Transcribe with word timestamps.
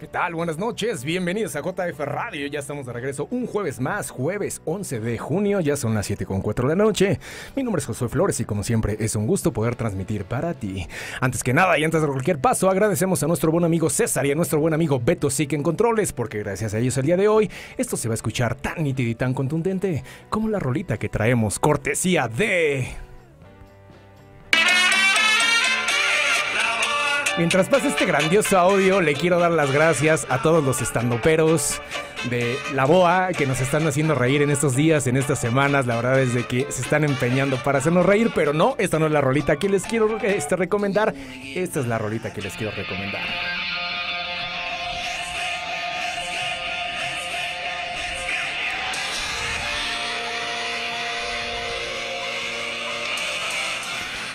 ¿Qué 0.00 0.06
tal? 0.06 0.34
Buenas 0.34 0.56
noches, 0.56 1.04
bienvenidos 1.04 1.56
a 1.56 1.60
JF 1.60 1.98
Radio. 1.98 2.46
Ya 2.46 2.60
estamos 2.60 2.86
de 2.86 2.92
regreso 2.94 3.28
un 3.30 3.46
jueves 3.46 3.80
más, 3.80 4.08
jueves 4.08 4.62
11 4.64 4.98
de 4.98 5.18
junio, 5.18 5.60
ya 5.60 5.76
son 5.76 5.94
las 5.94 6.06
7 6.06 6.24
con 6.24 6.40
4 6.40 6.70
de 6.70 6.74
la 6.74 6.84
noche. 6.84 7.20
Mi 7.54 7.62
nombre 7.62 7.80
es 7.80 7.86
Josué 7.86 8.08
Flores 8.08 8.40
y 8.40 8.46
como 8.46 8.62
siempre 8.62 8.96
es 8.98 9.14
un 9.14 9.26
gusto 9.26 9.52
poder 9.52 9.76
transmitir 9.76 10.24
para 10.24 10.54
ti. 10.54 10.86
Antes 11.20 11.44
que 11.44 11.52
nada 11.52 11.78
y 11.78 11.84
antes 11.84 12.00
de 12.00 12.08
cualquier 12.08 12.38
paso, 12.38 12.70
agradecemos 12.70 13.22
a 13.22 13.26
nuestro 13.26 13.52
buen 13.52 13.66
amigo 13.66 13.90
César 13.90 14.24
y 14.24 14.30
a 14.30 14.34
nuestro 14.34 14.58
buen 14.58 14.72
amigo 14.72 15.02
Beto 15.04 15.28
Sique 15.28 15.54
en 15.54 15.62
Controles, 15.62 16.14
porque 16.14 16.38
gracias 16.38 16.72
a 16.72 16.78
ellos 16.78 16.96
el 16.96 17.04
día 17.04 17.18
de 17.18 17.28
hoy 17.28 17.50
esto 17.76 17.98
se 17.98 18.08
va 18.08 18.14
a 18.14 18.16
escuchar 18.16 18.54
tan 18.54 18.82
nítido 18.82 19.10
y 19.10 19.14
tan 19.14 19.34
contundente 19.34 20.02
como 20.30 20.48
la 20.48 20.58
rolita 20.58 20.96
que 20.96 21.10
traemos, 21.10 21.58
cortesía 21.58 22.26
de... 22.26 23.09
Mientras 27.40 27.70
pasa 27.70 27.88
este 27.88 28.04
grandioso 28.04 28.58
audio, 28.58 29.00
le 29.00 29.14
quiero 29.14 29.38
dar 29.38 29.50
las 29.52 29.72
gracias 29.72 30.26
a 30.28 30.42
todos 30.42 30.62
los 30.62 30.82
estandoperos 30.82 31.80
de 32.28 32.54
la 32.74 32.84
BOA 32.84 33.28
que 33.28 33.46
nos 33.46 33.62
están 33.62 33.86
haciendo 33.86 34.14
reír 34.14 34.42
en 34.42 34.50
estos 34.50 34.76
días, 34.76 35.06
en 35.06 35.16
estas 35.16 35.38
semanas. 35.38 35.86
La 35.86 35.96
verdad 35.96 36.20
es 36.20 36.34
de 36.34 36.44
que 36.44 36.66
se 36.68 36.82
están 36.82 37.02
empeñando 37.02 37.56
para 37.56 37.78
hacernos 37.78 38.04
reír, 38.04 38.30
pero 38.34 38.52
no, 38.52 38.74
esta 38.76 38.98
no 38.98 39.06
es 39.06 39.12
la 39.12 39.22
rolita 39.22 39.56
que 39.56 39.70
les 39.70 39.84
quiero 39.84 40.18
este, 40.18 40.54
recomendar. 40.54 41.14
Esta 41.42 41.80
es 41.80 41.86
la 41.86 41.96
rolita 41.96 42.30
que 42.30 42.42
les 42.42 42.54
quiero 42.54 42.76
recomendar. 42.76 43.22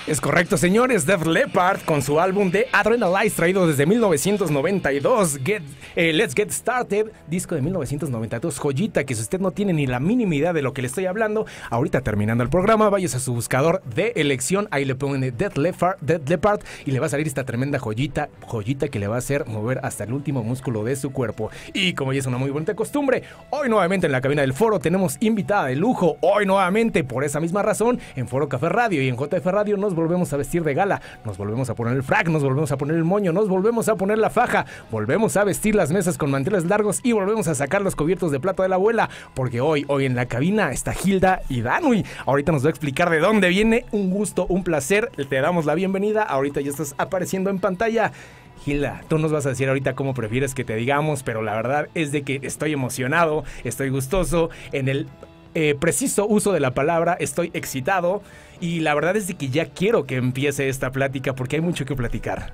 Es 0.08 0.22
correcto, 0.22 0.56
señores. 0.56 1.08
Def 1.08 1.26
Leppard 1.26 1.82
con 1.82 2.04
su 2.04 2.20
álbum 2.20 2.52
de 2.52 2.68
Adrenalize 2.72 3.36
traído 3.36 3.66
desde 3.66 3.88
1992. 3.88 5.40
Get, 5.44 5.64
eh, 5.96 6.14
Let's 6.14 6.36
Get 6.36 6.52
Started, 6.52 7.08
disco 7.28 7.56
de 7.56 7.64
1992. 7.64 8.60
Joyita 8.60 9.04
que 9.04 9.16
si 9.16 9.24
usted 9.24 9.40
no 9.40 9.50
tiene 9.50 9.74
ni 9.74 9.88
la 9.88 10.00
mínima 10.00 10.36
idea 10.36 10.54
de 10.54 10.62
lo 10.62 10.74
que 10.74 10.84
le 10.84 10.90
estoy 10.90 11.08
hablando, 11.08 11.48
ahorita 11.72 12.02
terminando 12.02 12.44
el 12.44 12.52
programa, 12.52 12.88
vayas 12.92 13.16
a 13.16 13.20
su 13.20 13.34
buscador 13.34 13.82
de 13.96 14.14
elección. 14.16 14.68
Ahí 14.70 14.86
le 14.86 14.94
ponen 14.94 15.36
Death 15.36 15.58
Leppard, 15.58 15.98
Leppard 16.04 16.60
y 16.86 16.92
le 16.92 17.00
va 17.00 17.08
a 17.08 17.10
salir 17.10 17.26
esta 17.26 17.44
tremenda 17.44 17.80
joyita, 17.80 18.30
joyita 18.46 18.90
que 18.90 19.00
le 19.00 19.08
va 19.08 19.16
a 19.16 19.20
hacer 19.20 19.48
mover 19.48 19.80
hasta 19.82 20.04
el 20.04 20.14
último 20.14 20.44
músculo 20.44 20.84
de 20.84 20.98
su 20.98 21.14
cuerpo. 21.14 21.50
Y 21.74 21.94
como 21.94 22.14
ya 22.14 22.20
es 22.20 22.28
una 22.28 22.38
muy 22.38 22.52
bonita 22.52 22.76
costumbre, 22.76 23.24
hoy 23.50 23.70
nuevamente 23.70 24.06
en 24.06 24.12
la 24.12 24.22
cabina 24.22 24.44
del 24.44 24.54
foro 24.54 24.78
tenemos 24.78 25.18
invitada 25.20 25.66
de 25.66 25.76
lujo. 25.76 26.18
Hoy 26.22 26.46
nuevamente, 26.46 27.04
por 27.04 27.24
esa 27.24 27.40
misma 27.40 27.64
razón, 27.64 28.00
en 28.16 28.28
Foro 28.28 28.48
Café 28.48 28.70
Radio 28.70 29.02
y 29.02 29.08
en 29.08 29.18
JF 29.18 29.44
Radio 29.48 29.78
nos 29.78 29.95
volvemos 29.96 30.32
a 30.34 30.38
vestir 30.38 30.64
de 30.64 30.74
gala, 30.74 31.02
nos 31.24 31.38
volvemos 31.38 31.70
a 31.70 31.76
poner 31.76 31.96
el 31.96 32.04
frac, 32.04 32.28
nos 32.30 32.44
volvemos 32.44 32.72
a 32.72 32.78
poner 32.78 32.96
el 32.96 33.04
moño, 33.04 33.32
nos 33.32 33.48
volvemos 33.48 33.90
a 33.90 33.96
poner 33.96 34.18
la 34.18 34.30
faja, 34.30 34.66
volvemos 34.92 35.38
a 35.38 35.44
vestir 35.44 35.76
las 35.76 35.92
mesas 35.92 36.18
con 36.18 36.32
manteles 36.32 36.66
largos 36.66 37.00
y 37.04 37.14
volvemos 37.14 37.48
a 37.48 37.56
sacar 37.56 37.82
los 37.82 37.96
cubiertos 37.96 38.32
de 38.32 38.40
plata 38.40 38.64
de 38.64 38.70
la 38.70 38.76
abuela, 38.76 39.10
porque 39.34 39.62
hoy, 39.62 39.86
hoy 39.88 40.06
en 40.06 40.16
la 40.16 40.26
cabina 40.26 40.72
está 40.72 40.94
Hilda 40.94 41.42
y 41.50 41.62
Danui. 41.62 42.06
Ahorita 42.26 42.52
nos 42.52 42.64
va 42.64 42.68
a 42.68 42.72
explicar 42.72 43.10
de 43.10 43.20
dónde 43.20 43.50
viene. 43.50 43.86
Un 43.92 44.10
gusto, 44.10 44.46
un 44.48 44.64
placer. 44.64 45.12
Te 45.30 45.42
damos 45.42 45.66
la 45.66 45.76
bienvenida. 45.76 46.24
Ahorita 46.24 46.62
ya 46.62 46.70
estás 46.70 46.96
apareciendo 46.98 47.50
en 47.50 47.60
pantalla. 47.60 48.12
Hilda, 48.66 49.04
tú 49.08 49.20
nos 49.20 49.32
vas 49.32 49.46
a 49.46 49.50
decir 49.50 49.68
ahorita 49.68 49.94
cómo 49.94 50.14
prefieres 50.14 50.56
que 50.56 50.64
te 50.64 50.76
digamos, 50.76 51.24
pero 51.24 51.42
la 51.42 51.56
verdad 51.56 51.88
es 51.94 52.12
de 52.12 52.24
que 52.24 52.40
estoy 52.42 52.74
emocionado, 52.74 53.44
estoy 53.64 53.90
gustoso 53.90 54.50
en 54.72 54.88
el 54.88 55.08
eh, 55.56 55.76
preciso 55.80 56.28
uso 56.28 56.52
de 56.52 56.60
la 56.60 56.74
palabra, 56.74 57.18
estoy 57.20 57.50
excitado 57.54 58.22
y 58.60 58.82
la 58.82 58.94
verdad 58.94 59.16
es 59.16 59.28
de 59.28 59.36
que 59.36 59.50
ya 59.50 59.66
quiero 59.66 60.06
que 60.06 60.18
empiece 60.18 60.70
esta 60.70 60.92
plática 60.92 61.34
porque 61.34 61.56
hay 61.56 61.62
mucho 61.62 61.86
que 61.86 61.96
platicar. 61.96 62.54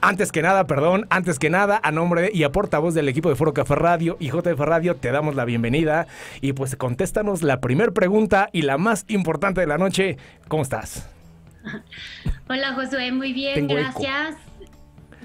Antes 0.00 0.30
que 0.30 0.42
nada, 0.42 0.66
perdón, 0.66 1.06
antes 1.10 1.40
que 1.40 1.50
nada, 1.50 1.80
a 1.82 1.90
nombre 1.90 2.22
de, 2.22 2.30
y 2.32 2.44
a 2.44 2.52
portavoz 2.52 2.94
del 2.94 3.08
equipo 3.08 3.30
de 3.30 3.34
Foro 3.34 3.52
Café 3.52 3.74
Radio 3.74 4.16
y 4.20 4.28
JF 4.28 4.58
Radio, 4.60 4.94
te 4.94 5.10
damos 5.10 5.34
la 5.34 5.44
bienvenida 5.44 6.06
y 6.40 6.52
pues 6.52 6.76
contéstanos 6.76 7.42
la 7.42 7.60
primera 7.60 7.90
pregunta 7.90 8.48
y 8.52 8.62
la 8.62 8.78
más 8.78 9.04
importante 9.08 9.60
de 9.60 9.66
la 9.66 9.76
noche. 9.76 10.16
¿Cómo 10.46 10.62
estás? 10.62 11.08
Hola 12.48 12.74
Josué, 12.74 13.10
muy 13.10 13.32
bien, 13.32 13.54
Tengo 13.54 13.76
eco. 13.76 14.00
gracias. 14.00 14.36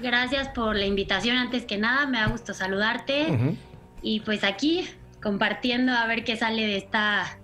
Gracias 0.02 0.48
por 0.48 0.74
la 0.74 0.86
invitación. 0.86 1.36
Antes 1.36 1.64
que 1.64 1.78
nada, 1.78 2.06
me 2.06 2.18
da 2.18 2.26
gusto 2.26 2.52
saludarte. 2.52 3.56
Y 4.02 4.20
pues 4.20 4.42
aquí 4.42 4.88
compartiendo 5.24 5.92
a 5.92 6.06
ver 6.06 6.22
qué 6.22 6.36
sale 6.36 6.66
de 6.66 6.76
esta 6.76 7.38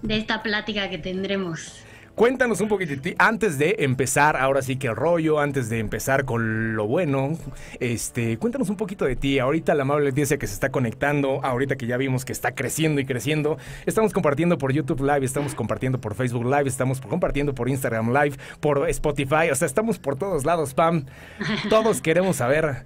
de 0.00 0.16
esta 0.16 0.42
plática 0.42 0.88
que 0.88 0.98
tendremos. 0.98 1.84
Cuéntanos 2.14 2.60
un 2.60 2.66
poquito 2.66 2.90
de 2.94 2.96
ti 2.96 3.14
antes 3.18 3.58
de 3.58 3.76
empezar, 3.78 4.36
ahora 4.36 4.60
sí 4.60 4.76
que 4.76 4.88
el 4.88 4.96
rollo, 4.96 5.38
antes 5.38 5.68
de 5.68 5.78
empezar 5.78 6.24
con 6.24 6.74
lo 6.74 6.86
bueno. 6.86 7.38
Este, 7.78 8.38
cuéntanos 8.38 8.70
un 8.70 8.76
poquito 8.76 9.04
de 9.04 9.14
ti. 9.14 9.38
Ahorita 9.38 9.72
la 9.74 9.82
amable 9.82 10.08
audiencia 10.08 10.36
que 10.36 10.48
se 10.48 10.54
está 10.54 10.70
conectando, 10.70 11.44
ahorita 11.44 11.76
que 11.76 11.86
ya 11.86 11.96
vimos 11.96 12.24
que 12.24 12.32
está 12.32 12.56
creciendo 12.56 13.00
y 13.00 13.04
creciendo, 13.04 13.56
estamos 13.86 14.12
compartiendo 14.12 14.58
por 14.58 14.72
YouTube 14.72 15.02
Live, 15.02 15.24
estamos 15.24 15.54
compartiendo 15.54 16.00
por 16.00 16.16
Facebook 16.16 16.44
Live, 16.44 16.68
estamos 16.68 17.00
compartiendo 17.00 17.54
por 17.54 17.68
Instagram 17.68 18.12
Live, 18.12 18.36
por 18.58 18.88
Spotify, 18.88 19.50
o 19.52 19.54
sea, 19.54 19.66
estamos 19.66 20.00
por 20.00 20.16
todos 20.16 20.44
lados, 20.44 20.74
Pam. 20.74 21.06
Todos 21.70 22.00
queremos 22.00 22.36
saber 22.36 22.84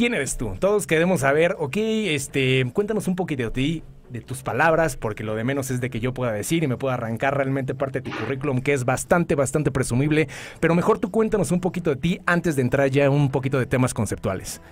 quién 0.00 0.14
eres 0.14 0.38
tú. 0.38 0.56
Todos 0.58 0.86
queremos 0.86 1.20
saber, 1.20 1.56
ok, 1.58 1.76
este, 1.76 2.64
cuéntanos 2.72 3.06
un 3.06 3.16
poquito 3.16 3.42
de 3.42 3.50
ti, 3.50 3.82
de 4.08 4.22
tus 4.22 4.42
palabras, 4.42 4.96
porque 4.96 5.22
lo 5.22 5.34
de 5.34 5.44
menos 5.44 5.70
es 5.70 5.82
de 5.82 5.90
que 5.90 6.00
yo 6.00 6.14
pueda 6.14 6.32
decir 6.32 6.64
y 6.64 6.66
me 6.66 6.78
pueda 6.78 6.94
arrancar 6.94 7.36
realmente 7.36 7.74
parte 7.74 8.00
de 8.00 8.10
tu 8.10 8.16
currículum, 8.16 8.62
que 8.62 8.72
es 8.72 8.86
bastante, 8.86 9.34
bastante 9.34 9.70
presumible. 9.70 10.26
Pero 10.58 10.74
mejor 10.74 11.00
tú 11.00 11.10
cuéntanos 11.10 11.50
un 11.50 11.60
poquito 11.60 11.90
de 11.90 11.96
ti 11.96 12.18
antes 12.24 12.56
de 12.56 12.62
entrar 12.62 12.88
ya 12.88 13.10
un 13.10 13.30
poquito 13.30 13.58
de 13.58 13.66
temas 13.66 13.92
conceptuales. 13.92 14.62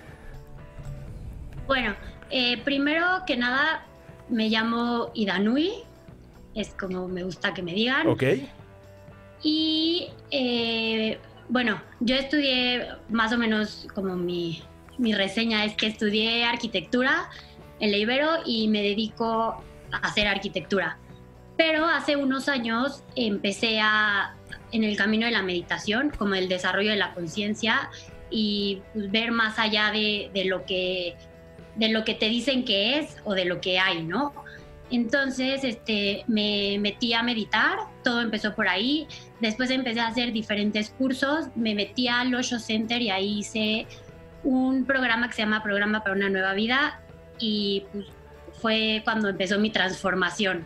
Bueno, 1.67 1.93
eh, 2.31 2.59
primero 2.63 3.05
que 3.27 3.37
nada, 3.37 3.85
me 4.29 4.49
llamo 4.49 5.11
Idanui, 5.13 5.73
es 6.55 6.69
como 6.69 7.07
me 7.07 7.21
gusta 7.21 7.53
que 7.53 7.61
me 7.61 7.75
digan. 7.75 8.07
¿Ok? 8.07 8.23
Y 9.43 10.09
eh, 10.31 11.19
bueno, 11.49 11.79
yo 11.99 12.15
estudié 12.15 12.87
más 13.09 13.31
o 13.31 13.37
menos 13.37 13.87
como 13.93 14.15
mi, 14.15 14.63
mi 14.99 15.13
reseña 15.13 15.65
es 15.65 15.75
que 15.75 15.87
estudié 15.87 16.43
arquitectura 16.43 17.29
en 17.79 17.91
la 17.91 17.97
Ibero 17.97 18.29
y 18.45 18.67
me 18.67 18.83
dedico 18.83 19.63
a 19.91 19.97
hacer 20.03 20.27
arquitectura. 20.27 20.97
Pero 21.57 21.85
hace 21.85 22.15
unos 22.15 22.47
años 22.47 23.03
empecé 23.15 23.79
en 24.71 24.83
el 24.83 24.95
camino 24.97 25.25
de 25.25 25.31
la 25.31 25.41
meditación, 25.41 26.11
como 26.17 26.35
el 26.35 26.47
desarrollo 26.47 26.91
de 26.91 26.97
la 26.97 27.13
conciencia 27.13 27.89
y 28.29 28.81
pues, 28.93 29.09
ver 29.09 29.31
más 29.31 29.57
allá 29.57 29.91
de, 29.91 30.29
de 30.33 30.45
lo 30.45 30.65
que, 30.65 31.15
de 31.75 31.89
lo 31.89 32.03
que 32.03 32.13
te 32.13 32.29
dicen 32.29 32.65
que 32.65 32.99
es 32.99 33.17
o 33.23 33.33
de 33.33 33.45
lo 33.45 33.61
que 33.61 33.79
hay, 33.79 34.03
¿no? 34.03 34.33
Entonces 34.91 35.63
este, 35.63 36.23
me 36.27 36.77
metí 36.79 37.13
a 37.13 37.21
meditar, 37.23 37.77
todo 38.03 38.21
empezó 38.21 38.55
por 38.55 38.67
ahí. 38.67 39.07
Después 39.39 39.69
empecé 39.69 39.99
a 39.99 40.07
hacer 40.07 40.33
diferentes 40.33 40.89
cursos, 40.89 41.45
me 41.55 41.75
metí 41.75 42.07
al 42.07 42.33
Osho 42.33 42.59
Center 42.59 43.01
y 43.01 43.09
ahí 43.09 43.39
hice 43.39 43.87
un 44.43 44.85
programa 44.85 45.27
que 45.27 45.35
se 45.35 45.41
llama 45.41 45.63
Programa 45.63 46.03
para 46.03 46.15
una 46.15 46.29
Nueva 46.29 46.53
Vida 46.53 47.01
y 47.39 47.85
pues, 47.91 48.05
fue 48.61 49.01
cuando 49.03 49.29
empezó 49.29 49.59
mi 49.59 49.69
transformación. 49.69 50.65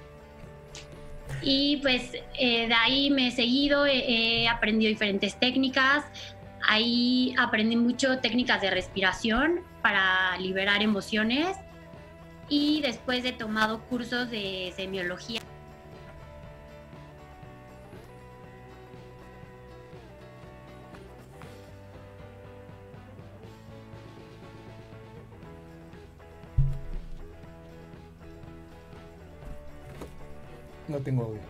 Y 1.42 1.78
pues 1.78 2.14
eh, 2.40 2.68
de 2.68 2.74
ahí 2.74 3.10
me 3.10 3.28
he 3.28 3.32
seguido, 3.32 3.86
he, 3.86 4.44
he 4.44 4.48
aprendido 4.48 4.90
diferentes 4.90 5.40
técnicas, 5.40 6.06
ahí 6.68 7.36
aprendí 7.38 7.76
mucho 7.76 8.20
técnicas 8.20 8.62
de 8.62 8.70
respiración 8.70 9.62
para 9.82 10.38
liberar 10.38 10.82
emociones 10.82 11.58
y 12.50 12.82
después 12.82 13.26
he 13.26 13.34
tomado 13.34 13.82
cursos 13.82 14.30
de 14.30 14.74
semiología. 14.76 15.42
No 30.94 31.00
tengo 31.00 31.24
audio. 31.24 31.42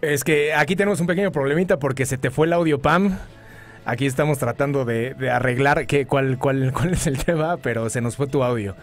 Es 0.00 0.22
que 0.22 0.54
aquí 0.54 0.76
tenemos 0.76 1.00
un 1.00 1.08
pequeño 1.08 1.32
problemita 1.32 1.80
porque 1.80 2.06
se 2.06 2.18
te 2.18 2.30
fue 2.30 2.46
el 2.46 2.52
audio, 2.52 2.78
Pam. 2.78 3.18
Aquí 3.84 4.06
estamos 4.06 4.38
tratando 4.38 4.84
de, 4.84 5.16
arreglar 5.28 5.88
qué, 5.88 6.06
cuál, 6.06 6.38
cuál, 6.38 6.72
cuál 6.72 6.92
es 6.92 7.08
el 7.08 7.18
tema, 7.24 7.56
pero 7.56 7.90
se 7.90 8.00
nos 8.00 8.14
fue 8.14 8.28
tu 8.28 8.44
audio. 8.44 8.76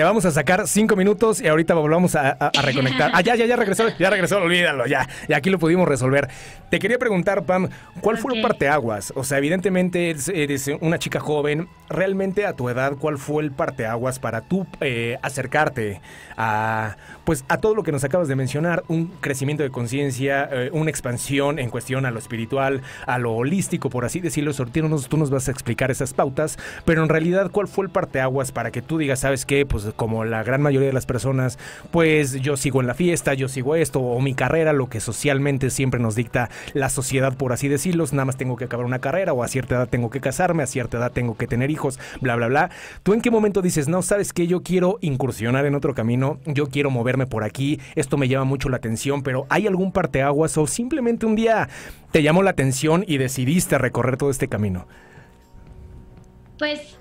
Te 0.00 0.04
vamos 0.04 0.24
a 0.24 0.30
sacar 0.30 0.66
cinco 0.66 0.96
minutos 0.96 1.42
y 1.42 1.48
ahorita 1.48 1.74
volvamos 1.74 2.14
a, 2.14 2.50
reconectar. 2.62 3.10
Ah, 3.20 3.20
ya, 3.20 3.34
ya, 3.34 3.44
ya 3.44 3.56
regresó, 3.56 3.88
ya 3.98 4.08
regresó, 4.08 4.38
olvídalo, 4.38 4.86
ya. 4.86 5.06
Y 5.28 5.34
aquí 5.34 5.50
lo 5.50 5.58
pudimos 5.58 5.86
resolver. 5.86 6.30
Te 6.70 6.78
quería 6.78 6.98
preguntar, 6.98 7.44
Pam, 7.44 7.68
¿cuál 8.00 8.16
fue 8.16 8.34
el 8.34 8.40
parteaguas? 8.40 9.12
O 9.14 9.24
sea, 9.24 9.36
evidentemente 9.36 10.08
eres, 10.10 10.70
una 10.80 10.98
chica 10.98 11.20
joven. 11.20 11.68
Realmente 11.90 12.46
a 12.46 12.54
tu 12.54 12.68
edad, 12.68 12.94
¿cuál 12.98 13.18
fue 13.18 13.42
el 13.42 13.50
parteaguas 13.50 14.20
para 14.20 14.42
tú 14.42 14.66
eh, 14.80 15.18
acercarte 15.20 16.00
a, 16.36 16.96
pues, 17.24 17.44
a 17.48 17.58
todo 17.58 17.74
lo 17.74 17.82
que 17.82 17.90
nos 17.92 18.04
acabas 18.04 18.28
de 18.28 18.36
mencionar? 18.36 18.84
Un 18.86 19.08
crecimiento 19.20 19.64
de 19.64 19.70
conciencia, 19.70 20.48
eh, 20.50 20.70
una 20.72 20.88
expansión 20.88 21.58
en 21.58 21.68
cuestión 21.68 22.06
a 22.06 22.10
lo 22.10 22.20
espiritual, 22.20 22.82
a 23.06 23.18
lo 23.18 23.32
holístico, 23.32 23.90
por 23.90 24.04
así 24.04 24.20
decirlo. 24.20 24.52
Sortino, 24.52 24.96
tú 25.00 25.16
nos 25.16 25.30
vas 25.30 25.48
a 25.48 25.50
explicar 25.50 25.90
esas 25.90 26.14
pautas, 26.14 26.58
pero 26.84 27.02
en 27.02 27.08
realidad, 27.08 27.50
¿cuál 27.50 27.66
fue 27.66 27.84
el 27.84 27.90
parteaguas 27.90 28.52
para 28.52 28.70
que 28.70 28.80
tú 28.80 28.96
digas, 28.96 29.18
sabes 29.18 29.44
qué? 29.44 29.66
Pues 29.66 29.89
como 29.96 30.24
la 30.24 30.42
gran 30.42 30.62
mayoría 30.62 30.88
de 30.88 30.92
las 30.94 31.06
personas, 31.06 31.58
pues 31.90 32.40
yo 32.40 32.56
sigo 32.56 32.80
en 32.80 32.86
la 32.86 32.94
fiesta, 32.94 33.34
yo 33.34 33.48
sigo 33.48 33.74
esto, 33.74 34.00
o 34.00 34.20
mi 34.20 34.34
carrera, 34.34 34.72
lo 34.72 34.88
que 34.88 35.00
socialmente 35.00 35.70
siempre 35.70 36.00
nos 36.00 36.14
dicta 36.14 36.50
la 36.74 36.88
sociedad, 36.88 37.36
por 37.36 37.52
así 37.52 37.68
decirlo, 37.68 38.04
nada 38.12 38.24
más 38.24 38.36
tengo 38.36 38.56
que 38.56 38.64
acabar 38.64 38.86
una 38.86 38.98
carrera, 38.98 39.32
o 39.32 39.42
a 39.42 39.48
cierta 39.48 39.76
edad 39.76 39.88
tengo 39.88 40.10
que 40.10 40.20
casarme, 40.20 40.62
a 40.62 40.66
cierta 40.66 40.98
edad 40.98 41.12
tengo 41.12 41.36
que 41.36 41.46
tener 41.46 41.70
hijos, 41.70 41.98
bla, 42.20 42.36
bla, 42.36 42.48
bla. 42.48 42.70
¿Tú 43.02 43.12
en 43.12 43.20
qué 43.20 43.30
momento 43.30 43.62
dices, 43.62 43.88
no, 43.88 44.02
sabes 44.02 44.32
que 44.32 44.46
yo 44.46 44.62
quiero 44.62 44.98
incursionar 45.00 45.66
en 45.66 45.74
otro 45.74 45.94
camino, 45.94 46.38
yo 46.46 46.66
quiero 46.66 46.90
moverme 46.90 47.26
por 47.26 47.44
aquí, 47.44 47.80
esto 47.94 48.16
me 48.16 48.28
llama 48.28 48.44
mucho 48.44 48.68
la 48.68 48.78
atención, 48.78 49.22
pero 49.22 49.46
¿hay 49.48 49.66
algún 49.66 49.92
parteaguas 49.92 50.56
o 50.58 50.66
simplemente 50.66 51.26
un 51.26 51.36
día 51.36 51.68
te 52.12 52.22
llamó 52.22 52.42
la 52.42 52.50
atención 52.50 53.04
y 53.06 53.18
decidiste 53.18 53.78
recorrer 53.78 54.16
todo 54.16 54.30
este 54.30 54.48
camino? 54.48 54.86
Pues 56.58 56.99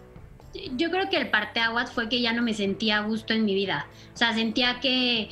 yo 0.77 0.89
creo 0.89 1.09
que 1.09 1.17
el 1.17 1.29
parteaguas 1.29 1.91
fue 1.91 2.09
que 2.09 2.21
ya 2.21 2.33
no 2.33 2.41
me 2.41 2.53
sentía 2.53 3.01
gusto 3.01 3.33
en 3.33 3.45
mi 3.45 3.53
vida. 3.53 3.87
O 4.13 4.17
sea, 4.17 4.33
sentía 4.33 4.79
que, 4.79 5.29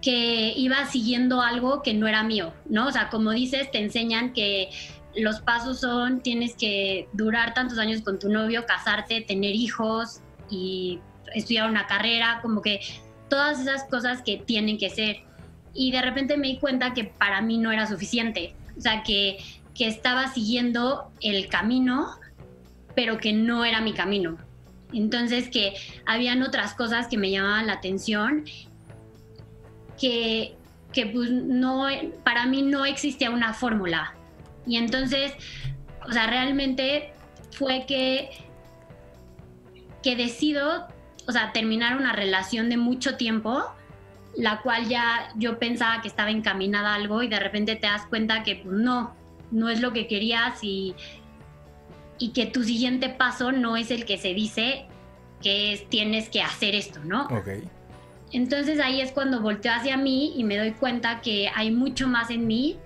que 0.00 0.52
iba 0.56 0.86
siguiendo 0.86 1.40
algo 1.40 1.82
que 1.82 1.94
no 1.94 2.06
era 2.06 2.22
mío, 2.22 2.52
¿no? 2.66 2.88
O 2.88 2.92
sea, 2.92 3.08
como 3.08 3.30
dices, 3.30 3.70
te 3.70 3.78
enseñan 3.78 4.32
que 4.32 4.70
los 5.14 5.40
pasos 5.40 5.80
son, 5.80 6.20
tienes 6.20 6.54
que 6.54 7.08
durar 7.12 7.54
tantos 7.54 7.78
años 7.78 8.02
con 8.02 8.18
tu 8.18 8.28
novio, 8.28 8.64
casarte, 8.66 9.20
tener 9.20 9.54
hijos 9.54 10.20
y 10.50 11.00
estudiar 11.34 11.68
una 11.68 11.86
carrera, 11.86 12.40
como 12.42 12.62
que 12.62 12.80
todas 13.28 13.60
esas 13.60 13.84
cosas 13.84 14.22
que 14.22 14.38
tienen 14.38 14.78
que 14.78 14.90
ser. 14.90 15.20
Y 15.74 15.90
de 15.90 16.02
repente 16.02 16.36
me 16.36 16.48
di 16.48 16.58
cuenta 16.58 16.94
que 16.94 17.04
para 17.04 17.40
mí 17.40 17.58
no 17.58 17.72
era 17.72 17.86
suficiente. 17.86 18.54
O 18.76 18.80
sea, 18.80 19.02
que, 19.02 19.38
que 19.74 19.86
estaba 19.86 20.28
siguiendo 20.28 21.10
el 21.20 21.48
camino 21.48 22.08
pero 22.94 23.18
que 23.18 23.32
no 23.32 23.64
era 23.64 23.80
mi 23.80 23.92
camino. 23.92 24.38
Entonces 24.92 25.48
que 25.48 25.74
habían 26.06 26.42
otras 26.42 26.74
cosas 26.74 27.08
que 27.08 27.16
me 27.16 27.30
llamaban 27.30 27.66
la 27.66 27.74
atención, 27.74 28.44
que, 29.98 30.54
que 30.92 31.06
pues 31.06 31.30
no, 31.30 31.86
para 32.24 32.46
mí 32.46 32.62
no 32.62 32.84
existía 32.84 33.30
una 33.30 33.54
fórmula. 33.54 34.14
Y 34.66 34.76
entonces, 34.76 35.32
o 36.06 36.12
sea, 36.12 36.26
realmente 36.26 37.12
fue 37.52 37.84
que, 37.86 38.30
que 40.02 40.16
decido, 40.16 40.86
o 41.26 41.32
sea, 41.32 41.52
terminar 41.52 41.96
una 41.96 42.12
relación 42.12 42.68
de 42.68 42.76
mucho 42.76 43.16
tiempo, 43.16 43.64
la 44.36 44.60
cual 44.60 44.88
ya 44.88 45.30
yo 45.36 45.58
pensaba 45.58 46.00
que 46.00 46.08
estaba 46.08 46.30
encaminada 46.30 46.92
a 46.92 46.94
algo 46.96 47.22
y 47.22 47.28
de 47.28 47.38
repente 47.38 47.76
te 47.76 47.86
das 47.86 48.06
cuenta 48.06 48.42
que 48.42 48.56
pues 48.56 48.74
no, 48.74 49.14
no 49.50 49.68
es 49.68 49.80
lo 49.80 49.92
que 49.92 50.06
querías 50.06 50.62
y, 50.62 50.94
y 52.18 52.30
que 52.30 52.46
tu 52.46 52.62
siguiente 52.64 53.08
paso 53.08 53.52
no 53.52 53.76
es 53.76 53.90
el 53.90 54.04
que 54.04 54.18
se 54.18 54.34
dice 54.34 54.86
que 55.42 55.72
es, 55.72 55.88
tienes 55.88 56.28
que 56.28 56.40
hacer 56.40 56.74
esto, 56.74 57.00
¿no? 57.04 57.24
Ok. 57.26 57.48
Entonces 58.32 58.80
ahí 58.80 59.00
es 59.00 59.12
cuando 59.12 59.40
volteo 59.40 59.72
hacia 59.72 59.96
mí 59.96 60.32
y 60.36 60.44
me 60.44 60.56
doy 60.56 60.72
cuenta 60.72 61.20
que 61.20 61.50
hay 61.54 61.70
mucho 61.70 62.08
más 62.08 62.30
en 62.30 62.46
mí, 62.46 62.78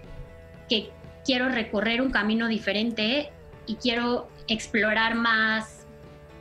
que 0.69 0.91
quiero 1.25 1.49
recorrer 1.49 2.03
un 2.03 2.11
camino 2.11 2.49
diferente 2.49 3.31
y 3.67 3.77
quiero 3.77 4.29
explorar 4.49 5.15
más 5.15 5.87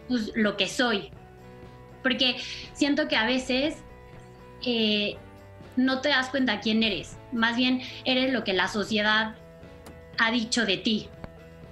pues, 0.08 0.32
lo 0.36 0.58
que 0.58 0.68
soy. 0.68 1.12
Porque 2.02 2.38
siento 2.74 3.08
que 3.08 3.16
a 3.16 3.26
veces 3.26 3.78
eh, 4.66 5.18
no 5.76 6.02
te 6.02 6.10
das 6.10 6.30
cuenta 6.30 6.60
quién 6.60 6.82
eres, 6.82 7.18
más 7.32 7.58
bien 7.58 7.82
eres 8.06 8.32
lo 8.32 8.44
que 8.44 8.54
la 8.54 8.68
sociedad 8.68 9.36
ha 10.18 10.32
dicho 10.32 10.66
de 10.66 10.78
ti. 10.78 11.10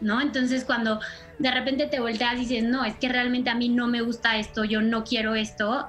¿No? 0.04 0.22
Entonces 0.22 0.64
cuando 0.64 1.00
de 1.40 1.52
repente 1.52 1.88
te 1.88 2.00
volteas 2.00 2.36
y 2.36 2.46
dices, 2.46 2.64
no, 2.64 2.86
es 2.86 2.96
que 2.96 3.10
realmente 3.10 3.50
a 3.50 3.56
mí 3.56 3.70
no 3.70 3.88
me 3.88 4.02
gusta 4.02 4.38
esto, 4.38 4.64
yo 4.64 4.82
no 4.82 5.04
quiero 5.04 5.36
esto, 5.36 5.88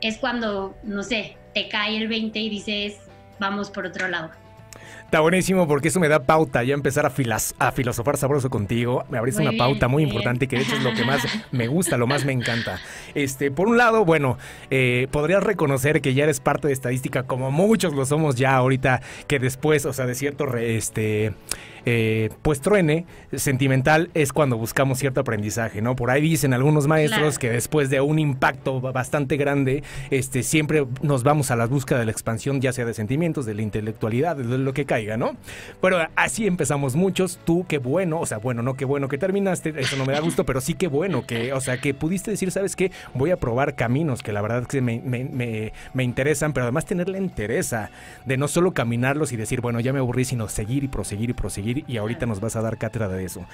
es 0.00 0.18
cuando, 0.18 0.76
no 0.82 1.02
sé, 1.02 1.36
te 1.54 1.68
cae 1.68 1.96
el 1.96 2.08
20 2.08 2.38
y 2.38 2.48
dices, 2.48 2.96
vamos 3.38 3.70
por 3.70 3.86
otro 3.86 4.08
lado. 4.08 4.30
Está 5.10 5.18
buenísimo 5.18 5.66
porque 5.66 5.88
eso 5.88 5.98
me 5.98 6.06
da 6.06 6.22
pauta 6.22 6.62
ya 6.62 6.72
empezar 6.72 7.04
a, 7.04 7.12
a 7.58 7.72
filosofar 7.72 8.16
sabroso 8.16 8.48
contigo. 8.48 9.04
Me 9.10 9.18
abriste 9.18 9.42
una 9.42 9.58
pauta 9.58 9.88
muy 9.88 10.04
importante 10.04 10.46
que 10.46 10.54
de 10.54 10.62
hecho 10.62 10.76
es 10.76 10.84
lo 10.84 10.94
que 10.94 11.04
más 11.04 11.20
me 11.50 11.66
gusta, 11.66 11.96
lo 11.96 12.06
más 12.06 12.24
me 12.24 12.30
encanta. 12.30 12.78
Este, 13.16 13.50
por 13.50 13.66
un 13.66 13.76
lado, 13.76 14.04
bueno, 14.04 14.38
eh, 14.70 15.08
podrías 15.10 15.42
reconocer 15.42 16.00
que 16.00 16.14
ya 16.14 16.22
eres 16.22 16.38
parte 16.38 16.68
de 16.68 16.74
estadística 16.74 17.24
como 17.24 17.50
muchos 17.50 17.92
lo 17.92 18.06
somos 18.06 18.36
ya 18.36 18.54
ahorita 18.54 19.02
que 19.26 19.40
después, 19.40 19.84
o 19.84 19.92
sea, 19.92 20.06
de 20.06 20.14
cierto, 20.14 20.46
este 20.56 21.32
eh, 21.86 22.30
pues 22.42 22.60
truene, 22.60 23.06
sentimental 23.34 24.10
es 24.14 24.32
cuando 24.32 24.56
buscamos 24.56 24.98
cierto 24.98 25.20
aprendizaje, 25.20 25.80
¿no? 25.80 25.96
Por 25.96 26.10
ahí 26.10 26.20
dicen 26.20 26.52
algunos 26.52 26.86
maestros 26.86 27.38
que 27.38 27.50
después 27.50 27.90
de 27.90 28.00
un 28.00 28.18
impacto 28.18 28.80
bastante 28.80 29.36
grande, 29.36 29.82
este, 30.10 30.42
siempre 30.42 30.86
nos 31.02 31.22
vamos 31.22 31.50
a 31.50 31.56
la 31.56 31.66
búsqueda 31.66 31.98
de 31.98 32.04
la 32.04 32.12
expansión, 32.12 32.60
ya 32.60 32.72
sea 32.72 32.84
de 32.84 32.94
sentimientos, 32.94 33.46
de 33.46 33.54
la 33.54 33.62
intelectualidad, 33.62 34.36
de 34.36 34.58
lo 34.58 34.72
que 34.72 34.84
caiga, 34.84 35.16
¿no? 35.16 35.36
Pero 35.80 35.98
así 36.16 36.46
empezamos 36.46 36.96
muchos, 36.96 37.38
tú 37.44 37.64
qué 37.68 37.78
bueno, 37.78 38.20
o 38.20 38.26
sea, 38.26 38.38
bueno, 38.38 38.62
no 38.62 38.74
qué 38.74 38.84
bueno 38.84 39.08
que 39.08 39.18
terminaste, 39.18 39.74
eso 39.78 39.96
no 39.96 40.04
me 40.04 40.12
da 40.12 40.20
gusto, 40.20 40.44
pero 40.44 40.60
sí 40.60 40.74
qué 40.74 40.88
bueno 40.88 41.26
que, 41.26 41.52
o 41.52 41.60
sea, 41.60 41.80
que 41.80 41.94
pudiste 41.94 42.30
decir, 42.30 42.50
¿sabes 42.50 42.76
qué? 42.76 42.92
Voy 43.14 43.30
a 43.30 43.36
probar 43.36 43.74
caminos 43.74 44.22
que 44.22 44.32
la 44.32 44.42
verdad 44.42 44.66
que 44.66 44.80
me, 44.80 45.00
me, 45.00 45.72
me 45.94 46.04
interesan, 46.04 46.52
pero 46.52 46.64
además 46.64 46.84
tener 46.84 47.08
la 47.08 47.18
de 48.26 48.36
no 48.36 48.48
solo 48.48 48.72
caminarlos 48.72 49.32
y 49.32 49.36
decir, 49.36 49.60
bueno, 49.60 49.80
ya 49.80 49.92
me 49.92 49.98
aburrí, 49.98 50.24
sino 50.24 50.48
seguir 50.48 50.84
y 50.84 50.88
proseguir 50.88 51.30
y 51.30 51.32
proseguir 51.32 51.69
y 51.86 51.96
ahorita 51.96 52.26
nos 52.26 52.40
vas 52.40 52.56
a 52.56 52.62
dar 52.62 52.78
cátedra 52.78 53.08
de 53.08 53.24
eso. 53.24 53.44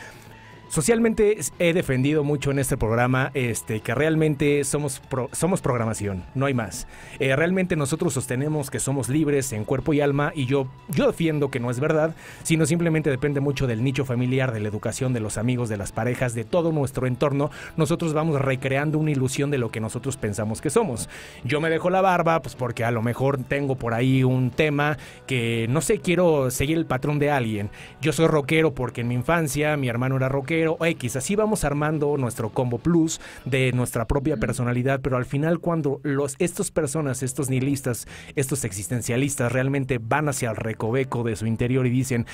Socialmente 0.68 1.38
he 1.60 1.72
defendido 1.72 2.24
mucho 2.24 2.50
en 2.50 2.58
este 2.58 2.76
programa 2.76 3.30
este, 3.34 3.80
que 3.80 3.94
realmente 3.94 4.64
somos, 4.64 5.00
somos 5.30 5.60
programación, 5.60 6.24
no 6.34 6.46
hay 6.46 6.54
más. 6.54 6.88
Eh, 7.20 7.36
realmente 7.36 7.76
nosotros 7.76 8.12
sostenemos 8.12 8.68
que 8.68 8.80
somos 8.80 9.08
libres 9.08 9.52
en 9.52 9.64
cuerpo 9.64 9.94
y 9.94 10.00
alma 10.00 10.32
y 10.34 10.46
yo, 10.46 10.66
yo 10.88 11.06
defiendo 11.06 11.52
que 11.52 11.60
no 11.60 11.70
es 11.70 11.78
verdad, 11.78 12.16
sino 12.42 12.66
simplemente 12.66 13.10
depende 13.10 13.38
mucho 13.40 13.68
del 13.68 13.84
nicho 13.84 14.04
familiar, 14.04 14.52
de 14.52 14.58
la 14.58 14.68
educación, 14.68 15.12
de 15.12 15.20
los 15.20 15.38
amigos, 15.38 15.68
de 15.68 15.76
las 15.76 15.92
parejas, 15.92 16.34
de 16.34 16.44
todo 16.44 16.72
nuestro 16.72 17.06
entorno. 17.06 17.50
Nosotros 17.76 18.12
vamos 18.12 18.40
recreando 18.40 18.98
una 18.98 19.12
ilusión 19.12 19.52
de 19.52 19.58
lo 19.58 19.70
que 19.70 19.80
nosotros 19.80 20.16
pensamos 20.16 20.60
que 20.60 20.70
somos. 20.70 21.08
Yo 21.44 21.60
me 21.60 21.70
dejo 21.70 21.90
la 21.90 22.00
barba 22.00 22.42
pues 22.42 22.56
porque 22.56 22.84
a 22.84 22.90
lo 22.90 23.02
mejor 23.02 23.38
tengo 23.44 23.76
por 23.76 23.94
ahí 23.94 24.24
un 24.24 24.50
tema 24.50 24.98
que 25.28 25.66
no 25.70 25.80
sé, 25.80 26.00
quiero 26.00 26.50
seguir 26.50 26.76
el 26.76 26.86
patrón 26.86 27.20
de 27.20 27.30
alguien. 27.30 27.70
Yo 28.02 28.12
soy 28.12 28.26
rockero 28.26 28.74
porque 28.74 29.02
en 29.02 29.08
mi 29.08 29.14
infancia 29.14 29.76
mi 29.76 29.88
hermano 29.88 30.16
era 30.16 30.28
rockero 30.28 30.55
pero 30.56 30.78
X, 30.80 31.16
así 31.16 31.36
vamos 31.36 31.64
armando 31.64 32.16
nuestro 32.16 32.48
combo 32.48 32.78
plus 32.78 33.20
de 33.44 33.72
nuestra 33.72 34.06
propia 34.06 34.38
personalidad, 34.38 35.02
pero 35.02 35.18
al 35.18 35.26
final 35.26 35.60
cuando 35.60 36.00
los, 36.02 36.34
estas 36.38 36.70
personas, 36.70 37.22
estos 37.22 37.50
nihilistas, 37.50 38.08
estos 38.36 38.64
existencialistas 38.64 39.52
realmente 39.52 39.98
van 39.98 40.30
hacia 40.30 40.48
el 40.48 40.56
recoveco 40.56 41.24
de 41.24 41.36
su 41.36 41.44
interior 41.44 41.86
y 41.86 41.90
dicen, 41.90 42.24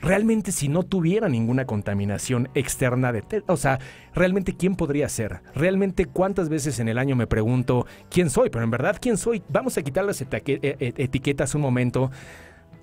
realmente 0.00 0.50
si 0.50 0.68
no 0.68 0.82
tuviera 0.82 1.28
ninguna 1.28 1.66
contaminación 1.66 2.48
externa 2.54 3.12
de... 3.12 3.22
O 3.48 3.58
sea, 3.58 3.78
realmente 4.14 4.56
quién 4.56 4.74
podría 4.74 5.10
ser? 5.10 5.42
Realmente 5.54 6.06
cuántas 6.06 6.48
veces 6.48 6.78
en 6.78 6.88
el 6.88 6.96
año 6.96 7.16
me 7.16 7.26
pregunto 7.26 7.86
quién 8.10 8.30
soy, 8.30 8.48
pero 8.48 8.64
en 8.64 8.70
verdad 8.70 8.96
quién 8.98 9.18
soy. 9.18 9.42
Vamos 9.50 9.76
a 9.76 9.82
quitar 9.82 10.06
las 10.06 10.22
e-, 10.22 10.26
e-, 10.46 10.94
etiquetas 10.96 11.54
un 11.54 11.60
momento 11.60 12.10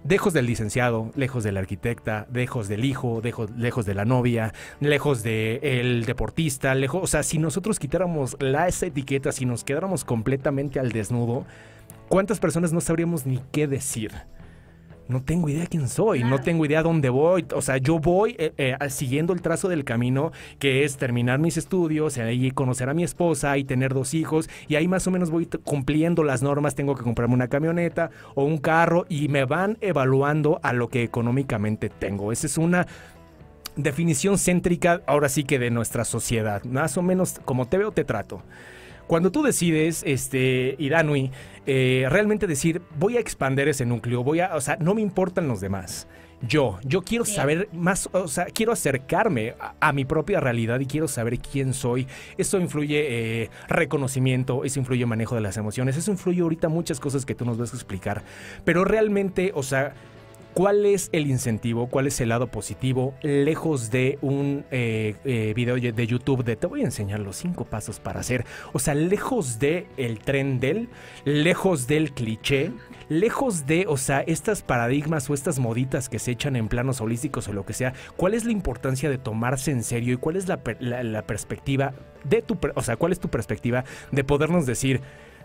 lejos 0.07 0.33
del 0.33 0.45
licenciado, 0.45 1.11
lejos 1.15 1.43
de 1.43 1.51
la 1.51 1.59
arquitecta, 1.59 2.27
lejos 2.31 2.67
del 2.67 2.85
hijo, 2.85 3.21
lejos, 3.23 3.49
lejos 3.51 3.85
de 3.85 3.93
la 3.93 4.05
novia, 4.05 4.53
lejos 4.79 5.23
del 5.23 6.05
deportista, 6.05 6.75
lejos, 6.75 7.03
o 7.03 7.07
sea, 7.07 7.23
si 7.23 7.39
nosotros 7.39 7.79
quitáramos 7.79 8.37
las 8.39 8.81
etiquetas 8.83 9.41
y 9.41 9.45
nos 9.45 9.63
quedáramos 9.63 10.05
completamente 10.05 10.79
al 10.79 10.91
desnudo, 10.91 11.45
¿cuántas 12.07 12.39
personas 12.39 12.71
no 12.71 12.81
sabríamos 12.81 13.25
ni 13.25 13.41
qué 13.51 13.67
decir? 13.67 14.11
No 15.07 15.21
tengo 15.23 15.49
idea 15.49 15.67
quién 15.67 15.87
soy, 15.87 16.23
no 16.23 16.39
tengo 16.41 16.65
idea 16.65 16.81
dónde 16.81 17.09
voy. 17.09 17.45
O 17.53 17.61
sea, 17.61 17.77
yo 17.77 17.99
voy 17.99 18.35
eh, 18.39 18.53
eh, 18.57 18.89
siguiendo 18.89 19.33
el 19.33 19.41
trazo 19.41 19.69
del 19.69 19.83
camino 19.83 20.31
que 20.59 20.83
es 20.83 20.97
terminar 20.97 21.39
mis 21.39 21.57
estudios, 21.57 22.17
ahí 22.17 22.51
conocer 22.51 22.89
a 22.89 22.93
mi 22.93 23.03
esposa 23.03 23.57
y 23.57 23.63
tener 23.63 23.93
dos 23.93 24.13
hijos. 24.13 24.49
Y 24.67 24.75
ahí 24.75 24.87
más 24.87 25.05
o 25.07 25.11
menos 25.11 25.29
voy 25.29 25.47
cumpliendo 25.63 26.23
las 26.23 26.41
normas. 26.41 26.75
Tengo 26.75 26.95
que 26.95 27.03
comprarme 27.03 27.35
una 27.35 27.47
camioneta 27.47 28.09
o 28.33 28.43
un 28.43 28.57
carro 28.57 29.05
y 29.09 29.27
me 29.27 29.45
van 29.45 29.77
evaluando 29.81 30.59
a 30.63 30.73
lo 30.73 30.89
que 30.89 31.03
económicamente 31.03 31.89
tengo. 31.89 32.31
Esa 32.31 32.47
es 32.47 32.57
una 32.57 32.87
definición 33.75 34.37
céntrica, 34.37 35.01
ahora 35.05 35.29
sí 35.29 35.43
que 35.43 35.59
de 35.59 35.69
nuestra 35.69 36.05
sociedad. 36.05 36.63
Más 36.63 36.97
o 36.97 37.01
menos 37.01 37.39
como 37.45 37.67
te 37.67 37.77
veo, 37.77 37.91
te 37.91 38.03
trato. 38.03 38.41
Cuando 39.07 39.31
tú 39.31 39.43
decides, 39.43 40.01
este, 40.03 40.75
Iranui, 40.79 41.29
eh, 41.65 42.05
realmente 42.09 42.47
decir, 42.47 42.81
voy 42.97 43.17
a 43.17 43.19
expander 43.19 43.67
ese 43.67 43.85
núcleo, 43.85 44.23
voy 44.23 44.39
a, 44.39 44.55
o 44.55 44.61
sea, 44.61 44.77
no 44.79 44.93
me 44.93 45.01
importan 45.01 45.47
los 45.47 45.61
demás. 45.61 46.07
Yo, 46.41 46.77
yo 46.83 47.01
quiero 47.01 47.25
saber 47.25 47.69
más, 47.71 48.09
o 48.11 48.27
sea, 48.27 48.45
quiero 48.45 48.71
acercarme 48.71 49.55
a, 49.79 49.93
mi 49.93 50.05
propia 50.05 50.39
realidad 50.39 50.79
y 50.79 50.85
quiero 50.85 51.07
saber 51.07 51.39
quién 51.39 51.73
soy. 51.73 52.07
Eso 52.37 52.59
influye 52.59 53.43
eh, 53.43 53.49
reconocimiento, 53.67 54.63
eso 54.63 54.79
influye 54.79 55.05
manejo 55.05 55.33
de 55.35 55.41
las 55.41 55.57
emociones, 55.57 55.97
eso 55.97 56.11
influye 56.11 56.41
ahorita 56.41 56.67
muchas 56.67 56.99
cosas 56.99 57.25
que 57.25 57.35
tú 57.35 57.45
nos 57.45 57.57
vas 57.57 57.73
a 57.73 57.77
explicar. 57.77 58.21
Pero 58.63 58.83
realmente, 58.83 59.51
o 59.55 59.63
sea, 59.63 59.93
¿Cuál 60.55 60.85
es 60.85 61.09
el 61.11 61.27
incentivo? 61.27 61.87
¿Cuál 61.87 62.07
es 62.07 62.21
el 62.21 62.29
lado 62.29 62.47
positivo? 62.47 63.13
Lejos 63.21 63.91
de 63.91 64.17
un 64.21 64.63
eh, 64.71 65.15
eh, 65.25 65.51
video 65.53 65.75
de 65.75 66.07
YouTube 66.07 66.45
de 66.45 66.55
te 66.55 66.65
voy 66.65 66.79
a 66.79 66.85
enseñar 66.85 67.19
los 67.19 67.35
cinco 67.35 67.65
pasos 67.65 67.99
para 67.99 68.21
hacer. 68.21 68.45
O 68.71 68.79
sea, 68.79 68.93
lejos 68.95 69.59
de 69.59 69.85
el 69.97 70.19
tren 70.19 70.61
del, 70.61 70.87
lejos 71.25 71.87
del 71.87 72.13
cliché, 72.13 72.71
lejos 73.09 73.65
de, 73.65 73.85
o 73.89 73.97
sea, 73.97 74.21
estas 74.21 74.61
paradigmas 74.61 75.29
o 75.29 75.33
estas 75.33 75.59
moditas 75.59 76.07
que 76.07 76.19
se 76.19 76.31
echan 76.31 76.55
en 76.55 76.69
planos 76.69 77.01
holísticos 77.01 77.49
o 77.49 77.53
lo 77.53 77.65
que 77.65 77.73
sea. 77.73 77.91
¿Cuál 78.15 78.33
es 78.33 78.45
la 78.45 78.53
importancia 78.53 79.09
de 79.09 79.17
tomarse 79.17 79.71
en 79.71 79.83
serio 79.83 80.13
y 80.13 80.17
cuál 80.17 80.37
es 80.37 80.47
la, 80.47 80.61
la 80.79 81.21
perspectiva 81.23 81.93
de 82.23 82.41
tu, 82.41 82.57
o 82.75 82.81
sea, 82.81 82.95
cuál 82.95 83.11
es 83.11 83.19
tu 83.19 83.27
perspectiva 83.27 83.83
de 84.13 84.23
podernos 84.23 84.65
decir, 84.65 85.01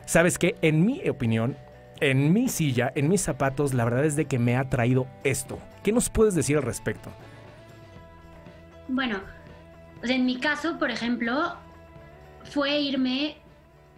sabes 0.06 0.38
que 0.38 0.54
en 0.62 0.86
mi 0.86 1.08
opinión 1.08 1.56
en 2.00 2.32
mi 2.32 2.48
silla, 2.48 2.92
en 2.94 3.08
mis 3.08 3.20
zapatos, 3.20 3.74
la 3.74 3.84
verdad 3.84 4.04
es 4.04 4.16
de 4.16 4.26
que 4.26 4.38
me 4.38 4.56
ha 4.56 4.68
traído 4.68 5.06
esto. 5.24 5.58
¿Qué 5.82 5.92
nos 5.92 6.08
puedes 6.08 6.34
decir 6.34 6.56
al 6.56 6.62
respecto? 6.62 7.10
Bueno, 8.88 9.20
en 10.02 10.26
mi 10.26 10.40
caso, 10.40 10.78
por 10.78 10.90
ejemplo, 10.90 11.56
fue 12.44 12.80
irme 12.80 13.36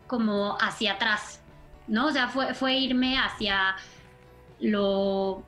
como 0.06 0.58
hacia 0.60 0.94
atrás, 0.94 1.40
¿no? 1.86 2.06
O 2.06 2.10
sea, 2.10 2.28
fue, 2.28 2.78
irme 2.78 3.18
hacia 3.18 3.76
lo... 4.60 5.44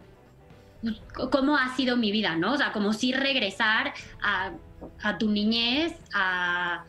Cómo 1.31 1.57
ha 1.57 1.75
sido 1.77 1.97
mi 1.97 2.13
vida, 2.13 2.37
¿no? 2.37 2.53
O 2.53 2.57
sea, 2.57 2.73
como 2.73 2.93
si 2.93 3.13
regresar 3.13 3.95
a, 4.23 5.19
tu 5.19 5.31
niñez, 5.31 5.95
a 6.15 6.85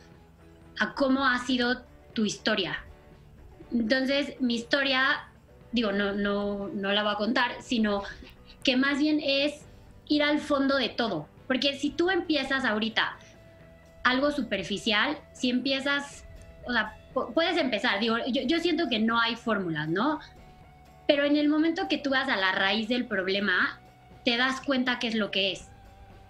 cómo 0.95 1.25
ha 1.25 1.39
sido 1.39 1.84
tu 2.13 2.25
historia. 2.25 2.84
Entonces, 3.72 4.39
mi 4.41 4.55
historia 4.55 5.29
digo, 5.75 5.91
no, 5.91 6.13
no, 6.13 6.70
no 6.70 6.91
la 6.94 7.03
voy 7.03 7.12
a 7.12 7.17
contar, 7.17 7.51
sino 7.62 8.03
que 8.63 8.77
más 8.77 8.98
bien 8.98 9.20
es 9.22 9.65
ir 10.08 10.24
al 10.24 10.39
fondo 10.39 10.77
de 10.77 10.89
todo. 10.89 11.27
Porque 11.48 11.77
si 11.77 11.91
tú 11.91 12.10
empiezas 12.10 12.63
ahorita 12.63 13.17
algo 14.03 14.32
superficial, 14.32 15.20
si 15.34 15.50
empiezas, 15.50 16.25
o 16.65 16.72
sea, 16.72 16.98
puedes 17.34 17.58
empezar, 17.58 18.00
digo, 18.00 18.17
yo, 18.27 18.41
yo 18.44 18.60
siento 18.60 18.88
que 18.89 19.00
no 19.00 19.20
hay 19.20 19.36
fórmulas, 19.36 19.89
¿no? 19.89 20.20
Pero 21.08 21.25
en 21.25 21.36
el 21.36 21.50
momento 21.50 21.88
que 21.88 21.98
tú 21.98 22.12
vas 22.12 22.29
a 22.29 22.38
la 22.38 22.53
raíz 22.53 22.88
del 22.88 23.05
problema, 23.05 23.79
te 24.24 24.38
das 24.38 24.62
cuenta 24.62 24.98
qué 24.98 25.08
es 25.08 25.15
lo 25.15 25.29
que 25.29 25.51
es. 25.51 25.70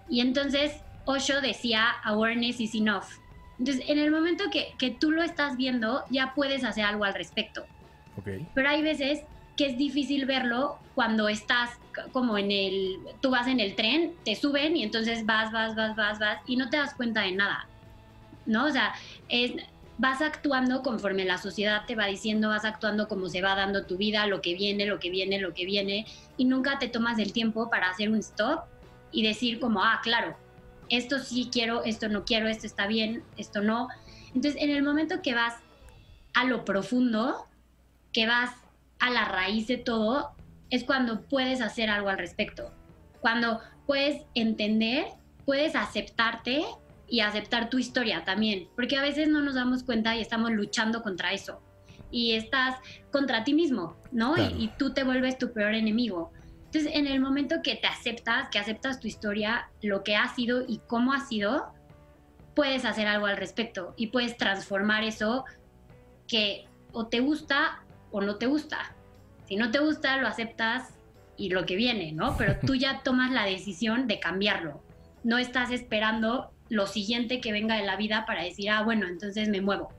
Y 0.08 0.20
entonces 0.20 0.82
Osho 1.04 1.40
decía, 1.40 1.88
awareness 2.04 2.60
is 2.60 2.74
enough. 2.74 3.04
Entonces, 3.58 3.84
en 3.88 3.98
el 3.98 4.10
momento 4.10 4.44
que, 4.50 4.74
que 4.78 4.90
tú 4.90 5.12
lo 5.12 5.22
estás 5.22 5.56
viendo, 5.56 6.04
ya 6.10 6.34
puedes 6.34 6.64
hacer 6.64 6.84
algo 6.84 7.04
al 7.04 7.14
respecto. 7.14 7.64
Okay. 8.18 8.46
Pero 8.54 8.68
hay 8.68 8.82
veces 8.82 9.22
que 9.56 9.66
es 9.66 9.78
difícil 9.78 10.26
verlo 10.26 10.78
cuando 10.94 11.28
estás 11.28 11.70
como 12.12 12.36
en 12.36 12.50
el, 12.50 12.98
tú 13.20 13.30
vas 13.30 13.46
en 13.46 13.60
el 13.60 13.74
tren, 13.74 14.14
te 14.24 14.34
suben 14.34 14.76
y 14.76 14.82
entonces 14.82 15.24
vas, 15.24 15.50
vas, 15.52 15.74
vas, 15.74 15.96
vas, 15.96 16.18
vas 16.18 16.38
y 16.46 16.56
no 16.56 16.68
te 16.68 16.76
das 16.76 16.94
cuenta 16.94 17.22
de 17.22 17.32
nada, 17.32 17.66
¿no? 18.44 18.66
O 18.66 18.70
sea, 18.70 18.94
es, 19.28 19.52
vas 19.98 20.20
actuando 20.20 20.82
conforme 20.82 21.24
la 21.24 21.38
sociedad 21.38 21.84
te 21.86 21.94
va 21.94 22.06
diciendo, 22.06 22.50
vas 22.50 22.64
actuando 22.64 23.08
como 23.08 23.28
se 23.28 23.40
va 23.40 23.54
dando 23.54 23.86
tu 23.86 23.96
vida, 23.96 24.26
lo 24.26 24.42
que 24.42 24.54
viene, 24.54 24.84
lo 24.86 24.98
que 24.98 25.10
viene, 25.10 25.40
lo 25.40 25.54
que 25.54 25.64
viene, 25.64 26.06
y 26.36 26.44
nunca 26.44 26.78
te 26.78 26.88
tomas 26.88 27.18
el 27.18 27.32
tiempo 27.32 27.70
para 27.70 27.88
hacer 27.88 28.10
un 28.10 28.18
stop 28.18 28.64
y 29.10 29.22
decir 29.22 29.58
como, 29.58 29.82
ah, 29.82 30.00
claro, 30.02 30.36
esto 30.90 31.18
sí 31.18 31.48
quiero, 31.50 31.84
esto 31.84 32.08
no 32.08 32.24
quiero, 32.24 32.48
esto 32.48 32.66
está 32.66 32.86
bien, 32.86 33.24
esto 33.36 33.62
no. 33.62 33.88
Entonces, 34.34 34.60
en 34.62 34.70
el 34.70 34.82
momento 34.82 35.22
que 35.22 35.34
vas 35.34 35.54
a 36.34 36.44
lo 36.44 36.64
profundo, 36.64 37.46
que 38.12 38.26
vas 38.26 38.50
a 38.98 39.10
la 39.10 39.24
raíz 39.24 39.66
de 39.66 39.76
todo, 39.76 40.32
es 40.70 40.84
cuando 40.84 41.22
puedes 41.22 41.60
hacer 41.60 41.90
algo 41.90 42.08
al 42.08 42.18
respecto. 42.18 42.72
Cuando 43.20 43.60
puedes 43.86 44.24
entender, 44.34 45.06
puedes 45.44 45.74
aceptarte 45.74 46.64
y 47.08 47.20
aceptar 47.20 47.70
tu 47.70 47.78
historia 47.78 48.24
también, 48.24 48.68
porque 48.74 48.96
a 48.96 49.02
veces 49.02 49.28
no 49.28 49.40
nos 49.40 49.54
damos 49.54 49.84
cuenta 49.84 50.16
y 50.16 50.20
estamos 50.20 50.50
luchando 50.50 51.02
contra 51.02 51.32
eso. 51.32 51.62
Y 52.10 52.32
estás 52.34 52.76
contra 53.10 53.44
ti 53.44 53.54
mismo, 53.54 53.96
¿no? 54.12 54.36
Y, 54.36 54.64
y, 54.64 54.72
tú 54.78 54.92
te 54.92 55.04
vuelves 55.04 55.38
tu 55.38 55.52
peor 55.52 55.74
enemigo. 55.74 56.32
Entonces, 56.66 56.92
en 56.94 57.06
el 57.06 57.20
momento 57.20 57.56
que 57.62 57.76
te 57.76 57.86
aceptas, 57.86 58.48
que 58.50 58.58
aceptas 58.58 59.00
tu 59.00 59.08
historia, 59.08 59.70
lo 59.82 60.02
que 60.02 60.16
ha 60.16 60.28
sido 60.34 60.64
y 60.66 60.80
cómo 60.86 61.12
ha 61.12 61.20
sido, 61.20 61.72
puedes 62.54 62.84
hacer 62.84 63.06
algo 63.06 63.26
al 63.26 63.36
respecto 63.36 63.94
y 63.96 64.08
puedes 64.08 64.36
transformar 64.36 65.04
eso 65.04 65.44
que 66.26 66.66
o 66.92 67.06
te 67.06 67.20
gusta 67.20 67.84
o 68.10 68.20
no 68.20 68.36
te 68.36 68.46
gusta. 68.46 68.94
Si 69.46 69.56
no 69.56 69.70
te 69.70 69.78
gusta, 69.78 70.16
lo 70.18 70.26
aceptas 70.26 70.94
y 71.36 71.50
lo 71.50 71.66
que 71.66 71.76
viene, 71.76 72.12
¿no? 72.12 72.36
Pero 72.36 72.56
tú 72.64 72.74
ya 72.74 73.00
tomas 73.04 73.30
la 73.32 73.44
decisión 73.44 74.06
de 74.06 74.20
cambiarlo. 74.20 74.82
No 75.24 75.38
estás 75.38 75.70
esperando 75.70 76.50
lo 76.68 76.86
siguiente 76.86 77.40
que 77.40 77.52
venga 77.52 77.76
de 77.76 77.84
la 77.84 77.96
vida 77.96 78.24
para 78.26 78.42
decir, 78.42 78.70
ah, 78.70 78.82
bueno, 78.82 79.06
entonces 79.06 79.48
me 79.48 79.60
muevo. 79.60 79.90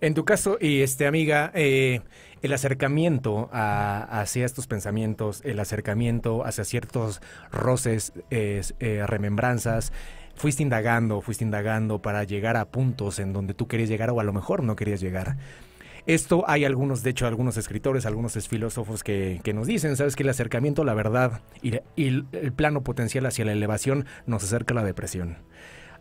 En 0.00 0.14
tu 0.14 0.24
caso, 0.24 0.58
y 0.60 0.82
este 0.82 1.06
amiga, 1.06 1.50
eh, 1.54 2.00
el 2.42 2.52
acercamiento 2.52 3.48
hacia 3.52 4.44
estos 4.44 4.66
pensamientos, 4.66 5.40
el 5.44 5.60
acercamiento 5.60 6.44
hacia 6.44 6.64
ciertos 6.64 7.20
roces, 7.50 8.12
eh, 8.30 8.62
remembranzas, 9.06 9.92
fuiste 10.34 10.62
indagando, 10.62 11.20
fuiste 11.20 11.44
indagando 11.44 12.02
para 12.02 12.24
llegar 12.24 12.56
a 12.56 12.66
puntos 12.66 13.18
en 13.18 13.32
donde 13.32 13.54
tú 13.54 13.68
querías 13.68 13.88
llegar 13.88 14.10
o 14.10 14.20
a 14.20 14.24
lo 14.24 14.32
mejor 14.32 14.62
no 14.62 14.76
querías 14.76 15.00
llegar. 15.00 15.36
Esto 16.06 16.44
hay 16.48 16.64
algunos, 16.64 17.02
de 17.02 17.10
hecho, 17.10 17.26
algunos 17.26 17.56
escritores, 17.56 18.06
algunos 18.06 18.32
filósofos 18.48 19.04
que, 19.04 19.40
nos 19.54 19.66
dicen, 19.66 19.96
sabes 19.96 20.16
que 20.16 20.24
el 20.24 20.28
acercamiento 20.30 20.82
a 20.82 20.84
la 20.84 20.94
verdad 20.94 21.42
y, 21.62 21.76
y 21.94 22.24
el 22.32 22.52
plano 22.52 22.82
potencial 22.82 23.24
hacia 23.26 23.44
la 23.44 23.52
elevación 23.52 24.06
nos 24.26 24.42
acerca 24.42 24.74
a 24.74 24.76
la 24.76 24.84
depresión. 24.84 25.38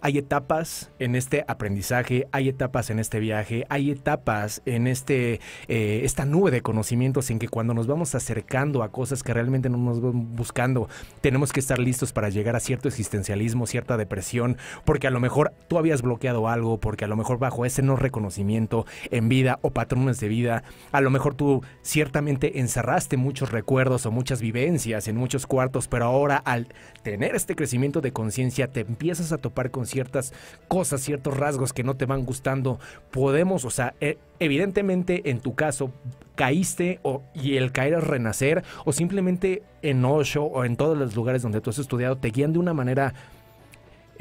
Hay 0.03 0.17
etapas 0.17 0.89
en 0.97 1.15
este 1.15 1.45
aprendizaje, 1.47 2.27
hay 2.31 2.49
etapas 2.49 2.89
en 2.89 2.97
este 2.97 3.19
viaje, 3.19 3.65
hay 3.69 3.91
etapas 3.91 4.63
en 4.65 4.87
este, 4.87 5.39
eh, 5.67 6.01
esta 6.03 6.25
nube 6.25 6.49
de 6.49 6.61
conocimientos 6.61 7.29
en 7.29 7.37
que 7.37 7.47
cuando 7.47 7.75
nos 7.75 7.85
vamos 7.85 8.15
acercando 8.15 8.81
a 8.81 8.91
cosas 8.91 9.21
que 9.21 9.31
realmente 9.31 9.69
no 9.69 9.77
nos 9.77 10.01
vamos 10.01 10.25
buscando, 10.35 10.89
tenemos 11.21 11.53
que 11.53 11.59
estar 11.59 11.77
listos 11.77 12.13
para 12.13 12.29
llegar 12.29 12.55
a 12.55 12.59
cierto 12.59 12.87
existencialismo, 12.87 13.67
cierta 13.67 13.95
depresión, 13.95 14.57
porque 14.85 15.05
a 15.05 15.11
lo 15.11 15.19
mejor 15.19 15.53
tú 15.67 15.77
habías 15.77 16.01
bloqueado 16.01 16.47
algo, 16.47 16.79
porque 16.79 17.05
a 17.05 17.07
lo 17.07 17.15
mejor 17.15 17.37
bajo 17.37 17.63
ese 17.63 17.83
no 17.83 17.95
reconocimiento 17.95 18.87
en 19.11 19.29
vida 19.29 19.59
o 19.61 19.69
patrones 19.69 20.19
de 20.19 20.29
vida, 20.29 20.63
a 20.91 21.01
lo 21.01 21.11
mejor 21.11 21.35
tú 21.35 21.63
ciertamente 21.83 22.59
encerraste 22.59 23.17
muchos 23.17 23.51
recuerdos 23.51 24.07
o 24.07 24.11
muchas 24.11 24.41
vivencias 24.41 25.07
en 25.07 25.15
muchos 25.15 25.45
cuartos, 25.45 25.87
pero 25.87 26.05
ahora 26.05 26.37
al 26.37 26.69
tener 27.03 27.35
este 27.35 27.55
crecimiento 27.55 28.01
de 28.01 28.13
conciencia 28.13 28.67
te 28.67 28.79
empiezas 28.79 29.31
a 29.31 29.37
topar 29.37 29.69
con 29.69 29.85
ciertas 29.91 30.33
cosas, 30.67 31.01
ciertos 31.01 31.37
rasgos 31.37 31.73
que 31.73 31.83
no 31.83 31.95
te 31.95 32.05
van 32.05 32.25
gustando, 32.25 32.79
podemos, 33.11 33.65
o 33.65 33.69
sea, 33.69 33.93
e, 34.01 34.17
evidentemente 34.39 35.29
en 35.29 35.39
tu 35.39 35.53
caso 35.53 35.91
caíste 36.35 36.99
o, 37.03 37.21
y 37.35 37.57
el 37.57 37.71
caer 37.71 37.93
es 37.95 38.03
renacer 38.03 38.63
o 38.85 38.93
simplemente 38.93 39.63
en 39.81 40.03
Osho 40.05 40.43
o 40.43 40.65
en 40.65 40.75
todos 40.75 40.97
los 40.97 41.15
lugares 41.15 41.41
donde 41.41 41.61
tú 41.61 41.69
has 41.69 41.79
estudiado 41.79 42.17
te 42.17 42.29
guían 42.29 42.53
de 42.53 42.59
una 42.59 42.73
manera 42.73 43.13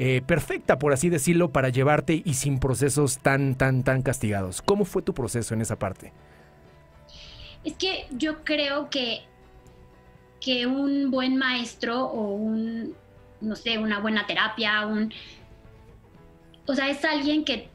eh, 0.03 0.21
perfecta, 0.25 0.79
por 0.79 0.93
así 0.93 1.09
decirlo, 1.09 1.51
para 1.51 1.69
llevarte 1.69 2.23
y 2.25 2.33
sin 2.33 2.59
procesos 2.59 3.19
tan, 3.19 3.53
tan, 3.53 3.83
tan 3.83 4.01
castigados. 4.01 4.63
¿Cómo 4.63 4.83
fue 4.83 5.03
tu 5.03 5.13
proceso 5.13 5.53
en 5.53 5.61
esa 5.61 5.77
parte? 5.77 6.11
Es 7.63 7.73
que 7.73 8.07
yo 8.09 8.43
creo 8.43 8.89
que, 8.89 9.19
que 10.39 10.65
un 10.65 11.11
buen 11.11 11.37
maestro 11.37 12.05
o 12.05 12.33
un, 12.33 12.95
no 13.41 13.55
sé, 13.55 13.77
una 13.77 13.99
buena 13.99 14.25
terapia, 14.25 14.87
un, 14.87 15.13
o 16.71 16.75
sea, 16.75 16.89
es 16.89 17.03
alguien 17.03 17.43
que, 17.43 17.69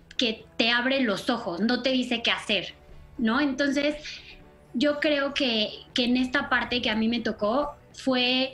te 0.56 0.70
abre 0.70 1.02
los 1.02 1.28
ojos, 1.28 1.60
no 1.60 1.82
te 1.82 1.90
dice 1.90 2.22
qué 2.22 2.30
hacer, 2.30 2.74
¿no? 3.18 3.40
Entonces, 3.42 3.96
yo 4.72 5.00
creo 5.00 5.34
que, 5.34 5.68
en 5.98 6.16
esta 6.16 6.48
parte 6.48 6.80
que 6.80 6.88
a 6.88 6.96
mí 6.96 7.06
me 7.06 7.20
tocó 7.20 7.76
fue, 7.92 8.52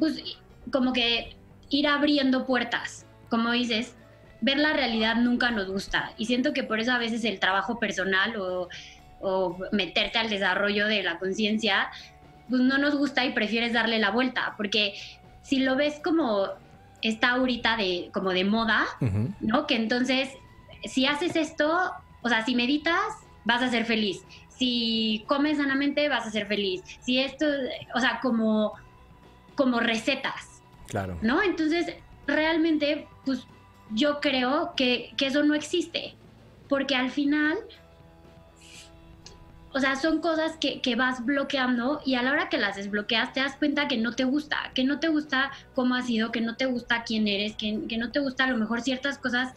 pues, 0.00 0.20
como 0.72 0.92
que 0.92 1.36
ir 1.68 1.86
abriendo 1.86 2.44
puertas, 2.44 3.06
como 3.28 3.52
dices, 3.52 3.94
ver 4.40 4.58
la 4.58 4.72
realidad 4.72 5.14
nunca 5.14 5.52
nos 5.52 5.68
gusta. 5.68 6.12
Y 6.18 6.26
siento 6.26 6.52
que 6.52 6.64
por 6.64 6.80
eso 6.80 6.90
a 6.90 6.98
veces 6.98 7.24
el 7.24 7.38
trabajo 7.38 7.78
personal 7.78 8.34
o, 8.34 8.68
o 9.20 9.56
meterte 9.70 10.18
al 10.18 10.28
desarrollo 10.28 10.88
de 10.88 11.04
la 11.04 11.20
conciencia, 11.20 11.88
pues 12.48 12.62
no 12.62 12.78
nos 12.78 12.96
gusta 12.96 13.24
y 13.24 13.30
prefieres 13.30 13.72
darle 13.72 14.00
la 14.00 14.10
vuelta, 14.10 14.54
porque 14.56 14.94
si 15.42 15.60
lo 15.60 15.76
ves 15.76 16.00
como 16.02 16.48
está 17.02 17.30
ahorita 17.30 17.76
de, 17.76 18.10
como 18.12 18.30
de 18.30 18.44
moda, 18.44 18.86
¿no? 19.40 19.66
Que 19.66 19.76
entonces, 19.76 20.30
si 20.84 21.06
haces 21.06 21.36
esto, 21.36 21.92
O 22.22 22.28
sea, 22.28 22.44
si 22.44 22.54
meditas, 22.54 23.14
vas 23.44 23.62
a 23.62 23.70
ser 23.70 23.84
feliz. 23.84 24.22
Si 24.48 25.24
comes 25.26 25.56
sanamente, 25.56 26.08
vas 26.08 26.26
a 26.26 26.30
ser 26.30 26.46
feliz. 26.46 26.82
Si 27.00 27.18
esto, 27.18 27.46
o 27.94 28.00
sea, 28.00 28.20
como, 28.20 28.74
como 29.54 29.80
recetas. 29.80 30.62
Claro. 30.86 31.16
¿No? 31.22 31.42
Entonces, 31.42 31.94
realmente, 32.26 33.08
pues 33.24 33.46
yo 33.90 34.20
creo 34.20 34.74
que, 34.76 35.14
que 35.16 35.26
eso 35.26 35.42
no 35.44 35.54
existe. 35.54 36.14
Porque 36.68 36.94
al 36.94 37.10
final, 37.10 37.56
o 39.72 39.78
sea, 39.78 39.94
son 39.96 40.20
cosas 40.20 40.56
que, 40.60 40.80
que, 40.80 40.96
vas 40.96 41.24
bloqueando 41.24 42.00
y 42.04 42.16
a 42.16 42.22
la 42.22 42.32
hora 42.32 42.48
que 42.48 42.58
las 42.58 42.76
desbloqueas 42.76 43.32
te 43.32 43.40
das 43.40 43.56
cuenta 43.56 43.86
que 43.86 43.96
no 43.96 44.12
te 44.12 44.24
gusta, 44.24 44.72
que 44.74 44.82
no 44.82 44.98
te 44.98 45.08
gusta 45.08 45.52
cómo 45.74 45.94
has 45.94 46.06
sido, 46.06 46.32
que 46.32 46.40
no 46.40 46.56
te 46.56 46.66
gusta 46.66 47.04
quién 47.04 47.28
eres, 47.28 47.54
que, 47.54 47.86
que 47.88 47.96
no 47.96 48.10
te 48.10 48.18
gusta 48.18 48.44
a 48.44 48.46
lo 48.48 48.56
mejor 48.56 48.80
ciertas 48.80 49.18
cosas 49.18 49.52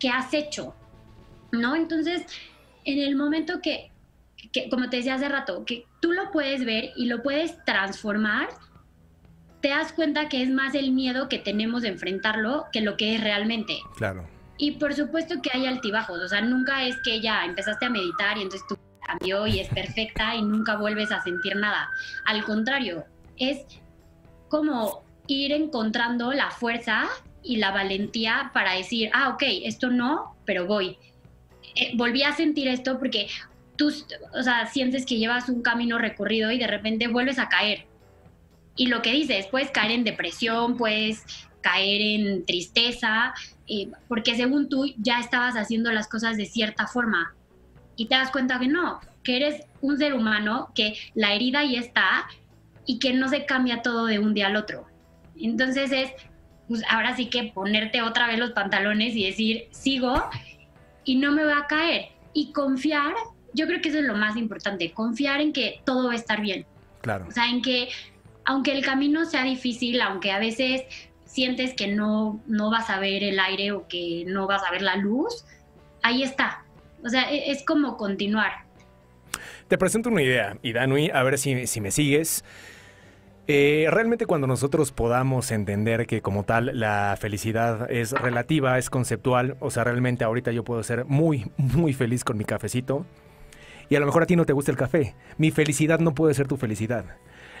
que 0.00 0.08
has 0.08 0.34
hecho, 0.34 0.74
¿no? 1.52 1.76
Entonces, 1.76 2.26
en 2.84 2.98
el 2.98 3.14
momento 3.14 3.60
que, 3.60 3.92
que, 4.52 4.68
como 4.68 4.90
te 4.90 4.96
decía 4.96 5.14
hace 5.14 5.28
rato, 5.28 5.64
que 5.64 5.86
tú 6.00 6.12
lo 6.12 6.32
puedes 6.32 6.64
ver 6.64 6.90
y 6.96 7.06
lo 7.06 7.22
puedes 7.22 7.64
transformar, 7.64 8.48
te 9.60 9.68
das 9.68 9.92
cuenta 9.92 10.28
que 10.28 10.42
es 10.42 10.50
más 10.50 10.74
el 10.74 10.90
miedo 10.90 11.28
que 11.28 11.38
tenemos 11.38 11.82
de 11.82 11.88
enfrentarlo 11.88 12.66
que 12.72 12.80
lo 12.80 12.96
que 12.96 13.14
es 13.14 13.22
realmente. 13.22 13.78
Claro. 13.96 14.28
Y 14.58 14.72
por 14.72 14.92
supuesto 14.92 15.40
que 15.40 15.50
hay 15.52 15.66
altibajos, 15.66 16.20
o 16.20 16.28
sea, 16.28 16.40
nunca 16.40 16.84
es 16.84 16.96
que 17.04 17.20
ya 17.20 17.44
empezaste 17.44 17.86
a 17.86 17.90
meditar 17.90 18.36
y 18.38 18.42
entonces 18.42 18.66
tú 18.68 18.76
cambió 19.04 19.46
y 19.46 19.60
es 19.60 19.68
perfecta 19.68 20.34
y 20.34 20.42
nunca 20.42 20.76
vuelves 20.76 21.12
a 21.12 21.22
sentir 21.22 21.56
nada. 21.56 21.88
Al 22.24 22.44
contrario, 22.44 23.04
es 23.36 23.64
como 24.48 25.04
ir 25.26 25.52
encontrando 25.52 26.32
la 26.32 26.50
fuerza 26.50 27.06
y 27.42 27.56
la 27.56 27.70
valentía 27.70 28.50
para 28.52 28.74
decir, 28.74 29.10
ah, 29.12 29.30
ok, 29.30 29.42
esto 29.64 29.90
no, 29.90 30.36
pero 30.44 30.66
voy. 30.66 30.98
Eh, 31.74 31.92
volví 31.94 32.22
a 32.22 32.32
sentir 32.32 32.68
esto 32.68 32.98
porque 32.98 33.28
tú, 33.76 33.92
o 34.32 34.42
sea, 34.42 34.66
sientes 34.66 35.04
que 35.06 35.18
llevas 35.18 35.48
un 35.48 35.62
camino 35.62 35.98
recorrido 35.98 36.50
y 36.50 36.58
de 36.58 36.66
repente 36.66 37.08
vuelves 37.08 37.38
a 37.38 37.48
caer. 37.48 37.86
Y 38.76 38.86
lo 38.86 39.02
que 39.02 39.12
dices, 39.12 39.46
puedes 39.46 39.70
caer 39.70 39.92
en 39.92 40.04
depresión, 40.04 40.76
puedes 40.76 41.24
caer 41.60 42.00
en 42.00 42.44
tristeza, 42.44 43.34
eh, 43.66 43.88
porque 44.08 44.36
según 44.36 44.68
tú 44.68 44.86
ya 44.98 45.20
estabas 45.20 45.56
haciendo 45.56 45.90
las 45.92 46.08
cosas 46.08 46.36
de 46.36 46.46
cierta 46.46 46.86
forma 46.86 47.34
y 47.96 48.06
te 48.06 48.14
das 48.14 48.30
cuenta 48.30 48.58
que 48.58 48.68
no, 48.68 49.00
que 49.22 49.36
eres 49.36 49.66
un 49.80 49.98
ser 49.98 50.14
humano, 50.14 50.70
que 50.74 50.96
la 51.14 51.34
herida 51.34 51.60
ahí 51.60 51.76
está 51.76 52.26
y 52.86 52.98
que 52.98 53.12
no 53.12 53.28
se 53.28 53.46
cambia 53.46 53.82
todo 53.82 54.06
de 54.06 54.18
un 54.18 54.34
día 54.34 54.48
al 54.48 54.56
otro. 54.56 54.86
Entonces 55.36 55.92
es, 55.92 56.12
pues 56.68 56.82
ahora 56.88 57.16
sí 57.16 57.26
que 57.26 57.44
ponerte 57.44 58.02
otra 58.02 58.26
vez 58.26 58.38
los 58.38 58.52
pantalones 58.52 59.14
y 59.16 59.26
decir, 59.26 59.68
sigo 59.70 60.22
y 61.04 61.16
no 61.16 61.32
me 61.32 61.44
va 61.44 61.58
a 61.58 61.66
caer. 61.66 62.08
Y 62.32 62.52
confiar, 62.52 63.14
yo 63.52 63.66
creo 63.66 63.80
que 63.80 63.88
eso 63.88 63.98
es 63.98 64.04
lo 64.04 64.16
más 64.16 64.36
importante, 64.36 64.92
confiar 64.92 65.40
en 65.40 65.52
que 65.52 65.80
todo 65.84 66.08
va 66.08 66.12
a 66.12 66.16
estar 66.16 66.40
bien. 66.40 66.66
Claro. 67.00 67.26
O 67.28 67.30
sea, 67.30 67.48
en 67.48 67.62
que 67.62 67.88
aunque 68.44 68.72
el 68.72 68.84
camino 68.84 69.24
sea 69.24 69.44
difícil, 69.44 70.00
aunque 70.00 70.30
a 70.30 70.38
veces 70.38 70.82
sientes 71.24 71.74
que 71.74 71.88
no, 71.88 72.42
no 72.46 72.70
vas 72.70 72.90
a 72.90 72.98
ver 72.98 73.24
el 73.24 73.38
aire 73.40 73.72
o 73.72 73.88
que 73.88 74.24
no 74.26 74.46
vas 74.46 74.62
a 74.62 74.70
ver 74.70 74.82
la 74.82 74.96
luz, 74.96 75.44
ahí 76.02 76.22
está. 76.22 76.63
O 77.04 77.08
sea, 77.08 77.30
e, 77.30 77.50
es 77.50 77.64
como 77.64 77.96
continuar. 77.96 78.52
Te 79.68 79.78
presento 79.78 80.08
una 80.08 80.22
idea, 80.22 80.56
y 80.62 80.72
Danui, 80.72 81.10
a 81.12 81.22
ver 81.22 81.38
si, 81.38 81.66
si 81.66 81.80
me 81.80 81.90
sigues. 81.90 82.44
Eh, 83.46 83.86
realmente 83.90 84.24
cuando 84.24 84.46
nosotros 84.46 84.90
podamos 84.90 85.50
entender 85.50 86.06
que 86.06 86.22
como 86.22 86.44
tal 86.44 86.78
la 86.80 87.16
felicidad 87.20 87.90
es 87.90 88.12
relativa, 88.12 88.78
es 88.78 88.88
conceptual, 88.88 89.56
o 89.60 89.70
sea, 89.70 89.84
realmente 89.84 90.24
ahorita 90.24 90.50
yo 90.50 90.64
puedo 90.64 90.82
ser 90.82 91.04
muy, 91.04 91.50
muy 91.58 91.92
feliz 91.92 92.24
con 92.24 92.38
mi 92.38 92.44
cafecito, 92.44 93.04
y 93.90 93.96
a 93.96 94.00
lo 94.00 94.06
mejor 94.06 94.22
a 94.22 94.26
ti 94.26 94.34
no 94.36 94.46
te 94.46 94.54
gusta 94.54 94.70
el 94.70 94.78
café. 94.78 95.14
Mi 95.36 95.50
felicidad 95.50 96.00
no 96.00 96.14
puede 96.14 96.32
ser 96.32 96.48
tu 96.48 96.56
felicidad. 96.56 97.04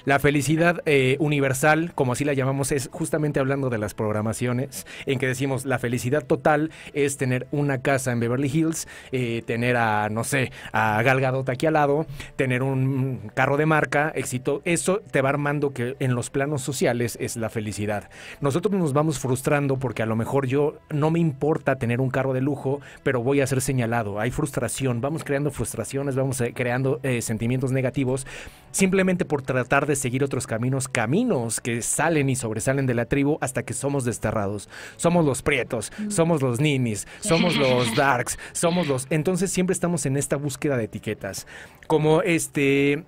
La 0.04 0.18
felicidad 0.18 0.82
eh, 0.84 1.16
universal, 1.18 1.92
como 1.94 2.12
así 2.12 2.26
la 2.26 2.34
llamamos, 2.34 2.72
es 2.72 2.90
justamente 2.92 3.40
hablando 3.40 3.70
de 3.70 3.78
las 3.78 3.94
programaciones, 3.94 4.86
en 5.06 5.18
que 5.18 5.26
decimos 5.26 5.64
la 5.64 5.78
felicidad 5.78 6.26
total 6.26 6.70
es 6.92 7.16
tener 7.16 7.46
una 7.52 7.80
casa 7.80 8.12
en 8.12 8.20
Beverly 8.20 8.50
Hills, 8.52 8.86
eh, 9.12 9.42
tener 9.46 9.78
a, 9.78 10.10
no 10.10 10.22
sé, 10.22 10.52
a 10.72 11.00
Gal 11.02 11.22
Gadot 11.22 11.48
aquí 11.48 11.64
al 11.64 11.72
lado, 11.72 12.06
tener 12.36 12.62
un 12.62 13.30
carro 13.32 13.56
de 13.56 13.64
marca, 13.64 14.12
éxito. 14.14 14.60
Eso 14.66 15.00
te 15.10 15.22
va 15.22 15.30
armando 15.30 15.72
que 15.72 15.96
en 16.00 16.14
los 16.14 16.28
planos 16.28 16.60
sociales 16.60 17.16
es 17.18 17.36
la 17.36 17.48
felicidad. 17.48 18.10
Nosotros 18.42 18.74
nos 18.74 18.92
vamos 18.92 19.18
frustrando 19.18 19.78
porque 19.78 20.02
a 20.02 20.06
lo 20.06 20.16
mejor 20.16 20.46
yo 20.46 20.80
no 20.90 21.10
me 21.10 21.18
importa 21.18 21.76
tener 21.76 22.02
un 22.02 22.10
carro 22.10 22.34
de 22.34 22.42
lujo, 22.42 22.82
pero 23.04 23.22
voy 23.22 23.40
a 23.40 23.46
ser 23.46 23.62
señalado. 23.62 24.20
Hay 24.20 24.30
frustración, 24.30 25.00
vamos 25.00 25.24
creando 25.24 25.50
frustraciones, 25.50 26.14
vamos 26.14 26.42
eh, 26.42 26.52
creando 26.54 27.00
sentimientos 27.20 27.72
negativos, 27.72 28.26
simplemente 28.70 29.24
por 29.24 29.40
tratar 29.40 29.86
de 29.86 29.93
seguir 29.96 30.24
otros 30.24 30.46
caminos, 30.46 30.88
caminos 30.88 31.60
que 31.60 31.82
salen 31.82 32.28
y 32.30 32.36
sobresalen 32.36 32.86
de 32.86 32.94
la 32.94 33.06
tribu 33.06 33.38
hasta 33.40 33.62
que 33.62 33.74
somos 33.74 34.04
desterrados. 34.04 34.68
Somos 34.96 35.24
los 35.24 35.42
prietos, 35.42 35.92
mm. 35.98 36.10
somos 36.10 36.42
los 36.42 36.60
ninis, 36.60 37.06
somos 37.20 37.56
los 37.56 37.94
darks, 37.96 38.38
somos 38.52 38.86
los... 38.86 39.06
Entonces 39.10 39.50
siempre 39.50 39.72
estamos 39.72 40.06
en 40.06 40.16
esta 40.16 40.36
búsqueda 40.36 40.76
de 40.76 40.84
etiquetas. 40.84 41.46
Como 41.86 42.22
este 42.22 43.04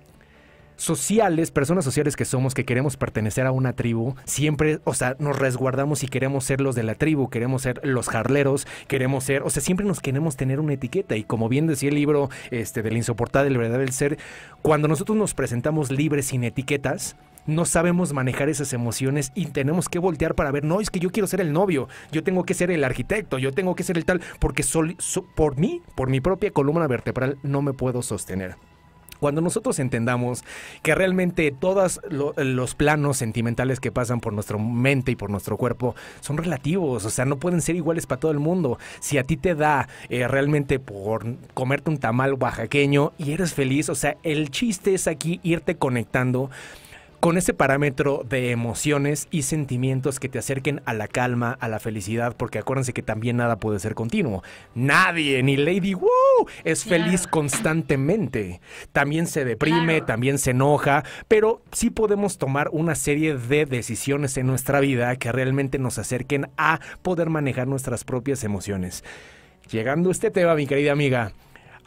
sociales, 0.77 1.51
personas 1.51 1.83
sociales 1.83 2.15
que 2.15 2.25
somos, 2.25 2.53
que 2.53 2.65
queremos 2.65 2.95
pertenecer 2.95 3.45
a 3.45 3.51
una 3.51 3.73
tribu, 3.73 4.15
siempre, 4.23 4.79
o 4.85 4.93
sea, 4.93 5.15
nos 5.19 5.37
resguardamos 5.37 6.03
y 6.03 6.07
queremos 6.07 6.45
ser 6.45 6.61
los 6.61 6.75
de 6.75 6.83
la 6.83 6.95
tribu, 6.95 7.29
queremos 7.29 7.63
ser 7.63 7.81
los 7.83 8.07
jarleros, 8.07 8.65
queremos 8.87 9.25
ser, 9.25 9.41
o 9.43 9.49
sea, 9.49 9.61
siempre 9.61 9.85
nos 9.85 9.99
queremos 9.99 10.37
tener 10.37 10.59
una 10.59 10.73
etiqueta. 10.73 11.17
Y 11.17 11.23
como 11.23 11.49
bien 11.49 11.67
decía 11.67 11.89
el 11.89 11.95
libro 11.95 12.29
este, 12.51 12.81
del 12.81 12.95
insoportable 12.95 13.57
verdad 13.57 13.79
del 13.79 13.91
ser, 13.91 14.17
cuando 14.61 14.87
nosotros 14.87 15.17
nos 15.17 15.33
presentamos 15.33 15.91
libres 15.91 16.27
sin 16.27 16.43
etiquetas, 16.43 17.15
no 17.45 17.65
sabemos 17.65 18.13
manejar 18.13 18.49
esas 18.49 18.73
emociones 18.73 19.31
y 19.33 19.45
tenemos 19.47 19.89
que 19.89 19.99
voltear 19.99 20.35
para 20.35 20.51
ver, 20.51 20.65
no, 20.65 20.81
es 20.81 20.89
que 20.89 20.99
yo 20.99 21.11
quiero 21.11 21.27
ser 21.27 21.41
el 21.41 21.53
novio, 21.53 21.87
yo 22.11 22.23
tengo 22.23 22.43
que 22.43 22.53
ser 22.53 22.71
el 22.71 22.83
arquitecto, 22.83 23.39
yo 23.39 23.53
tengo 23.53 23.73
que 23.73 23.83
ser 23.83 23.97
el 23.97 24.05
tal, 24.05 24.21
porque 24.39 24.63
por 25.35 25.57
mí, 25.57 25.81
por 25.95 26.09
mi 26.09 26.19
propia 26.19 26.51
columna 26.51 26.87
vertebral, 26.87 27.37
no 27.43 27.61
me 27.61 27.73
puedo 27.73 28.01
sostener. 28.01 28.57
Cuando 29.19 29.41
nosotros 29.41 29.79
entendamos 29.79 30.43
que 30.83 30.95
realmente 30.95 31.51
todos 31.51 31.99
los 32.09 32.75
planos 32.75 33.17
sentimentales 33.17 33.79
que 33.79 33.91
pasan 33.91 34.19
por 34.19 34.33
nuestra 34.33 34.57
mente 34.57 35.11
y 35.11 35.15
por 35.15 35.29
nuestro 35.29 35.57
cuerpo 35.57 35.95
son 36.21 36.37
relativos, 36.37 37.05
o 37.05 37.09
sea, 37.09 37.25
no 37.25 37.37
pueden 37.37 37.61
ser 37.61 37.75
iguales 37.75 38.05
para 38.05 38.19
todo 38.19 38.31
el 38.31 38.39
mundo. 38.39 38.77
Si 38.99 39.17
a 39.17 39.23
ti 39.23 39.37
te 39.37 39.55
da 39.55 39.87
eh, 40.09 40.27
realmente 40.27 40.79
por 40.79 41.25
comerte 41.53 41.89
un 41.89 41.97
tamal 41.97 42.33
oaxaqueño 42.33 43.13
y 43.17 43.31
eres 43.31 43.53
feliz, 43.53 43.89
o 43.89 43.95
sea, 43.95 44.17
el 44.23 44.51
chiste 44.51 44.93
es 44.93 45.07
aquí 45.07 45.39
irte 45.43 45.75
conectando 45.75 46.49
con 47.19 47.37
ese 47.37 47.53
parámetro 47.53 48.23
de 48.27 48.51
emociones 48.51 49.27
y 49.31 49.43
sentimientos 49.43 50.19
que 50.19 50.29
te 50.29 50.39
acerquen 50.39 50.81
a 50.85 50.93
la 50.93 51.07
calma, 51.07 51.57
a 51.59 51.67
la 51.67 51.79
felicidad, 51.79 52.35
porque 52.37 52.59
acuérdense 52.59 52.93
que 52.93 53.01
también 53.01 53.37
nada 53.37 53.57
puede 53.57 53.79
ser 53.79 53.95
continuo. 53.95 54.43
Nadie, 54.75 55.41
ni 55.43 55.57
Lady 55.57 55.93
Woo, 55.93 56.09
es 56.63 56.83
feliz 56.83 57.27
constantemente. 57.27 58.61
También 58.91 59.27
se 59.27 59.45
deprime, 59.45 60.01
también 60.01 60.37
se 60.37 60.51
enoja, 60.51 61.03
pero 61.27 61.61
sí 61.71 61.89
podemos 61.89 62.37
tomar 62.37 62.69
una 62.71 62.95
serie 62.95 63.35
de 63.35 63.65
decisiones 63.65 64.37
en 64.37 64.47
nuestra 64.47 64.79
vida 64.79 65.15
que 65.15 65.31
realmente 65.31 65.79
nos 65.79 65.97
acerquen 65.97 66.49
a 66.57 66.79
poder 67.01 67.29
manejar 67.29 67.67
nuestras 67.67 68.03
propias 68.03 68.43
emociones. 68.43 69.03
Llegando 69.71 70.09
a 70.09 70.11
este 70.13 70.31
tema, 70.31 70.55
mi 70.55 70.65
querida 70.65 70.93
amiga, 70.93 71.33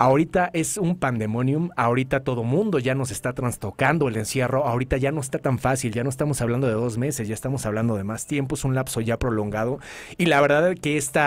Ahorita 0.02 0.48
es 0.54 0.78
un 0.78 0.96
pandemonium, 0.96 1.68
ahorita 1.76 2.20
todo 2.20 2.42
mundo 2.42 2.78
ya 2.78 2.94
nos 2.94 3.10
está 3.10 3.34
trastocando 3.34 4.08
el 4.08 4.16
encierro, 4.16 4.64
ahorita 4.64 4.96
ya 4.96 5.12
no 5.12 5.20
está 5.20 5.38
tan 5.38 5.58
fácil, 5.58 5.92
ya 5.92 6.02
no 6.02 6.08
estamos 6.08 6.40
hablando 6.40 6.66
de 6.66 6.72
dos 6.72 6.96
meses, 6.96 7.28
ya 7.28 7.34
estamos 7.34 7.66
hablando 7.66 7.96
de 7.96 8.04
más 8.04 8.26
tiempo, 8.26 8.54
es 8.54 8.64
un 8.64 8.74
lapso 8.74 9.02
ya 9.02 9.18
prolongado. 9.18 9.78
Y 10.16 10.24
la 10.24 10.40
verdad 10.40 10.72
es 10.72 10.80
que 10.80 10.96
este 10.96 11.20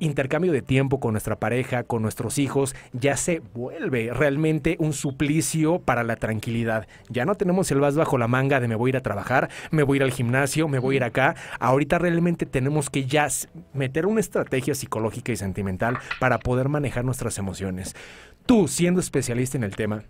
intercambio 0.00 0.50
de 0.50 0.62
tiempo 0.62 0.98
con 0.98 1.12
nuestra 1.12 1.36
pareja, 1.36 1.82
con 1.82 2.00
nuestros 2.00 2.38
hijos, 2.38 2.74
ya 2.94 3.18
se 3.18 3.42
vuelve 3.52 4.10
realmente 4.14 4.76
un 4.78 4.94
suplicio 4.94 5.80
para 5.80 6.02
la 6.02 6.16
tranquilidad. 6.16 6.88
Ya 7.10 7.26
no 7.26 7.34
tenemos 7.34 7.70
el 7.70 7.80
vas 7.80 7.96
bajo 7.96 8.16
la 8.16 8.28
manga 8.28 8.60
de 8.60 8.68
me 8.68 8.76
voy 8.76 8.88
a 8.88 8.92
ir 8.92 8.96
a 8.96 9.02
trabajar, 9.02 9.50
me 9.70 9.82
voy 9.82 9.96
a 9.96 9.98
ir 9.98 10.02
al 10.04 10.12
gimnasio, 10.12 10.68
me 10.68 10.78
voy 10.78 10.94
a 10.94 10.96
ir 10.96 11.04
acá. 11.04 11.36
Ahorita 11.60 11.98
realmente 11.98 12.46
tenemos 12.46 12.88
que 12.88 13.04
ya 13.04 13.28
meter 13.74 14.06
una 14.06 14.20
estrategia 14.20 14.74
psicológica 14.74 15.32
y 15.32 15.36
sentimental 15.36 15.98
para 16.18 16.38
poder 16.38 16.70
manejar 16.70 17.04
nuestras 17.04 17.36
emociones. 17.36 17.94
Tú, 18.46 18.68
siendo 18.68 19.00
especialista 19.00 19.56
en 19.56 19.64
el 19.64 19.74
tema, 19.74 20.04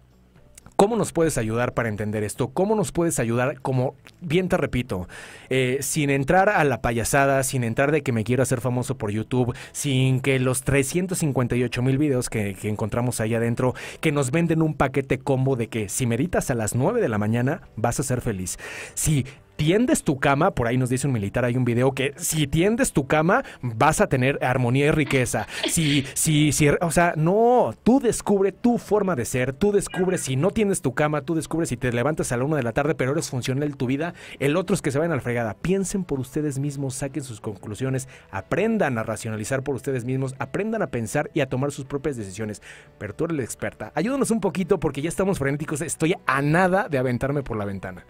¿Cómo 0.77 0.97
nos 0.97 1.13
puedes 1.13 1.39
ayudar 1.39 1.73
para 1.73 1.89
entender 1.89 2.23
esto? 2.23 2.49
¿Cómo 2.49 2.75
nos 2.75 2.93
puedes 2.93 3.19
ayudar, 3.19 3.63
como 3.63 3.95
bien 4.21 4.51
te 4.51 4.59
repito, 4.59 5.09
eh, 5.49 5.79
sin 5.81 6.11
entrar 6.11 6.51
a 6.51 6.63
la 6.65 6.83
payasada, 6.83 7.43
sin 7.45 7.65
entrar 7.65 7.93
de 7.93 8.03
que 8.03 8.13
me 8.13 8.25
quiero 8.25 8.43
hacer 8.43 8.61
famoso 8.61 8.99
por 8.99 9.11
YouTube, 9.11 9.57
sin 9.73 10.21
que 10.21 10.39
los 10.39 10.65
358 10.65 11.81
mil 11.81 11.97
videos 11.97 12.29
que, 12.29 12.55
encontramos 12.65 13.21
ahí 13.21 13.35
adentro, 13.35 13.75
que 14.03 14.13
nos 14.13 14.31
venden 14.31 14.61
un 14.61 14.75
paquete 14.75 15.19
combo 15.19 15.57
de 15.57 15.69
que 15.69 15.89
si 15.89 16.05
meditas 16.05 16.51
a 16.51 16.55
las 16.55 16.75
9 16.75 17.01
de 17.01 17.09
la 17.09 17.17
mañana 17.17 17.63
vas 17.77 17.99
a 17.99 18.03
ser 18.03 18.21
feliz. 18.21 18.59
Si 18.93 19.25
tiendes 19.57 20.03
tu 20.03 20.19
cama, 20.19 20.53
por 20.53 20.67
ahí 20.67 20.77
nos 20.77 20.91
dice 20.91 21.07
un 21.07 21.13
militar, 21.13 21.45
hay 21.45 21.57
un 21.57 21.65
video 21.65 21.93
que 21.93 22.13
si 22.17 22.47
tiendes 22.47 22.93
tu 22.93 23.07
cama 23.07 23.45
vas 23.63 24.01
a 24.01 24.07
tener 24.07 24.39
armonía 24.43 24.87
y 24.87 24.91
riqueza. 24.91 25.47
Si, 25.69 26.05
si, 26.15 26.53
si, 26.53 26.69
o 26.69 26.91
sea, 26.91 27.15
no, 27.17 27.75
tú 27.83 28.01
descubre 28.01 28.53
tu 28.53 28.79
forma 28.79 29.17
de 29.17 29.25
ser, 29.25 29.53
tú 29.53 29.73
descubres 29.73 30.21
si 30.21 30.37
no 30.37 30.51
tienes 30.51 30.83
tu 30.83 30.95
cama, 30.95 31.23
tú 31.23 31.35
descubres 31.35 31.71
si 31.71 31.77
te 31.77 31.93
levantas 31.93 32.33
a 32.33 32.37
la 32.37 32.45
una 32.45 32.57
de 32.57 32.63
la 32.63 32.73
tarde, 32.73 32.95
pero 32.95 33.13
eres 33.13 33.31
funcional 33.31 33.65
en 33.65 33.75
tu 33.75 33.87
vida, 33.87 34.15
el 34.39 34.57
otro 34.57 34.75
es 34.75 34.83
que 34.83 34.91
se 34.91 34.99
vayan 34.99 35.13
a 35.13 35.17
la 35.17 35.23
fregada. 35.23 35.55
Piensen 35.55 36.05
por 36.05 36.21
ustedes 36.21 36.59
mismos, 36.59 36.95
saquen 36.95 37.25
sus 37.25 37.41
conclusiones, 37.41 38.09
aprendan 38.31 38.99
a 38.99 39.03
racionalizar 39.03 39.63
por 39.63 39.75
ustedes 39.75 40.05
mismos, 40.05 40.35
aprendan 40.39 40.83
a 40.83 40.89
pensar 40.89 41.31
y 41.35 41.41
a 41.41 41.49
tomar 41.49 41.73
sus 41.73 41.85
propias 41.85 42.17
decisiones. 42.17 42.63
Pero 42.99 43.15
tú 43.15 43.25
eres 43.25 43.37
la 43.37 43.45
experta. 43.45 43.93
Ayúdanos 43.95 44.31
un 44.31 44.41
poquito 44.41 44.79
porque 44.79 45.03
ya 45.03 45.09
estamos 45.09 45.39
frenéticos, 45.39 45.81
estoy 45.81 46.15
a 46.27 46.43
nada 46.43 46.89
de 46.89 46.99
aventarme 46.99 47.43
por 47.43 47.57
la 47.57 47.65
ventana. 47.65 48.05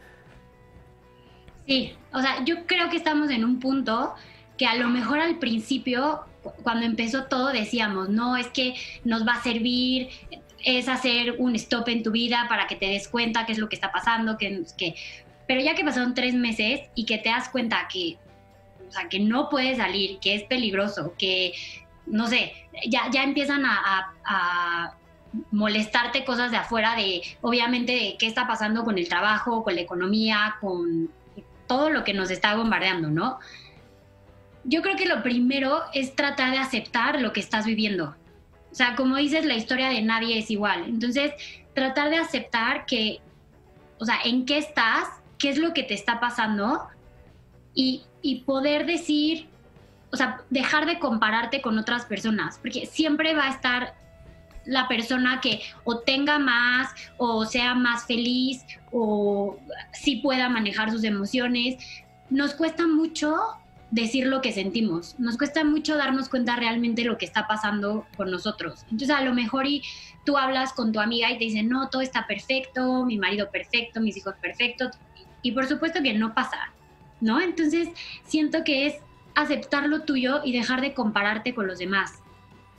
Sí, 1.66 1.94
o 2.12 2.20
sea, 2.20 2.44
yo 2.44 2.66
creo 2.66 2.88
que 2.90 2.96
estamos 2.96 3.31
en 3.31 3.44
un 3.44 3.59
punto 3.59 4.14
que 4.57 4.66
a 4.66 4.76
lo 4.76 4.88
mejor 4.88 5.18
al 5.18 5.38
principio, 5.38 6.20
cuando 6.62 6.87
empezó 6.87 7.24
todo, 7.24 7.48
decíamos, 7.48 8.09
no, 8.09 8.37
es 8.37 8.48
que 8.48 8.74
nos 9.05 9.26
va 9.26 9.35
a 9.35 9.42
servir, 9.42 10.09
es 10.64 10.88
hacer 10.88 11.37
un 11.38 11.55
stop 11.57 11.88
en 11.88 12.02
tu 12.02 12.12
vida 12.12 12.46
para 12.48 12.66
que 12.66 12.76
te 12.76 12.87
des 12.87 13.09
cuenta 13.09 13.46
qué 13.46 13.52
es 13.52 13.59
lo 13.59 13.68
que 13.68 13.76
está 13.76 13.92
pasando, 13.92 14.38
que, 14.38 14.62
que... 14.79 14.94
pero 15.46 15.61
ya 15.61 15.74
que 15.74 15.85
pasaron 15.85 16.14
tres 16.14 16.35
meses 16.35 16.83
y 16.94 17.05
que 17.05 17.18
te 17.18 17.29
das 17.29 17.48
cuenta 17.48 17.88
que, 17.92 18.16
o 18.88 18.92
sea, 18.92 19.09
que 19.09 19.18
no 19.18 19.48
puedes 19.48 19.76
salir, 19.79 20.18
que 20.20 20.37
es 20.37 20.44
peligroso, 20.44 21.14
que, 21.18 21.52
no 22.07 22.29
sé, 22.29 22.52
ya, 22.88 23.11
ya 23.11 23.24
empiezan 23.24 23.66
a, 23.66 24.14
a 24.24 24.94
molestarte 25.50 26.24
cosas 26.24 26.50
de 26.50 26.57
afuera 26.57 26.94
de, 26.94 27.22
obviamente, 27.42 27.92
de 27.92 28.16
qué 28.18 28.26
está 28.26 28.46
pasando 28.46 28.85
con 28.85 28.96
el 28.98 29.09
trabajo, 29.09 29.62
con 29.64 29.74
la 29.74 29.81
economía, 29.81 30.57
con 30.61 31.11
todo 31.66 31.90
lo 31.90 32.05
que 32.05 32.14
nos 32.14 32.31
está 32.31 32.55
bombardeando, 32.57 33.09
¿no? 33.09 33.38
Yo 34.64 34.83
creo 34.83 34.96
que 34.96 35.07
lo 35.07 35.22
primero 35.22 35.83
es 35.92 36.16
tratar 36.16 36.50
de 36.50 36.59
aceptar 36.59 37.20
lo 37.20 37.33
que 37.33 37.40
estás 37.40 37.66
viviendo. 37.66 38.16
O 38.72 38.74
sea, 38.74 38.96
como 38.96 39.16
dices, 39.16 39.44
la 39.44 39.55
historia 39.55 39.88
de 39.88 40.02
nadie 40.02 40.38
es 40.38 40.50
igual. 40.50 40.85
Entonces, 40.87 41.33
tratar 41.74 42.11
de 42.11 42.16
aceptar 42.16 42.85
que, 42.87 43.20
o 43.98 44.05
sea, 44.05 44.18
en 44.24 44.44
qué 44.44 44.59
estás, 44.59 45.09
qué 45.38 45.50
es 45.50 45.59
lo 45.59 45.72
que 45.72 45.83
te 45.83 45.94
está 45.94 46.20
pasando 46.20 46.87
y, 47.74 48.02
y 48.22 48.40
poder 48.40 48.87
decir, 48.87 49.48
o 50.11 50.16
sea, 50.16 50.42
dejar 50.50 50.87
de 50.87 50.98
compararte 50.98 51.61
con 51.61 51.79
otras 51.79 52.07
personas, 52.07 52.59
porque 52.59 52.87
siempre 52.87 53.35
va 53.35 53.44
a 53.44 53.50
estar 53.50 53.94
la 54.66 54.88
persona 54.88 55.40
que 55.40 55.62
o 55.85 56.00
tenga 56.00 56.38
más 56.38 56.90
o 57.16 57.44
sea 57.46 57.74
más 57.74 58.05
feliz 58.07 58.64
o 58.92 59.59
sí 59.92 60.16
pueda 60.16 60.48
manejar 60.48 60.90
sus 60.90 61.05
emociones. 61.05 61.76
Nos 62.31 62.55
cuesta 62.55 62.87
mucho 62.87 63.37
decir 63.90 64.26
lo 64.26 64.40
que 64.40 64.52
sentimos, 64.52 65.14
nos 65.18 65.38
cuesta 65.38 65.64
mucho 65.64 65.96
darnos 65.96 66.29
cuenta 66.29 66.57
realmente 66.57 67.05
lo 67.05 67.18
que 67.18 67.24
está 67.24 67.46
pasando 67.46 68.07
con 68.16 68.31
nosotros. 68.31 68.83
Entonces 68.90 69.11
a 69.11 69.22
lo 69.22 69.33
mejor 69.33 69.66
y 69.66 69.83
tú 70.24 70.37
hablas 70.37 70.72
con 70.72 70.92
tu 70.92 71.00
amiga 71.00 71.31
y 71.31 71.38
te 71.38 71.44
dicen, 71.44 71.68
no, 71.68 71.88
todo 71.88 72.02
está 72.02 72.26
perfecto, 72.26 73.05
mi 73.05 73.16
marido 73.16 73.48
perfecto, 73.50 74.00
mis 74.00 74.16
hijos 74.16 74.35
perfectos, 74.42 74.90
y 75.42 75.52
por 75.52 75.66
supuesto 75.66 76.02
que 76.02 76.14
no 76.14 76.35
pasa, 76.35 76.72
¿no? 77.20 77.40
Entonces 77.40 77.88
siento 78.24 78.64
que 78.64 78.88
es 78.88 78.96
aceptar 79.37 79.87
lo 79.87 80.02
tuyo 80.02 80.40
y 80.44 80.52
dejar 80.52 80.81
de 80.81 80.92
compararte 80.92 81.55
con 81.55 81.68
los 81.68 81.79
demás 81.79 82.14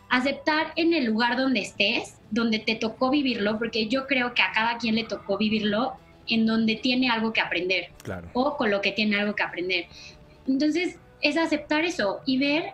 aceptar 0.10 0.74
en 0.76 0.94
el 0.94 1.06
lugar 1.06 1.38
donde 1.38 1.62
estés, 1.62 2.20
donde 2.32 2.60
te 2.60 2.76
tocó 2.76 3.10
vivirlo, 3.10 3.58
porque 3.58 3.88
yo 3.88 4.08
creo 4.08 4.34
que 4.34 4.42
a 4.42 4.52
cada 4.52 4.78
quien 4.78 4.96
le 4.96 5.04
tocó 5.04 5.38
vivirlo 5.38 5.94
en 6.28 6.46
donde 6.46 6.76
tiene 6.76 7.10
algo 7.10 7.34
que 7.34 7.42
aprender 7.42 7.92
o 8.34 8.58
con 8.58 8.70
lo 8.70 8.82
que 8.82 8.92
tiene 8.92 9.20
algo 9.20 9.36
que 9.36 9.44
aprender. 9.44 9.86
Entonces, 10.48 10.98
es 11.22 11.38
aceptar 11.38 11.86
eso 11.86 12.22
y 12.26 12.38
ver 12.38 12.74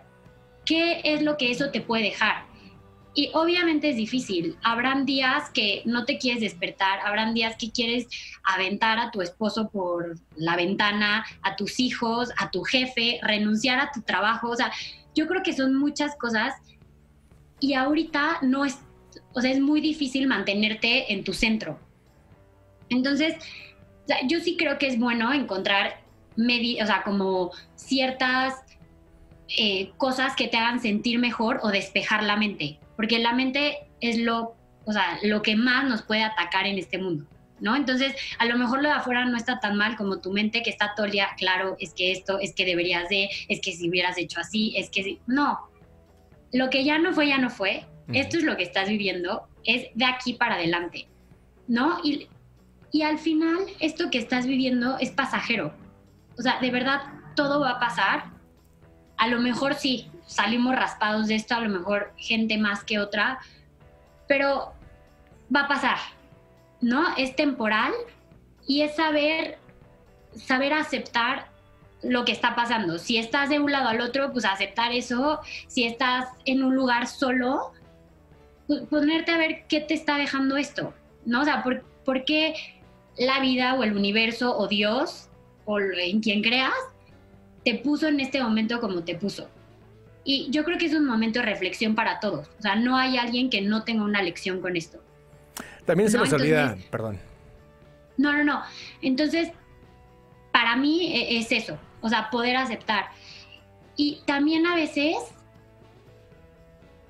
qué 0.64 1.00
es 1.04 1.22
lo 1.22 1.36
que 1.36 1.50
eso 1.50 1.70
te 1.70 1.80
puede 1.80 2.04
dejar. 2.04 2.44
Y 3.16 3.30
obviamente 3.32 3.90
es 3.90 3.96
difícil. 3.96 4.56
Habrán 4.62 5.06
días 5.06 5.50
que 5.50 5.82
no 5.84 6.04
te 6.04 6.18
quieres 6.18 6.40
despertar, 6.40 6.98
habrán 7.04 7.32
días 7.32 7.54
que 7.56 7.70
quieres 7.70 8.08
aventar 8.42 8.98
a 8.98 9.12
tu 9.12 9.22
esposo 9.22 9.68
por 9.70 10.16
la 10.34 10.56
ventana, 10.56 11.24
a 11.42 11.54
tus 11.54 11.78
hijos, 11.78 12.30
a 12.38 12.50
tu 12.50 12.62
jefe, 12.62 13.20
renunciar 13.22 13.78
a 13.78 13.92
tu 13.92 14.02
trabajo. 14.02 14.50
O 14.50 14.56
sea, 14.56 14.72
yo 15.14 15.28
creo 15.28 15.44
que 15.44 15.52
son 15.52 15.76
muchas 15.76 16.16
cosas 16.16 16.54
y 17.64 17.72
ahorita 17.72 18.40
no 18.42 18.66
es, 18.66 18.78
o 19.32 19.40
sea, 19.40 19.50
es 19.50 19.58
muy 19.58 19.80
difícil 19.80 20.26
mantenerte 20.26 21.10
en 21.14 21.24
tu 21.24 21.32
centro. 21.32 21.80
Entonces, 22.90 23.36
yo 24.28 24.40
sí 24.40 24.58
creo 24.58 24.76
que 24.76 24.86
es 24.86 24.98
bueno 24.98 25.32
encontrar, 25.32 26.02
o 26.36 26.86
sea, 26.86 27.02
como 27.04 27.52
ciertas 27.74 28.54
eh, 29.56 29.92
cosas 29.96 30.36
que 30.36 30.46
te 30.46 30.58
hagan 30.58 30.78
sentir 30.78 31.18
mejor 31.18 31.60
o 31.62 31.70
despejar 31.70 32.22
la 32.22 32.36
mente, 32.36 32.78
porque 32.96 33.18
la 33.18 33.32
mente 33.32 33.78
es 34.02 34.18
lo, 34.18 34.56
o 34.84 34.92
sea, 34.92 35.18
lo 35.22 35.40
que 35.40 35.56
más 35.56 35.88
nos 35.88 36.02
puede 36.02 36.22
atacar 36.22 36.66
en 36.66 36.76
este 36.76 36.98
mundo. 36.98 37.24
¿No? 37.60 37.76
Entonces, 37.76 38.14
a 38.38 38.44
lo 38.44 38.58
mejor 38.58 38.82
lo 38.82 38.88
de 38.88 38.96
afuera 38.96 39.24
no 39.24 39.38
está 39.38 39.58
tan 39.58 39.76
mal 39.76 39.96
como 39.96 40.20
tu 40.20 40.32
mente 40.32 40.62
que 40.62 40.68
está 40.68 40.92
todo 40.94 41.06
el 41.06 41.12
claro, 41.38 41.76
es 41.78 41.94
que 41.94 42.12
esto, 42.12 42.38
es 42.40 42.52
que 42.52 42.66
deberías 42.66 43.08
de, 43.08 43.30
es 43.48 43.60
que 43.60 43.72
si 43.72 43.88
hubieras 43.88 44.18
hecho 44.18 44.40
así, 44.40 44.74
es 44.76 44.90
que 44.90 45.18
no, 45.26 45.60
lo 46.54 46.70
que 46.70 46.84
ya 46.84 46.98
no 46.98 47.12
fue, 47.12 47.28
ya 47.28 47.38
no 47.38 47.50
fue. 47.50 47.84
Esto 48.12 48.38
es 48.38 48.44
lo 48.44 48.56
que 48.56 48.62
estás 48.62 48.88
viviendo, 48.88 49.48
es 49.64 49.88
de 49.94 50.04
aquí 50.04 50.34
para 50.34 50.54
adelante, 50.54 51.08
¿no? 51.66 51.98
Y, 52.04 52.28
y 52.92 53.02
al 53.02 53.18
final, 53.18 53.58
esto 53.80 54.08
que 54.08 54.18
estás 54.18 54.46
viviendo 54.46 54.96
es 54.98 55.10
pasajero. 55.10 55.74
O 56.38 56.42
sea, 56.42 56.60
de 56.60 56.70
verdad, 56.70 57.02
todo 57.34 57.60
va 57.60 57.70
a 57.70 57.80
pasar. 57.80 58.30
A 59.16 59.26
lo 59.26 59.40
mejor 59.40 59.74
sí, 59.74 60.08
salimos 60.26 60.76
raspados 60.76 61.26
de 61.26 61.34
esto, 61.34 61.56
a 61.56 61.60
lo 61.60 61.70
mejor 61.70 62.12
gente 62.16 62.56
más 62.56 62.84
que 62.84 63.00
otra, 63.00 63.40
pero 64.28 64.74
va 65.54 65.62
a 65.62 65.68
pasar, 65.68 65.98
¿no? 66.80 67.16
Es 67.16 67.34
temporal 67.34 67.92
y 68.64 68.82
es 68.82 68.94
saber, 68.94 69.58
saber 70.36 70.72
aceptar 70.72 71.48
lo 72.04 72.24
que 72.24 72.32
está 72.32 72.54
pasando. 72.54 72.98
Si 72.98 73.16
estás 73.16 73.48
de 73.48 73.58
un 73.58 73.72
lado 73.72 73.88
al 73.88 74.00
otro, 74.00 74.32
pues 74.32 74.44
aceptar 74.44 74.92
eso. 74.92 75.40
Si 75.66 75.84
estás 75.84 76.28
en 76.44 76.62
un 76.62 76.74
lugar 76.74 77.06
solo, 77.06 77.72
pues 78.66 78.82
ponerte 78.82 79.32
a 79.32 79.38
ver 79.38 79.64
qué 79.68 79.80
te 79.80 79.94
está 79.94 80.16
dejando 80.16 80.56
esto, 80.56 80.94
¿no? 81.24 81.42
O 81.42 81.44
sea, 81.44 81.62
¿por, 81.62 82.24
qué 82.24 82.54
la 83.16 83.40
vida 83.40 83.74
o 83.74 83.84
el 83.84 83.96
universo 83.96 84.56
o 84.56 84.68
Dios 84.68 85.28
o 85.64 85.78
en 85.80 86.20
quien 86.20 86.42
creas 86.42 86.72
te 87.64 87.76
puso 87.76 88.08
en 88.08 88.20
este 88.20 88.42
momento 88.42 88.80
como 88.80 89.02
te 89.02 89.14
puso? 89.14 89.48
Y 90.24 90.48
yo 90.50 90.64
creo 90.64 90.78
que 90.78 90.86
es 90.86 90.94
un 90.94 91.04
momento 91.04 91.40
de 91.40 91.46
reflexión 91.46 91.94
para 91.94 92.18
todos. 92.18 92.48
O 92.58 92.62
sea, 92.62 92.76
no 92.76 92.96
hay 92.96 93.18
alguien 93.18 93.50
que 93.50 93.60
no 93.60 93.84
tenga 93.84 94.04
una 94.04 94.22
lección 94.22 94.60
con 94.60 94.74
esto. 94.76 94.98
También 95.84 96.10
se 96.10 96.16
nos 96.16 96.32
olvida, 96.32 96.76
perdón. 96.90 97.18
No, 98.16 98.32
no, 98.32 98.42
no. 98.42 98.62
Entonces, 99.02 99.50
para 100.50 100.76
mí 100.76 101.14
e, 101.14 101.38
es 101.38 101.52
eso. 101.52 101.76
O 102.04 102.08
sea, 102.10 102.28
poder 102.28 102.54
aceptar. 102.56 103.06
Y 103.96 104.20
también 104.26 104.66
a 104.66 104.74
veces 104.74 105.16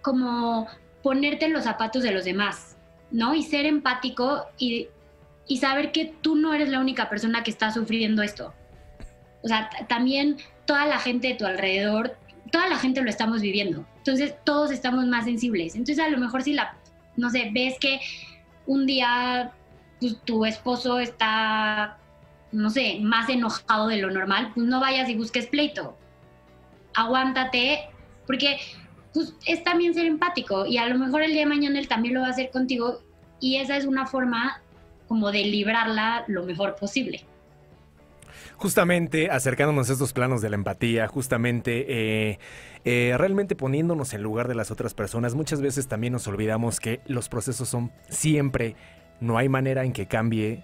como 0.02 0.68
ponerte 1.02 1.46
en 1.46 1.52
los 1.52 1.64
zapatos 1.64 2.04
de 2.04 2.12
los 2.12 2.24
demás, 2.24 2.76
¿no? 3.10 3.34
Y 3.34 3.42
ser 3.42 3.66
empático 3.66 4.46
y, 4.56 4.88
saber 5.60 5.90
que 5.90 6.14
tú 6.20 6.36
no 6.36 6.54
eres 6.54 6.68
la 6.68 6.78
única 6.78 7.08
persona 7.10 7.42
que 7.42 7.50
está 7.50 7.72
sufriendo 7.72 8.22
esto. 8.22 8.54
O 9.42 9.48
sea, 9.48 9.68
también 9.88 10.36
toda 10.64 10.86
la 10.86 11.00
gente 11.00 11.28
de 11.28 11.34
tu 11.34 11.44
alrededor, 11.44 12.16
toda 12.52 12.68
la 12.68 12.76
gente 12.76 13.02
lo 13.02 13.10
estamos 13.10 13.40
viviendo. 13.40 13.84
Entonces, 13.96 14.36
todos 14.44 14.70
estamos 14.70 15.06
más 15.06 15.24
sensibles. 15.24 15.74
Entonces, 15.74 15.98
a 15.98 16.08
lo 16.08 16.18
mejor 16.18 16.44
si 16.44 16.52
la, 16.52 16.76
no 17.16 17.30
sé, 17.30 17.50
ves 17.52 17.76
que 17.80 17.98
un 18.66 18.86
día 18.86 19.50
pues, 19.98 20.20
tu 20.24 20.44
esposo 20.44 21.00
está 21.00 21.98
no 22.54 22.70
sé, 22.70 22.98
más 23.02 23.28
enojado 23.28 23.88
de 23.88 23.96
lo 23.98 24.10
normal, 24.10 24.52
pues 24.54 24.66
no 24.66 24.80
vayas 24.80 25.08
y 25.08 25.16
busques 25.16 25.46
pleito. 25.46 25.96
Aguántate, 26.94 27.80
porque 28.26 28.58
pues, 29.12 29.34
es 29.46 29.62
también 29.64 29.92
ser 29.94 30.06
empático 30.06 30.64
y 30.64 30.78
a 30.78 30.88
lo 30.88 30.98
mejor 30.98 31.22
el 31.22 31.32
día 31.32 31.40
de 31.40 31.46
mañana 31.46 31.78
él 31.78 31.88
también 31.88 32.14
lo 32.14 32.20
va 32.20 32.28
a 32.28 32.30
hacer 32.30 32.50
contigo 32.50 33.00
y 33.40 33.56
esa 33.56 33.76
es 33.76 33.84
una 33.84 34.06
forma 34.06 34.62
como 35.08 35.32
de 35.32 35.44
librarla 35.44 36.24
lo 36.28 36.44
mejor 36.44 36.76
posible. 36.76 37.24
Justamente 38.56 39.30
acercándonos 39.30 39.90
a 39.90 39.94
estos 39.94 40.12
planos 40.12 40.40
de 40.40 40.48
la 40.48 40.54
empatía, 40.54 41.08
justamente 41.08 41.86
eh, 41.88 42.38
eh, 42.84 43.14
realmente 43.18 43.56
poniéndonos 43.56 44.14
en 44.14 44.22
lugar 44.22 44.46
de 44.46 44.54
las 44.54 44.70
otras 44.70 44.94
personas, 44.94 45.34
muchas 45.34 45.60
veces 45.60 45.88
también 45.88 46.12
nos 46.12 46.28
olvidamos 46.28 46.78
que 46.78 47.00
los 47.06 47.28
procesos 47.28 47.68
son 47.68 47.92
siempre, 48.08 48.76
no 49.20 49.38
hay 49.38 49.48
manera 49.48 49.84
en 49.84 49.92
que 49.92 50.06
cambie 50.06 50.62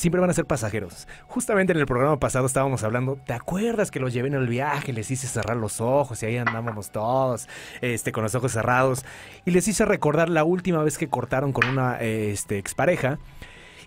siempre 0.00 0.18
van 0.18 0.30
a 0.30 0.32
ser 0.32 0.46
pasajeros. 0.46 1.06
Justamente 1.26 1.74
en 1.74 1.78
el 1.78 1.84
programa 1.84 2.18
pasado 2.18 2.46
estábamos 2.46 2.82
hablando, 2.84 3.18
¿te 3.26 3.34
acuerdas 3.34 3.90
que 3.90 4.00
los 4.00 4.14
llevé 4.14 4.28
en 4.28 4.34
el 4.34 4.48
viaje? 4.48 4.94
Les 4.94 5.10
hice 5.10 5.26
cerrar 5.26 5.58
los 5.58 5.82
ojos 5.82 6.22
y 6.22 6.26
ahí 6.26 6.38
andábamos 6.38 6.90
todos, 6.90 7.48
este, 7.82 8.10
con 8.10 8.22
los 8.22 8.34
ojos 8.34 8.52
cerrados. 8.52 9.04
Y 9.44 9.50
les 9.50 9.68
hice 9.68 9.84
recordar 9.84 10.30
la 10.30 10.42
última 10.42 10.82
vez 10.82 10.96
que 10.96 11.08
cortaron 11.08 11.52
con 11.52 11.68
una 11.68 12.00
este, 12.00 12.56
expareja. 12.56 13.18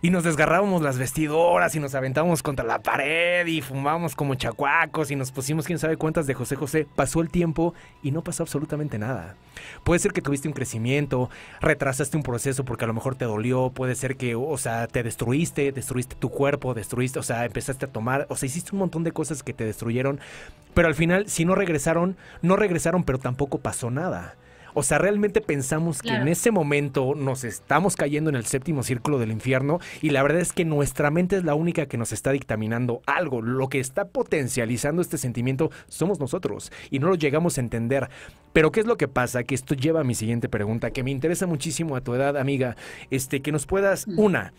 Y 0.03 0.09
nos 0.09 0.25
desgarrábamos 0.25 0.81
las 0.81 0.97
vestidoras 0.97 1.73
y 1.75 1.79
nos 1.79 1.95
aventábamos 1.95 2.43
contra 2.43 2.65
la 2.65 2.79
pared 2.79 3.47
y 3.47 3.61
fumábamos 3.61 4.15
como 4.15 4.35
chacuacos 4.35 5.11
y 5.11 5.15
nos 5.15 5.31
pusimos 5.31 5.65
quién 5.65 5.79
sabe 5.79 5.95
cuántas 5.95 6.27
de 6.27 6.33
José 6.33 6.57
José. 6.57 6.85
Pasó 6.93 7.21
el 7.21 7.29
tiempo 7.29 7.73
y 8.03 8.11
no 8.11 8.21
pasó 8.21 8.43
absolutamente 8.43 8.99
nada. 8.99 9.37
Puede 9.85 9.99
ser 9.99 10.11
que 10.11 10.21
tuviste 10.21 10.49
un 10.49 10.53
crecimiento, 10.53 11.29
retrasaste 11.61 12.17
un 12.17 12.23
proceso 12.23 12.65
porque 12.65 12.83
a 12.83 12.87
lo 12.87 12.93
mejor 12.93 13.15
te 13.15 13.23
dolió, 13.23 13.69
puede 13.69 13.95
ser 13.95 14.17
que, 14.17 14.35
o 14.35 14.57
sea, 14.57 14.87
te 14.87 15.03
destruiste, 15.03 15.71
destruiste 15.71 16.17
tu 16.17 16.29
cuerpo, 16.29 16.73
destruiste, 16.73 17.19
o 17.19 17.23
sea, 17.23 17.45
empezaste 17.45 17.85
a 17.85 17.89
tomar, 17.89 18.27
o 18.27 18.35
sea, 18.35 18.47
hiciste 18.47 18.71
un 18.73 18.79
montón 18.79 19.05
de 19.05 19.13
cosas 19.13 19.41
que 19.41 19.53
te 19.53 19.63
destruyeron, 19.63 20.19
pero 20.73 20.89
al 20.89 20.95
final, 20.95 21.29
si 21.29 21.45
no 21.45 21.55
regresaron, 21.55 22.17
no 22.41 22.57
regresaron, 22.57 23.05
pero 23.05 23.19
tampoco 23.19 23.59
pasó 23.59 23.89
nada. 23.89 24.35
O 24.73 24.83
sea, 24.83 24.97
realmente 24.97 25.41
pensamos 25.41 26.01
que 26.01 26.09
en 26.09 26.27
ese 26.27 26.51
momento 26.51 27.13
nos 27.15 27.43
estamos 27.43 27.95
cayendo 27.95 28.29
en 28.29 28.35
el 28.35 28.45
séptimo 28.45 28.83
círculo 28.83 29.19
del 29.19 29.31
infierno 29.31 29.79
y 30.01 30.09
la 30.09 30.23
verdad 30.23 30.41
es 30.41 30.53
que 30.53 30.65
nuestra 30.65 31.11
mente 31.11 31.35
es 31.37 31.43
la 31.43 31.55
única 31.55 31.85
que 31.85 31.97
nos 31.97 32.11
está 32.11 32.31
dictaminando 32.31 33.01
algo. 33.05 33.41
Lo 33.41 33.69
que 33.69 33.79
está 33.79 34.05
potencializando 34.05 35.01
este 35.01 35.17
sentimiento 35.17 35.71
somos 35.87 36.19
nosotros 36.19 36.71
y 36.89 36.99
no 36.99 37.09
lo 37.09 37.15
llegamos 37.15 37.57
a 37.57 37.61
entender. 37.61 38.09
Pero 38.51 38.71
¿qué 38.71 38.79
es 38.79 38.85
lo 38.85 38.97
que 38.97 39.07
pasa? 39.07 39.43
Que 39.43 39.55
esto 39.55 39.75
lleva 39.75 40.01
a 40.01 40.03
mi 40.03 40.15
siguiente 40.15 40.49
pregunta, 40.49 40.91
que 40.91 41.03
me 41.03 41.11
interesa 41.11 41.47
muchísimo 41.47 41.95
a 41.95 42.01
tu 42.01 42.13
edad, 42.13 42.37
amiga, 42.37 42.75
este 43.09 43.41
que 43.41 43.51
nos 43.51 43.65
puedas 43.65 44.05
una 44.07 44.53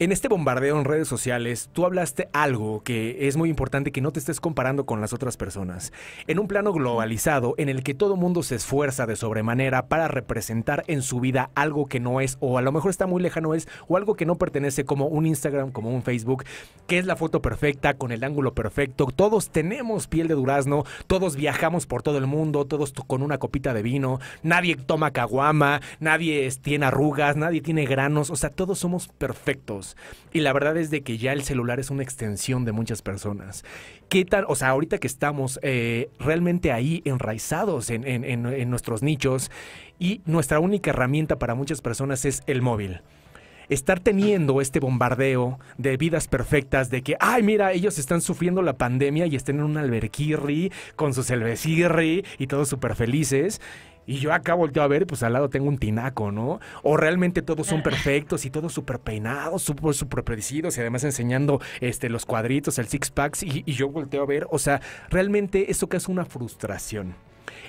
en 0.00 0.12
este 0.12 0.28
bombardeo 0.28 0.78
en 0.78 0.86
redes 0.86 1.08
sociales, 1.08 1.68
tú 1.74 1.84
hablaste 1.84 2.30
algo 2.32 2.82
que 2.82 3.28
es 3.28 3.36
muy 3.36 3.50
importante 3.50 3.92
que 3.92 4.00
no 4.00 4.12
te 4.12 4.18
estés 4.18 4.40
comparando 4.40 4.86
con 4.86 5.02
las 5.02 5.12
otras 5.12 5.36
personas. 5.36 5.92
En 6.26 6.38
un 6.38 6.48
plano 6.48 6.72
globalizado 6.72 7.54
en 7.58 7.68
el 7.68 7.82
que 7.82 7.92
todo 7.92 8.16
mundo 8.16 8.42
se 8.42 8.54
esfuerza 8.54 9.04
de 9.04 9.16
sobremanera 9.16 9.88
para 9.88 10.08
representar 10.08 10.84
en 10.86 11.02
su 11.02 11.20
vida 11.20 11.50
algo 11.54 11.84
que 11.84 12.00
no 12.00 12.22
es 12.22 12.38
o 12.40 12.56
a 12.56 12.62
lo 12.62 12.72
mejor 12.72 12.88
está 12.88 13.06
muy 13.06 13.20
lejano 13.20 13.52
es 13.52 13.68
o 13.88 13.98
algo 13.98 14.14
que 14.14 14.24
no 14.24 14.36
pertenece 14.36 14.86
como 14.86 15.04
un 15.04 15.26
Instagram, 15.26 15.70
como 15.70 15.90
un 15.90 16.02
Facebook, 16.02 16.44
que 16.86 16.96
es 16.96 17.04
la 17.04 17.16
foto 17.16 17.42
perfecta 17.42 17.92
con 17.92 18.10
el 18.10 18.24
ángulo 18.24 18.54
perfecto. 18.54 19.06
Todos 19.14 19.50
tenemos 19.50 20.08
piel 20.08 20.28
de 20.28 20.34
durazno, 20.34 20.84
todos 21.08 21.36
viajamos 21.36 21.84
por 21.84 22.02
todo 22.02 22.16
el 22.16 22.26
mundo, 22.26 22.64
todos 22.64 22.94
con 23.06 23.22
una 23.22 23.36
copita 23.36 23.74
de 23.74 23.82
vino, 23.82 24.18
nadie 24.42 24.76
toma 24.76 25.10
caguama, 25.10 25.82
nadie 25.98 26.50
tiene 26.62 26.86
arrugas, 26.86 27.36
nadie 27.36 27.60
tiene 27.60 27.84
granos, 27.84 28.30
o 28.30 28.36
sea, 28.36 28.48
todos 28.48 28.78
somos 28.78 29.08
perfectos. 29.08 29.89
Y 30.32 30.40
la 30.40 30.52
verdad 30.52 30.76
es 30.76 30.90
de 30.90 31.02
que 31.02 31.18
ya 31.18 31.32
el 31.32 31.42
celular 31.42 31.80
es 31.80 31.90
una 31.90 32.02
extensión 32.02 32.64
de 32.64 32.72
muchas 32.72 33.02
personas. 33.02 33.64
¿Qué 34.08 34.24
tal? 34.24 34.44
O 34.48 34.56
sea, 34.56 34.68
ahorita 34.70 34.98
que 34.98 35.06
estamos 35.06 35.58
eh, 35.62 36.10
realmente 36.18 36.72
ahí 36.72 37.02
enraizados 37.04 37.90
en, 37.90 38.04
en 38.04 38.70
nuestros 38.70 39.02
nichos 39.02 39.50
y 39.98 40.22
nuestra 40.24 40.60
única 40.60 40.90
herramienta 40.90 41.38
para 41.38 41.54
muchas 41.54 41.80
personas 41.80 42.24
es 42.24 42.42
el 42.46 42.62
móvil 42.62 43.02
estar 43.70 44.00
teniendo 44.00 44.60
este 44.60 44.80
bombardeo 44.80 45.58
de 45.78 45.96
vidas 45.96 46.28
perfectas, 46.28 46.90
de 46.90 47.02
que, 47.02 47.16
ay, 47.20 47.42
mira, 47.42 47.72
ellos 47.72 47.98
están 47.98 48.20
sufriendo 48.20 48.62
la 48.62 48.76
pandemia 48.76 49.26
y 49.26 49.36
estén 49.36 49.60
en 49.60 49.64
un 49.64 49.76
alberquirri 49.76 50.72
con 50.96 51.14
su 51.14 51.22
cervecirri 51.22 52.24
y 52.38 52.46
todos 52.48 52.68
súper 52.68 52.96
felices. 52.96 53.60
Y 54.06 54.16
yo 54.18 54.32
acá 54.32 54.54
volteo 54.54 54.82
a 54.82 54.88
ver, 54.88 55.06
pues 55.06 55.22
al 55.22 55.32
lado 55.34 55.50
tengo 55.50 55.68
un 55.68 55.78
tinaco, 55.78 56.32
¿no? 56.32 56.60
O 56.82 56.96
realmente 56.96 57.42
todos 57.42 57.66
son 57.66 57.82
perfectos 57.82 58.44
y 58.44 58.50
todos 58.50 58.72
súper 58.72 58.98
peinados, 58.98 59.62
súper, 59.62 59.94
súper 59.94 60.24
predecidos 60.24 60.76
y 60.76 60.80
además 60.80 61.04
enseñando 61.04 61.60
este, 61.80 62.08
los 62.08 62.26
cuadritos, 62.26 62.78
el 62.78 62.88
six 62.88 63.10
packs. 63.10 63.42
Y, 63.42 63.62
y 63.66 63.72
yo 63.72 63.88
volteo 63.88 64.22
a 64.22 64.26
ver, 64.26 64.46
o 64.50 64.58
sea, 64.58 64.80
realmente 65.10 65.70
eso 65.70 65.88
que 65.88 65.96
es 65.96 66.08
una 66.08 66.24
frustración 66.24 67.14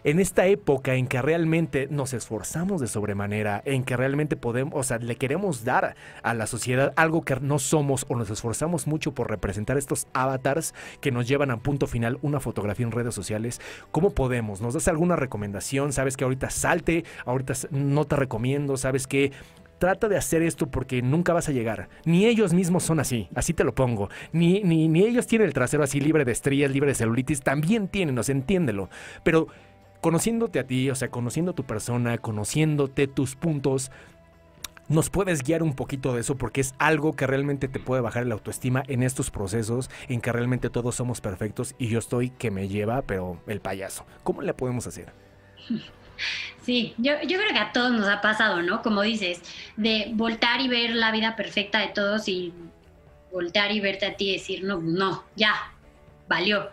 en 0.04 0.20
esta 0.20 0.46
época 0.48 0.96
en 0.96 1.08
que 1.08 1.22
realmente 1.22 1.88
nos 1.89 2.13
esforzamos 2.13 2.82
de 2.82 2.88
sobremanera, 2.88 3.62
en 3.65 3.84
que 3.84 3.98
realmente 3.98 4.36
podemos, 4.36 4.74
o 4.76 4.84
sea, 4.84 4.98
le 4.98 5.15
queremos 5.15 5.63
dar 5.63 5.96
a 6.24 6.34
la 6.34 6.48
sociedad 6.48 6.94
algo 6.96 7.24
que 7.24 7.39
no 7.39 7.60
somos 7.60 8.06
o 8.10 8.15
nos 8.15 8.30
esforzamos 8.30 8.88
mucho 8.88 9.13
por 9.13 9.30
representar 9.30 9.78
estos 9.78 10.08
avatars 10.13 10.74
que 11.00 11.12
nos 11.12 11.28
llevan 11.28 11.52
a 11.52 11.58
punto 11.58 11.88
final 11.88 12.17
una 12.22 12.39
fotografía 12.39 12.86
en 12.86 12.91
redes 12.91 13.15
sociales, 13.15 13.62
¿cómo 13.91 14.12
podemos? 14.12 14.62
¿Nos 14.62 14.74
das 14.74 14.88
alguna 14.88 15.15
recomendación? 15.15 15.94
¿Sabes 15.94 16.17
que 16.17 16.24
ahorita 16.24 16.50
salte? 16.50 17.06
Ahorita 17.26 17.54
no 17.72 18.06
te 18.06 18.15
recomiendo, 18.15 18.78
¿sabes 18.78 19.08
que 19.08 19.32
trata 19.82 20.08
de 20.08 20.15
hacer 20.15 20.44
esto 20.44 20.67
porque 20.67 21.02
nunca 21.02 21.34
vas 21.34 21.50
a 21.50 21.52
llegar. 21.52 21.89
Ni 22.06 22.28
ellos 22.28 22.54
mismos 22.54 22.84
son 22.84 23.00
así, 23.00 23.30
así 23.34 23.52
te 23.52 23.63
lo 23.63 23.74
pongo. 23.74 24.10
Ni, 24.32 24.62
ni, 24.62 24.88
ni 24.88 25.04
ellos 25.04 25.26
tienen 25.26 25.48
el 25.48 25.56
trasero 25.56 25.84
así 25.84 26.00
libre 26.00 26.24
de 26.24 26.32
estrías, 26.32 26.72
libre 26.72 26.89
de 26.89 26.96
celulitis, 26.96 27.41
también 27.41 27.88
tienen, 27.88 28.24
sea, 28.24 28.36
entiéndelo. 28.36 28.89
Pero 29.24 29.48
conociéndote 30.02 30.60
a 30.60 30.68
ti, 30.68 30.90
o 30.90 30.96
sea, 30.96 31.10
conociendo 31.10 31.54
tu 31.54 31.64
persona, 31.64 32.18
conociéndote 32.18 33.08
tus 33.08 33.36
puntos, 33.36 33.92
nos 34.90 35.10
puedes 35.10 35.44
guiar 35.44 35.64
un 35.64 35.74
poquito 35.74 36.14
de 36.14 36.22
eso 36.22 36.38
porque 36.38 36.60
es 36.60 36.76
algo 36.78 37.16
que 37.16 37.26
realmente 37.26 37.70
te 37.70 37.80
puede 37.80 38.02
bajar 38.02 38.26
la 38.26 38.34
autoestima 38.34 38.84
en 38.88 39.04
estos 39.04 39.32
procesos 39.32 39.90
en 40.10 40.20
que 40.20 40.34
realmente 40.34 40.70
todos 40.70 40.96
somos 40.96 41.22
perfectos 41.22 41.76
y 41.78 41.88
yo 41.88 42.00
estoy 42.00 42.32
que 42.32 42.52
me 42.52 42.68
lleva, 42.68 43.02
pero 43.04 43.42
el 43.48 43.62
payaso. 43.62 44.06
¿Cómo 44.24 44.42
le 44.42 44.54
podemos 44.54 44.88
hacer? 44.88 45.14
Sí, 46.62 46.94
yo, 46.98 47.14
yo 47.22 47.38
creo 47.40 47.52
que 47.52 47.60
a 47.60 47.72
todos 47.72 47.92
nos 47.92 48.08
ha 48.08 48.22
pasado, 48.22 48.62
¿no? 48.62 48.82
Como 48.84 49.02
dices, 49.02 49.42
de 49.78 50.12
voltar 50.14 50.62
y 50.62 50.68
ver 50.68 50.92
la 50.92 51.12
vida 51.12 51.36
perfecta 51.36 51.80
de 51.80 51.88
todos 51.88 52.28
y 52.28 52.54
voltar 53.32 53.72
y 53.72 53.80
verte 53.80 54.06
a 54.06 54.16
ti 54.16 54.30
y 54.30 54.34
decir, 54.34 54.64
no, 54.64 54.80
no, 54.80 55.24
ya, 55.36 55.56
valió. 56.28 56.70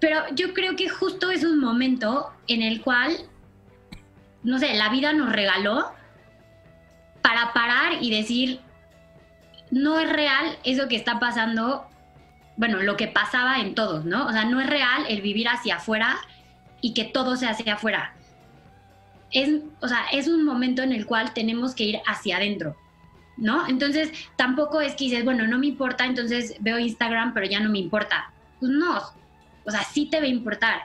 Pero 0.00 0.22
yo 0.34 0.54
creo 0.54 0.76
que 0.76 0.88
justo 0.88 1.30
es 1.30 1.44
un 1.44 1.60
momento 1.60 2.32
en 2.48 2.62
el 2.62 2.80
cual, 2.80 3.16
no 4.42 4.58
sé, 4.58 4.74
la 4.74 4.88
vida 4.88 5.12
nos 5.12 5.30
regaló 5.30 5.92
para 7.22 7.52
parar 7.52 7.94
y 8.00 8.10
decir, 8.10 8.60
no 9.70 10.00
es 10.00 10.10
real 10.10 10.56
eso 10.64 10.88
que 10.88 10.96
está 10.96 11.18
pasando, 11.18 11.86
bueno, 12.56 12.82
lo 12.82 12.96
que 12.96 13.08
pasaba 13.08 13.60
en 13.60 13.74
todos, 13.74 14.06
¿no? 14.06 14.26
O 14.26 14.32
sea, 14.32 14.44
no 14.46 14.60
es 14.60 14.68
real 14.68 15.04
el 15.08 15.20
vivir 15.20 15.48
hacia 15.48 15.76
afuera 15.76 16.16
y 16.80 16.94
que 16.94 17.04
todo 17.04 17.36
se 17.36 17.46
hace 17.46 17.70
afuera. 17.70 18.14
Es, 19.30 19.60
o 19.80 19.86
sea, 19.86 20.06
es 20.12 20.28
un 20.28 20.44
momento 20.44 20.82
en 20.82 20.92
el 20.92 21.06
cual 21.06 21.34
tenemos 21.34 21.74
que 21.74 21.84
ir 21.84 22.00
hacia 22.06 22.38
adentro, 22.38 22.74
¿no? 23.36 23.68
Entonces, 23.68 24.10
tampoco 24.36 24.80
es 24.80 24.94
que 24.94 25.04
dices, 25.04 25.24
bueno, 25.24 25.46
no 25.46 25.58
me 25.58 25.66
importa, 25.66 26.06
entonces 26.06 26.56
veo 26.60 26.78
Instagram, 26.78 27.34
pero 27.34 27.46
ya 27.46 27.60
no 27.60 27.68
me 27.68 27.78
importa. 27.78 28.32
Pues 28.58 28.72
no, 28.72 29.19
o 29.64 29.70
sea, 29.70 29.84
sí 29.84 30.06
te 30.06 30.18
va 30.18 30.24
a 30.24 30.28
importar. 30.28 30.82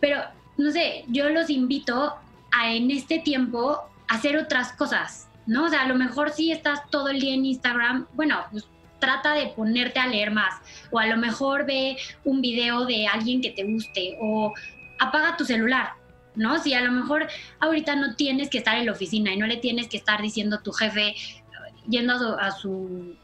Pero, 0.00 0.22
no 0.56 0.70
sé, 0.70 1.04
yo 1.08 1.28
los 1.30 1.50
invito 1.50 2.14
a 2.50 2.72
en 2.72 2.90
este 2.90 3.18
tiempo 3.18 3.80
hacer 4.08 4.36
otras 4.36 4.72
cosas, 4.72 5.28
¿no? 5.46 5.64
O 5.64 5.68
sea, 5.68 5.82
a 5.82 5.88
lo 5.88 5.94
mejor 5.94 6.30
si 6.30 6.52
estás 6.52 6.88
todo 6.90 7.08
el 7.08 7.20
día 7.20 7.34
en 7.34 7.44
Instagram, 7.44 8.06
bueno, 8.14 8.38
pues 8.50 8.66
trata 8.98 9.34
de 9.34 9.48
ponerte 9.48 10.00
a 10.00 10.06
leer 10.06 10.30
más. 10.30 10.54
O 10.90 10.98
a 10.98 11.06
lo 11.06 11.16
mejor 11.16 11.66
ve 11.66 11.96
un 12.24 12.40
video 12.40 12.84
de 12.84 13.06
alguien 13.06 13.40
que 13.40 13.50
te 13.50 13.64
guste. 13.64 14.16
O 14.20 14.52
apaga 14.98 15.36
tu 15.36 15.44
celular, 15.44 15.92
¿no? 16.34 16.58
Si 16.58 16.74
a 16.74 16.80
lo 16.80 16.90
mejor 16.90 17.28
ahorita 17.60 17.96
no 17.96 18.16
tienes 18.16 18.50
que 18.50 18.58
estar 18.58 18.76
en 18.76 18.86
la 18.86 18.92
oficina 18.92 19.32
y 19.32 19.36
no 19.36 19.46
le 19.46 19.56
tienes 19.56 19.88
que 19.88 19.96
estar 19.96 20.20
diciendo 20.20 20.56
a 20.56 20.62
tu 20.62 20.72
jefe 20.72 21.14
yendo 21.88 22.38
a 22.38 22.50
su, 22.50 23.16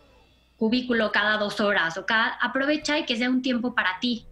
cubículo 0.56 1.12
cada 1.12 1.36
dos 1.36 1.60
horas 1.60 1.98
o 1.98 2.06
cada, 2.06 2.28
aprovecha 2.40 2.98
y 2.98 3.04
que 3.04 3.16
sea 3.16 3.28
un 3.28 3.42
tiempo 3.42 3.74
para 3.74 3.98
ti, 4.00 4.26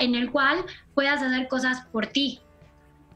en 0.00 0.14
el 0.14 0.30
cual 0.30 0.64
puedas 0.94 1.22
hacer 1.22 1.48
cosas 1.48 1.82
por 1.92 2.06
ti, 2.06 2.40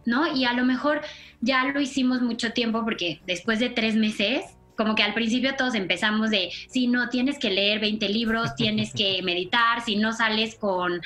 ¿no? 0.05 0.35
Y 0.35 0.45
a 0.45 0.53
lo 0.53 0.65
mejor 0.65 1.01
ya 1.41 1.65
lo 1.65 1.81
hicimos 1.81 2.23
mucho 2.23 2.53
tiempo 2.53 2.85
porque 2.85 3.21
después 3.27 3.59
de 3.59 3.71
tres 3.71 3.95
meses, 3.95 4.45
como 4.77 4.95
que 4.95 5.03
al 5.03 5.15
principio 5.15 5.55
todos 5.57 5.75
empezamos 5.75 6.31
de, 6.31 6.51
si 6.69 6.87
no, 6.87 7.09
tienes 7.09 7.39
que 7.39 7.51
leer 7.51 7.81
20 7.81 8.09
libros, 8.09 8.55
tienes 8.57 8.93
que 8.93 9.23
meditar, 9.23 9.83
si 9.83 9.97
no 9.97 10.13
sales 10.13 10.55
con, 10.57 11.01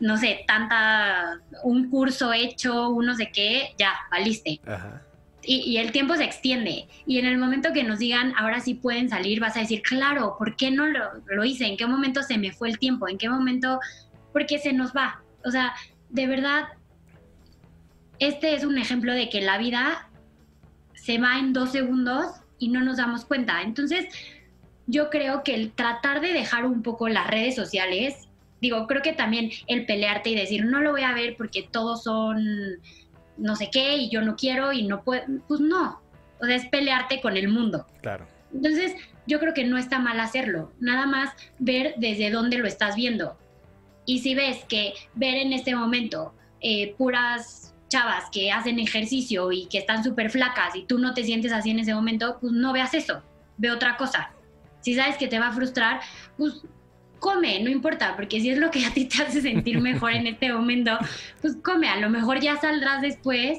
no 0.00 0.16
sé, 0.16 0.44
tanta, 0.46 1.40
un 1.62 1.90
curso 1.90 2.32
hecho, 2.32 2.90
uno 2.90 3.14
sé 3.14 3.30
qué, 3.32 3.74
ya, 3.78 3.92
valiste. 4.10 4.60
Y, 5.42 5.78
el 5.78 5.90
tiempo 5.90 6.14
se 6.16 6.24
extiende. 6.24 6.86
Y 7.06 7.18
en 7.18 7.24
el 7.24 7.38
momento 7.38 7.72
que 7.72 7.82
nos 7.82 7.98
digan, 7.98 8.34
ahora 8.36 8.60
sí 8.60 8.74
pueden 8.74 9.08
salir, 9.08 9.40
vas 9.40 9.56
a 9.56 9.60
decir, 9.60 9.80
claro, 9.82 10.36
¿por 10.38 10.54
qué 10.54 10.70
no 10.70 10.86
lo, 10.86 11.00
lo 11.26 11.44
hice? 11.44 11.66
¿En 11.66 11.78
qué 11.78 11.86
momento 11.86 12.22
se 12.22 12.36
me 12.36 12.52
fue 12.52 12.68
el 12.68 12.78
tiempo? 12.78 13.08
¿En 13.08 13.16
qué 13.16 13.28
momento 13.28 13.80
porque 14.32 14.58
se 14.58 14.72
nos 14.72 14.92
va. 14.92 15.22
O 15.44 15.50
sea, 15.50 15.74
de 16.08 16.26
verdad, 16.26 16.64
este 18.18 18.54
es 18.54 18.64
un 18.64 18.78
ejemplo 18.78 19.12
de 19.14 19.28
que 19.28 19.40
la 19.40 19.58
vida 19.58 20.08
se 20.94 21.18
va 21.18 21.38
en 21.38 21.52
dos 21.52 21.72
segundos 21.72 22.26
y 22.58 22.68
no 22.68 22.80
nos 22.80 22.98
damos 22.98 23.24
cuenta. 23.24 23.62
Entonces, 23.62 24.06
yo 24.86 25.08
creo 25.08 25.42
que 25.42 25.54
el 25.54 25.72
tratar 25.72 26.20
de 26.20 26.32
dejar 26.32 26.66
un 26.66 26.82
poco 26.82 27.08
las 27.08 27.26
redes 27.26 27.54
sociales, 27.54 28.28
digo, 28.60 28.86
creo 28.86 29.02
que 29.02 29.12
también 29.12 29.50
el 29.66 29.86
pelearte 29.86 30.30
y 30.30 30.34
decir, 30.34 30.64
no 30.64 30.80
lo 30.80 30.92
voy 30.92 31.02
a 31.02 31.14
ver 31.14 31.36
porque 31.36 31.68
todos 31.70 32.02
son 32.02 32.80
no 33.40 33.56
sé 33.56 33.70
qué 33.72 33.96
y 33.96 34.10
yo 34.10 34.20
no 34.20 34.36
quiero 34.36 34.72
y 34.72 34.86
no 34.86 35.02
puedo, 35.02 35.24
pues 35.48 35.60
no. 35.60 36.00
O 36.40 36.46
sea, 36.46 36.56
es 36.56 36.66
pelearte 36.68 37.20
con 37.20 37.36
el 37.36 37.48
mundo. 37.48 37.86
Claro. 38.02 38.26
Entonces, 38.52 38.94
yo 39.26 39.38
creo 39.38 39.54
que 39.54 39.64
no 39.64 39.78
está 39.78 39.98
mal 39.98 40.20
hacerlo, 40.20 40.72
nada 40.80 41.06
más 41.06 41.30
ver 41.58 41.94
desde 41.96 42.30
dónde 42.30 42.58
lo 42.58 42.66
estás 42.66 42.96
viendo. 42.96 43.38
Y 44.06 44.20
si 44.20 44.34
ves 44.34 44.64
que 44.68 44.94
ver 45.14 45.36
en 45.36 45.52
este 45.52 45.74
momento 45.74 46.34
eh, 46.60 46.94
puras 46.96 47.74
chavas 47.88 48.30
que 48.30 48.52
hacen 48.52 48.78
ejercicio 48.78 49.52
y 49.52 49.66
que 49.66 49.78
están 49.78 50.02
súper 50.04 50.30
flacas 50.30 50.74
y 50.76 50.84
tú 50.84 50.98
no 50.98 51.12
te 51.12 51.24
sientes 51.24 51.52
así 51.52 51.70
en 51.70 51.80
ese 51.80 51.94
momento, 51.94 52.38
pues 52.40 52.52
no 52.52 52.72
veas 52.72 52.94
eso, 52.94 53.22
ve 53.58 53.70
otra 53.70 53.96
cosa. 53.96 54.32
Si 54.80 54.94
sabes 54.94 55.16
que 55.16 55.28
te 55.28 55.38
va 55.38 55.48
a 55.48 55.52
frustrar, 55.52 56.00
pues 56.38 56.62
come, 57.18 57.62
no 57.62 57.68
importa, 57.68 58.14
porque 58.16 58.40
si 58.40 58.50
es 58.50 58.58
lo 58.58 58.70
que 58.70 58.86
a 58.86 58.92
ti 58.92 59.04
te 59.04 59.22
hace 59.22 59.42
sentir 59.42 59.80
mejor 59.80 60.12
en 60.12 60.26
este 60.26 60.52
momento, 60.52 60.96
pues 61.42 61.56
come, 61.62 61.88
a 61.88 61.96
lo 61.96 62.08
mejor 62.08 62.40
ya 62.40 62.56
saldrás 62.56 63.02
después 63.02 63.58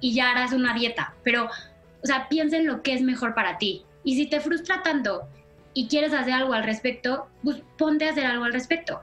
y 0.00 0.14
ya 0.14 0.30
harás 0.30 0.52
una 0.52 0.74
dieta, 0.74 1.14
pero, 1.22 1.44
o 1.44 2.06
sea, 2.06 2.28
piensa 2.28 2.56
en 2.56 2.66
lo 2.66 2.82
que 2.82 2.94
es 2.94 3.02
mejor 3.02 3.34
para 3.34 3.58
ti. 3.58 3.84
Y 4.04 4.16
si 4.16 4.26
te 4.26 4.40
frustra 4.40 4.82
tanto 4.82 5.28
y 5.72 5.88
quieres 5.88 6.12
hacer 6.12 6.34
algo 6.34 6.52
al 6.52 6.64
respecto, 6.64 7.28
pues 7.42 7.62
ponte 7.76 8.06
a 8.06 8.10
hacer 8.10 8.26
algo 8.26 8.44
al 8.44 8.52
respecto. 8.52 9.02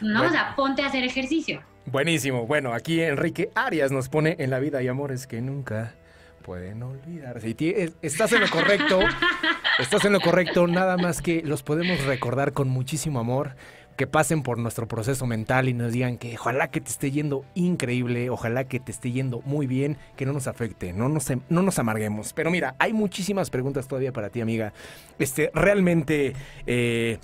¿No? 0.00 0.24
O 0.24 0.30
sea, 0.30 0.54
ponte 0.56 0.82
a 0.82 0.86
hacer 0.86 1.04
ejercicio. 1.04 1.62
Buenísimo. 1.86 2.46
Bueno, 2.46 2.72
aquí 2.72 3.00
Enrique 3.00 3.50
Arias 3.54 3.92
nos 3.92 4.08
pone 4.08 4.36
en 4.40 4.50
la 4.50 4.58
vida 4.58 4.82
y 4.82 4.88
amores 4.88 5.26
que 5.28 5.40
nunca 5.40 5.94
pueden 6.42 6.82
olvidarse. 6.82 7.48
Y 7.48 7.94
estás 8.02 8.32
en 8.32 8.40
lo 8.40 8.48
correcto. 8.48 9.00
estás 9.78 10.04
en 10.04 10.12
lo 10.12 10.20
correcto. 10.20 10.66
Nada 10.66 10.96
más 10.96 11.20
que 11.20 11.42
los 11.42 11.62
podemos 11.62 12.04
recordar 12.04 12.52
con 12.52 12.68
muchísimo 12.68 13.20
amor. 13.20 13.56
Que 13.96 14.06
pasen 14.06 14.42
por 14.42 14.58
nuestro 14.58 14.86
proceso 14.86 15.26
mental 15.26 15.68
y 15.68 15.74
nos 15.74 15.90
digan 15.90 16.18
que 16.18 16.36
ojalá 16.36 16.68
que 16.68 16.82
te 16.82 16.90
esté 16.90 17.10
yendo 17.10 17.46
increíble, 17.54 18.28
ojalá 18.28 18.64
que 18.64 18.78
te 18.78 18.92
esté 18.92 19.10
yendo 19.10 19.40
muy 19.46 19.66
bien, 19.66 19.96
que 20.16 20.26
no 20.26 20.34
nos 20.34 20.48
afecte, 20.48 20.92
no 20.92 21.08
nos, 21.08 21.32
no 21.48 21.62
nos 21.62 21.78
amarguemos. 21.78 22.34
Pero 22.34 22.50
mira, 22.50 22.74
hay 22.78 22.92
muchísimas 22.92 23.48
preguntas 23.48 23.88
todavía 23.88 24.12
para 24.12 24.28
ti, 24.28 24.42
amiga. 24.42 24.74
Este, 25.18 25.50
realmente, 25.54 26.34
eh, 26.66 27.18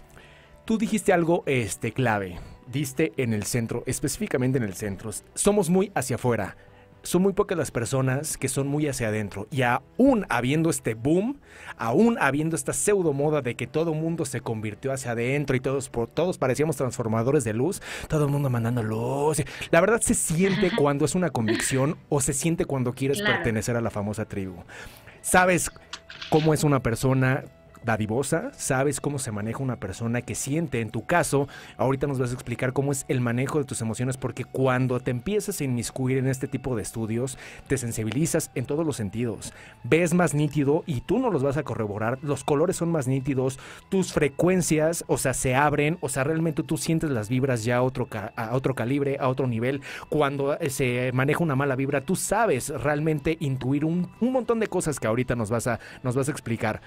tú 0.64 0.78
dijiste 0.78 1.12
algo 1.12 1.42
este, 1.46 1.92
clave 1.92 2.38
diste 2.72 3.12
en 3.16 3.32
el 3.32 3.44
centro, 3.44 3.84
específicamente 3.86 4.58
en 4.58 4.64
el 4.64 4.74
centro. 4.74 5.10
Somos 5.34 5.70
muy 5.70 5.92
hacia 5.94 6.16
afuera. 6.16 6.56
Son 7.04 7.20
muy 7.20 7.32
pocas 7.32 7.58
las 7.58 7.72
personas 7.72 8.36
que 8.36 8.48
son 8.48 8.68
muy 8.68 8.86
hacia 8.86 9.08
adentro. 9.08 9.48
Y 9.50 9.62
aún 9.62 10.24
habiendo 10.28 10.70
este 10.70 10.94
boom, 10.94 11.40
aún 11.76 12.16
habiendo 12.20 12.54
esta 12.54 12.72
pseudo 12.72 13.12
moda 13.12 13.42
de 13.42 13.56
que 13.56 13.66
todo 13.66 13.92
mundo 13.92 14.24
se 14.24 14.40
convirtió 14.40 14.92
hacia 14.92 15.10
adentro 15.10 15.56
y 15.56 15.60
todos, 15.60 15.90
todos 16.14 16.38
parecíamos 16.38 16.76
transformadores 16.76 17.42
de 17.42 17.54
luz, 17.54 17.82
todo 18.08 18.26
el 18.26 18.30
mundo 18.30 18.50
mandando 18.50 18.84
luz. 18.84 19.42
La 19.72 19.80
verdad 19.80 20.00
se 20.00 20.14
siente 20.14 20.70
cuando 20.76 21.04
es 21.04 21.16
una 21.16 21.30
convicción 21.30 21.96
o 22.08 22.20
se 22.20 22.32
siente 22.32 22.66
cuando 22.66 22.92
quieres 22.92 23.20
pertenecer 23.20 23.76
a 23.76 23.80
la 23.80 23.90
famosa 23.90 24.24
tribu. 24.24 24.62
Sabes 25.22 25.72
cómo 26.30 26.54
es 26.54 26.62
una 26.62 26.84
persona, 26.84 27.44
dadivosa, 27.84 28.50
sabes 28.56 29.00
cómo 29.00 29.18
se 29.18 29.32
maneja 29.32 29.62
una 29.62 29.76
persona 29.76 30.22
que 30.22 30.34
siente. 30.34 30.80
En 30.80 30.90
tu 30.90 31.04
caso, 31.06 31.48
ahorita 31.76 32.06
nos 32.06 32.18
vas 32.18 32.30
a 32.30 32.34
explicar 32.34 32.72
cómo 32.72 32.92
es 32.92 33.04
el 33.08 33.20
manejo 33.20 33.58
de 33.58 33.64
tus 33.64 33.80
emociones, 33.80 34.16
porque 34.16 34.44
cuando 34.44 35.00
te 35.00 35.10
empiezas 35.10 35.60
a 35.60 35.64
inmiscuir 35.64 36.18
en 36.18 36.26
este 36.26 36.48
tipo 36.48 36.76
de 36.76 36.82
estudios, 36.82 37.38
te 37.66 37.78
sensibilizas 37.78 38.50
en 38.54 38.66
todos 38.66 38.86
los 38.86 38.96
sentidos. 38.96 39.52
Ves 39.84 40.14
más 40.14 40.34
nítido 40.34 40.84
y 40.86 41.00
tú 41.02 41.18
no 41.18 41.30
los 41.30 41.42
vas 41.42 41.56
a 41.56 41.62
corroborar, 41.62 42.18
los 42.22 42.44
colores 42.44 42.76
son 42.76 42.90
más 42.90 43.08
nítidos, 43.08 43.58
tus 43.88 44.12
frecuencias, 44.12 45.04
o 45.06 45.18
sea, 45.18 45.34
se 45.34 45.54
abren, 45.54 45.98
o 46.00 46.08
sea, 46.08 46.24
realmente 46.24 46.62
tú 46.62 46.76
sientes 46.76 47.10
las 47.10 47.28
vibras 47.28 47.64
ya 47.64 47.78
a 47.78 47.82
otro, 47.82 48.08
a 48.36 48.54
otro 48.54 48.74
calibre, 48.74 49.16
a 49.20 49.28
otro 49.28 49.46
nivel. 49.46 49.80
Cuando 50.08 50.58
eh, 50.58 50.70
se 50.70 51.10
maneja 51.12 51.42
una 51.42 51.56
mala 51.56 51.76
vibra, 51.76 52.00
tú 52.00 52.16
sabes 52.16 52.68
realmente 52.68 53.36
intuir 53.40 53.84
un, 53.84 54.10
un 54.20 54.32
montón 54.32 54.60
de 54.60 54.66
cosas 54.66 55.00
que 55.00 55.06
ahorita 55.06 55.34
nos 55.34 55.50
vas 55.50 55.66
a, 55.66 55.80
nos 56.02 56.16
vas 56.16 56.28
a 56.28 56.32
explicar 56.32 56.80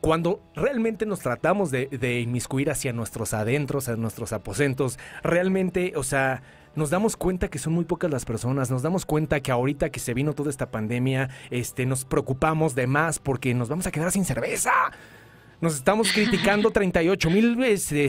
cuando 0.00 0.42
realmente 0.54 1.06
nos 1.06 1.20
tratamos 1.20 1.70
de, 1.70 2.20
inmiscuir 2.20 2.70
hacia 2.70 2.92
nuestros 2.92 3.34
adentros, 3.34 3.88
a 3.88 3.96
nuestros 3.96 4.32
aposentos, 4.32 4.98
realmente, 5.22 5.92
o 5.96 6.02
sea, 6.02 6.42
nos 6.76 6.90
damos 6.90 7.16
cuenta 7.16 7.48
que 7.48 7.58
son 7.58 7.72
muy 7.72 7.84
pocas 7.84 8.10
las 8.10 8.24
personas, 8.24 8.70
nos 8.70 8.82
damos 8.82 9.04
cuenta 9.04 9.40
que 9.40 9.50
ahorita 9.50 9.90
que 9.90 10.00
se 10.00 10.14
vino 10.14 10.34
toda 10.34 10.50
esta 10.50 10.70
pandemia, 10.70 11.30
este, 11.50 11.86
nos 11.86 12.04
preocupamos 12.04 12.74
de 12.74 12.86
más 12.86 13.18
porque 13.18 13.54
nos 13.54 13.68
vamos 13.68 13.86
a 13.86 13.90
quedar 13.90 14.12
sin 14.12 14.24
cerveza. 14.24 14.72
Nos 15.60 15.74
estamos 15.74 16.12
criticando 16.12 16.70
38 16.70 17.30
mil 17.30 17.64
este, 17.64 18.04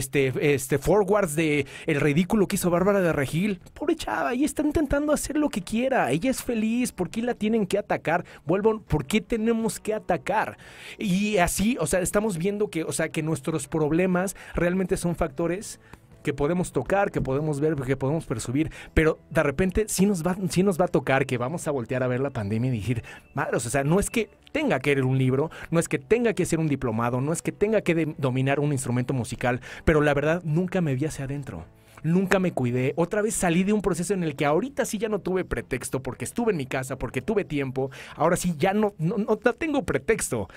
este, 0.54 0.78
forwards 0.78 1.34
de 1.34 1.66
el 1.86 2.00
ridículo 2.00 2.46
que 2.46 2.54
hizo 2.54 2.70
Bárbara 2.70 3.00
de 3.00 3.12
Regil. 3.12 3.60
Pobre 3.74 3.96
chava, 3.96 4.32
ella 4.32 4.46
está 4.46 4.62
intentando 4.62 5.12
hacer 5.12 5.36
lo 5.36 5.48
que 5.48 5.60
quiera. 5.60 6.12
Ella 6.12 6.30
es 6.30 6.44
feliz. 6.44 6.92
¿Por 6.92 7.10
qué 7.10 7.22
la 7.22 7.34
tienen 7.34 7.66
que 7.66 7.76
atacar? 7.76 8.24
Vuelvo, 8.44 8.80
¿por 8.82 9.04
qué 9.04 9.20
tenemos 9.20 9.80
que 9.80 9.94
atacar? 9.94 10.58
Y 10.96 11.38
así, 11.38 11.76
o 11.80 11.88
sea, 11.88 11.98
estamos 11.98 12.38
viendo 12.38 12.68
que, 12.68 12.84
o 12.84 12.92
sea, 12.92 13.08
que 13.08 13.24
nuestros 13.24 13.66
problemas 13.66 14.36
realmente 14.54 14.96
son 14.96 15.16
factores 15.16 15.80
que 16.22 16.32
podemos 16.32 16.72
tocar, 16.72 17.10
que 17.10 17.20
podemos 17.20 17.60
ver, 17.60 17.74
que 17.76 17.96
podemos 17.96 18.26
percibir, 18.26 18.70
pero 18.94 19.18
de 19.30 19.42
repente 19.42 19.84
sí 19.88 20.06
nos 20.06 20.24
va, 20.24 20.36
sí 20.48 20.62
nos 20.62 20.80
va 20.80 20.86
a 20.86 20.88
tocar 20.88 21.26
que 21.26 21.38
vamos 21.38 21.66
a 21.66 21.70
voltear 21.70 22.02
a 22.02 22.08
ver 22.08 22.20
la 22.20 22.30
pandemia 22.30 22.72
y 22.72 22.78
decir, 22.78 23.02
madres, 23.34 23.66
o 23.66 23.70
sea, 23.70 23.84
no 23.84 24.00
es 24.00 24.10
que 24.10 24.30
tenga 24.52 24.80
que 24.80 24.94
leer 24.94 25.04
un 25.04 25.18
libro, 25.18 25.50
no 25.70 25.80
es 25.80 25.88
que 25.88 25.98
tenga 25.98 26.32
que 26.32 26.46
ser 26.46 26.58
un 26.58 26.68
diplomado, 26.68 27.20
no 27.20 27.32
es 27.32 27.42
que 27.42 27.52
tenga 27.52 27.80
que 27.80 28.14
dominar 28.18 28.60
un 28.60 28.72
instrumento 28.72 29.14
musical, 29.14 29.60
pero 29.84 30.00
la 30.00 30.14
verdad 30.14 30.42
nunca 30.44 30.80
me 30.80 30.94
vi 30.94 31.06
hacia 31.06 31.24
adentro. 31.24 31.64
Nunca 32.02 32.38
me 32.38 32.52
cuidé. 32.52 32.94
Otra 32.96 33.20
vez 33.20 33.34
salí 33.34 33.62
de 33.62 33.74
un 33.74 33.82
proceso 33.82 34.14
en 34.14 34.22
el 34.22 34.34
que 34.34 34.46
ahorita 34.46 34.86
sí 34.86 34.96
ya 34.96 35.10
no 35.10 35.18
tuve 35.18 35.44
pretexto 35.44 36.02
porque 36.02 36.24
estuve 36.24 36.52
en 36.52 36.56
mi 36.56 36.64
casa, 36.64 36.96
porque 36.96 37.20
tuve 37.20 37.44
tiempo. 37.44 37.90
Ahora 38.16 38.36
sí 38.36 38.54
ya 38.56 38.72
no, 38.72 38.94
no, 38.96 39.18
no 39.18 39.36
tengo 39.36 39.82
pretexto. 39.82 40.48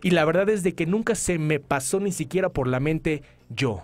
Y 0.00 0.10
la 0.10 0.24
verdad 0.24 0.48
es 0.48 0.62
de 0.62 0.74
que 0.74 0.86
nunca 0.86 1.16
se 1.16 1.40
me 1.40 1.58
pasó 1.58 1.98
ni 1.98 2.12
siquiera 2.12 2.50
por 2.50 2.68
la 2.68 2.78
mente 2.78 3.22
yo 3.48 3.82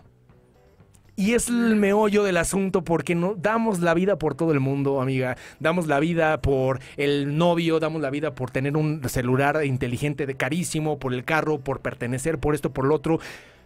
y 1.19 1.35
es 1.35 1.49
el 1.49 1.75
meollo 1.75 2.23
del 2.23 2.37
asunto 2.37 2.85
porque 2.85 3.17
no 3.17 3.35
damos 3.35 3.81
la 3.81 3.93
vida 3.93 4.19
por 4.19 4.37
todo 4.37 4.53
el 4.53 4.61
mundo, 4.61 5.01
amiga. 5.01 5.37
Damos 5.59 5.89
la 5.89 5.99
vida 5.99 6.41
por 6.41 6.79
el 6.97 7.37
novio, 7.37 7.81
damos 7.81 8.01
la 8.01 8.11
vida 8.11 8.37
por 8.37 8.53
tener 8.53 8.77
un 8.77 9.03
celular 9.09 9.65
inteligente 9.65 10.27
de 10.27 10.37
carísimo, 10.37 11.01
por 11.01 11.13
el 11.13 11.25
carro, 11.25 11.59
por 11.59 11.81
pertenecer, 11.81 12.39
por 12.39 12.55
esto, 12.55 12.73
por 12.73 12.85
lo 12.85 12.95
otro. 12.95 13.19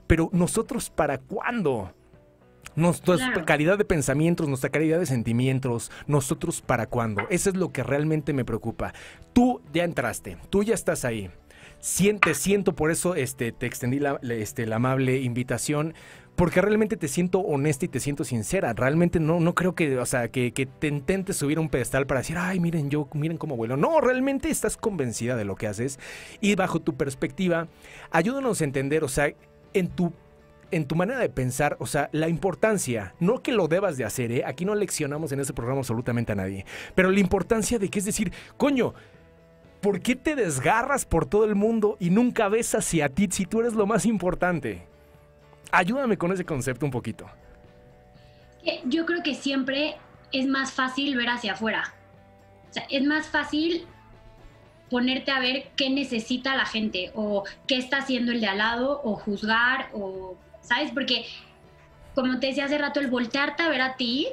Pero 0.07 0.31
nosotros, 0.33 0.89
¿para 0.89 1.19
cuándo? 1.19 1.93
Nuestra 2.75 3.45
calidad 3.45 3.77
de 3.77 3.85
pensamientos, 3.85 4.49
nuestra 4.49 4.71
calidad 4.71 4.99
de 4.99 5.05
sentimientos, 5.05 5.91
nosotros 6.07 6.63
para 6.63 6.87
cuándo. 6.87 7.27
Eso 7.29 7.51
es 7.51 7.57
lo 7.57 7.71
que 7.71 7.83
realmente 7.83 8.33
me 8.33 8.47
preocupa. 8.47 8.95
Tú 9.35 9.61
ya 9.75 9.85
entraste, 9.85 10.39
tú 10.49 10.63
ya 10.63 10.73
estás 10.73 11.05
ahí. 11.05 11.29
Siente, 11.81 12.35
siento, 12.35 12.75
por 12.75 12.91
eso 12.91 13.15
este, 13.17 13.53
te 13.53 13.67
extendí 13.67 13.99
la, 13.99 14.19
este, 14.23 14.67
la 14.67 14.77
amable 14.77 15.21
invitación 15.21 15.95
porque 16.37 16.61
realmente 16.61 16.97
te 16.97 17.09
siento 17.09 17.41
honesta 17.41 17.85
y 17.85 17.89
te 17.89 18.01
siento 18.01 18.24
sincera. 18.24 18.72
Realmente 18.72 19.20
no, 19.20 19.39
no 19.41 19.55
creo 19.55 19.74
que, 19.74 19.99
o 19.99 20.07
sea, 20.07 20.28
que, 20.28 20.51
te 20.51 20.89
intentes 20.89 21.37
subir 21.37 21.59
a 21.59 21.61
un 21.61 21.68
pedestal 21.68 22.07
para 22.07 22.20
decir, 22.20 22.37
ay, 22.39 22.59
miren 22.59 22.91
yo, 22.91 23.09
miren 23.12 23.37
cómo 23.37 23.57
vuelo. 23.57 23.76
No, 23.76 24.01
realmente 24.01 24.51
estás 24.51 24.76
convencida 24.76 25.37
de 25.37 25.45
lo 25.45 25.57
que 25.57 25.66
haces 25.66 25.99
y 26.41 26.55
bajo 26.55 26.80
tu 26.80 26.97
perspectiva, 26.97 27.68
ayúdanos 28.11 28.61
a 28.61 28.64
entender, 28.64 29.05
o 29.05 29.09
sea, 29.09 29.33
en 29.74 29.89
tu 29.89 30.12
en 30.70 30.87
tu 30.87 30.97
manera 30.97 31.20
de 31.20 31.28
pensar, 31.28 31.76
o 31.80 31.87
sea, 31.87 32.09
la 32.12 32.28
importancia, 32.28 33.14
no 33.20 33.43
que 33.43 33.53
lo 33.53 33.68
debas 33.68 33.99
de 33.99 34.07
hacer, 34.07 34.33
¿eh? 34.33 34.43
aquí 34.47 34.64
no 34.64 34.74
leccionamos 34.74 35.30
en 35.30 35.41
este 35.41 35.53
programa 35.53 35.80
absolutamente 35.80 36.33
a 36.33 36.35
nadie, 36.35 36.64
pero 36.95 37.11
la 37.11 37.20
importancia 37.20 37.78
de 37.78 37.91
que 37.91 37.99
es 37.99 38.07
decir, 38.07 38.33
coño, 38.57 38.95
¿por 39.83 40.01
qué 40.01 40.16
te 40.16 40.35
desgarras 40.35 41.05
por 41.05 41.26
todo 41.26 41.45
el 41.45 41.57
mundo 41.57 41.99
y 42.01 42.09
nunca 42.09 42.49
ves 42.49 42.74
hacia 42.74 43.11
ti 43.11 43.28
si 43.30 43.45
tú 43.45 43.61
eres 43.61 43.74
lo 43.74 43.87
más 43.87 44.07
importante? 44.07 44.87
Ayúdame 45.73 46.18
con 46.18 46.31
ese 46.31 46.45
concepto 46.45 46.85
un 46.85 46.93
poquito. 46.93 47.27
Yo 48.85 49.07
creo 49.07 49.23
que 49.23 49.35
siempre 49.35 49.97
es 50.31 50.47
más 50.47 50.70
fácil 50.70 51.16
ver 51.16 51.31
hacia 51.31 51.55
afuera. 51.55 51.95
O 52.70 52.73
sea, 52.73 52.85
es 52.91 53.03
más 53.03 53.27
fácil 53.27 53.87
ponerte 54.91 55.31
a 55.31 55.41
ver 55.41 55.70
qué 55.75 55.89
necesita 55.89 56.55
la 56.55 56.66
gente 56.66 57.11
o 57.14 57.45
qué 57.66 57.79
está 57.79 57.99
haciendo 57.99 58.33
el 58.33 58.43
de 58.43 58.47
al 58.49 58.59
lado 58.59 59.01
o 59.03 59.16
juzgar 59.16 59.89
o, 59.95 60.37
¿sabes? 60.61 60.91
Porque, 60.93 61.25
como 62.14 62.39
te 62.39 62.49
decía 62.49 62.66
hace 62.66 62.77
rato, 62.77 63.01
el 63.01 63.09
voltearte 63.09 63.62
a 63.62 63.68
ver 63.68 63.81
a 63.81 63.97
ti, 63.97 64.29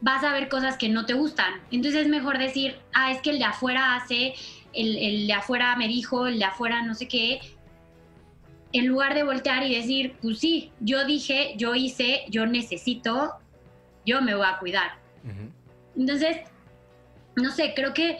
vas 0.00 0.24
a 0.24 0.32
ver 0.32 0.48
cosas 0.48 0.78
que 0.78 0.88
no 0.88 1.04
te 1.04 1.12
gustan. 1.12 1.60
Entonces 1.70 2.02
es 2.02 2.08
mejor 2.08 2.38
decir, 2.38 2.78
ah, 2.94 3.12
es 3.12 3.20
que 3.20 3.30
el 3.30 3.38
de 3.38 3.44
afuera 3.44 3.96
hace, 3.96 4.34
el, 4.72 4.96
el 4.96 5.26
de 5.26 5.34
afuera 5.34 5.76
me 5.76 5.86
dijo, 5.86 6.26
el 6.26 6.38
de 6.38 6.46
afuera 6.46 6.80
no 6.82 6.94
sé 6.94 7.08
qué, 7.08 7.40
en 8.74 8.88
lugar 8.88 9.14
de 9.14 9.22
voltear 9.22 9.62
y 9.64 9.76
decir, 9.76 10.16
pues 10.20 10.40
sí, 10.40 10.72
yo 10.80 11.04
dije, 11.04 11.54
yo 11.56 11.76
hice, 11.76 12.24
yo 12.28 12.44
necesito, 12.44 13.32
yo 14.04 14.20
me 14.20 14.34
voy 14.34 14.44
a 14.46 14.58
cuidar. 14.58 14.98
Entonces, 15.96 16.38
no 17.36 17.52
sé, 17.52 17.72
creo 17.74 17.94
que 17.94 18.18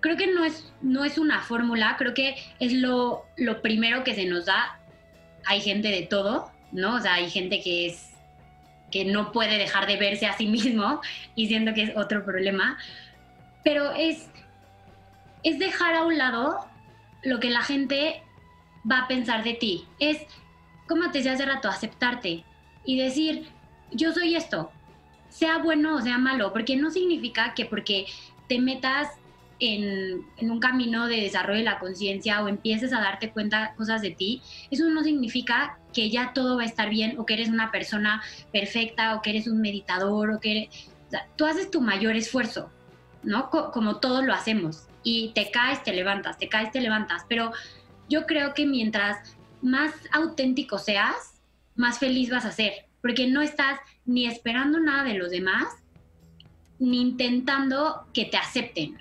creo 0.00 0.16
que 0.16 0.26
no 0.26 0.44
es, 0.44 0.72
no 0.82 1.04
es 1.04 1.16
una 1.16 1.40
fórmula, 1.42 1.94
creo 1.96 2.12
que 2.12 2.34
es 2.58 2.72
lo, 2.72 3.24
lo 3.36 3.62
primero 3.62 4.02
que 4.02 4.14
se 4.14 4.26
nos 4.26 4.46
da. 4.46 4.80
Hay 5.44 5.60
gente 5.60 5.88
de 5.88 6.02
todo, 6.02 6.50
¿no? 6.72 6.96
O 6.96 7.00
sea, 7.00 7.14
hay 7.14 7.30
gente 7.30 7.60
que 7.60 7.86
es 7.86 8.10
que 8.90 9.04
no 9.04 9.30
puede 9.30 9.58
dejar 9.58 9.86
de 9.86 9.96
verse 9.96 10.26
a 10.26 10.36
sí 10.36 10.46
mismo 10.48 11.00
y 11.36 11.46
siento 11.46 11.72
que 11.72 11.84
es 11.84 11.96
otro 11.96 12.24
problema. 12.24 12.78
Pero 13.62 13.92
es, 13.92 14.28
es 15.44 15.60
dejar 15.60 15.94
a 15.94 16.04
un 16.04 16.18
lado 16.18 16.66
lo 17.22 17.38
que 17.38 17.50
la 17.50 17.62
gente 17.62 18.22
va 18.90 19.00
a 19.00 19.08
pensar 19.08 19.44
de 19.44 19.54
ti. 19.54 19.84
Es, 19.98 20.18
como 20.88 21.10
te 21.10 21.18
decía 21.18 21.32
hace 21.32 21.46
rato, 21.46 21.68
aceptarte 21.68 22.44
y 22.84 22.98
decir, 22.98 23.48
yo 23.90 24.12
soy 24.12 24.34
esto. 24.34 24.70
sea 25.28 25.58
bueno 25.58 25.96
o 25.96 26.00
sea 26.00 26.18
malo, 26.18 26.52
porque 26.52 26.76
no 26.76 26.90
significa 26.90 27.52
que 27.54 27.66
porque 27.66 28.06
te 28.48 28.58
metas 28.58 29.08
en, 29.58 30.24
un 30.40 30.60
camino 30.60 31.06
de 31.06 31.20
desarrollo 31.20 31.58
de 31.58 31.64
la 31.64 31.78
conciencia 31.78 32.42
o 32.42 32.48
empieces 32.48 32.92
a 32.92 33.00
darte 33.00 33.30
cuenta 33.30 33.74
cosas 33.76 34.02
de 34.02 34.10
ti, 34.10 34.42
eso 34.70 34.88
no 34.88 35.02
significa 35.02 35.78
que 35.92 36.10
ya 36.10 36.32
todo 36.32 36.56
va 36.56 36.62
a 36.62 36.66
estar 36.66 36.90
bien 36.90 37.18
o 37.18 37.26
que 37.26 37.34
eres 37.34 37.48
una 37.48 37.70
persona 37.70 38.22
perfecta 38.52 39.14
o 39.14 39.22
que 39.22 39.30
eres 39.30 39.46
un 39.46 39.60
meditador 39.60 40.30
o 40.30 40.40
que 40.40 40.50
eres, 40.52 40.90
tú 41.36 41.46
haces 41.46 41.70
tu 41.70 41.80
mayor 41.80 42.16
esfuerzo, 42.16 42.70
¿no? 43.22 43.50
como 43.50 43.96
todos 43.96 44.24
lo 44.24 44.34
hacemos 44.34 44.86
y 45.02 45.32
te 45.34 45.50
caes, 45.50 45.82
te 45.82 45.92
levantas, 45.92 46.38
te 46.38 46.48
caes, 46.48 46.70
te 46.72 46.80
levantas, 46.80 47.24
pero 47.28 47.52
yo 48.08 48.26
creo 48.26 48.54
que 48.54 48.66
mientras 48.66 49.36
más 49.62 49.92
auténtico 50.12 50.78
seas, 50.78 51.40
más 51.74 51.98
feliz 51.98 52.30
vas 52.30 52.44
a 52.44 52.52
ser, 52.52 52.86
porque 53.02 53.26
no 53.26 53.42
estás 53.42 53.78
ni 54.04 54.26
esperando 54.26 54.78
nada 54.80 55.04
de 55.04 55.14
los 55.14 55.30
demás, 55.30 55.66
ni 56.78 57.00
intentando 57.00 58.06
que 58.12 58.26
te 58.26 58.36
acepten. 58.36 58.96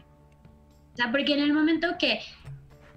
O 0.93 0.95
sea, 0.95 1.11
porque 1.11 1.33
en 1.33 1.41
el 1.41 1.53
momento 1.53 1.97
que, 1.99 2.19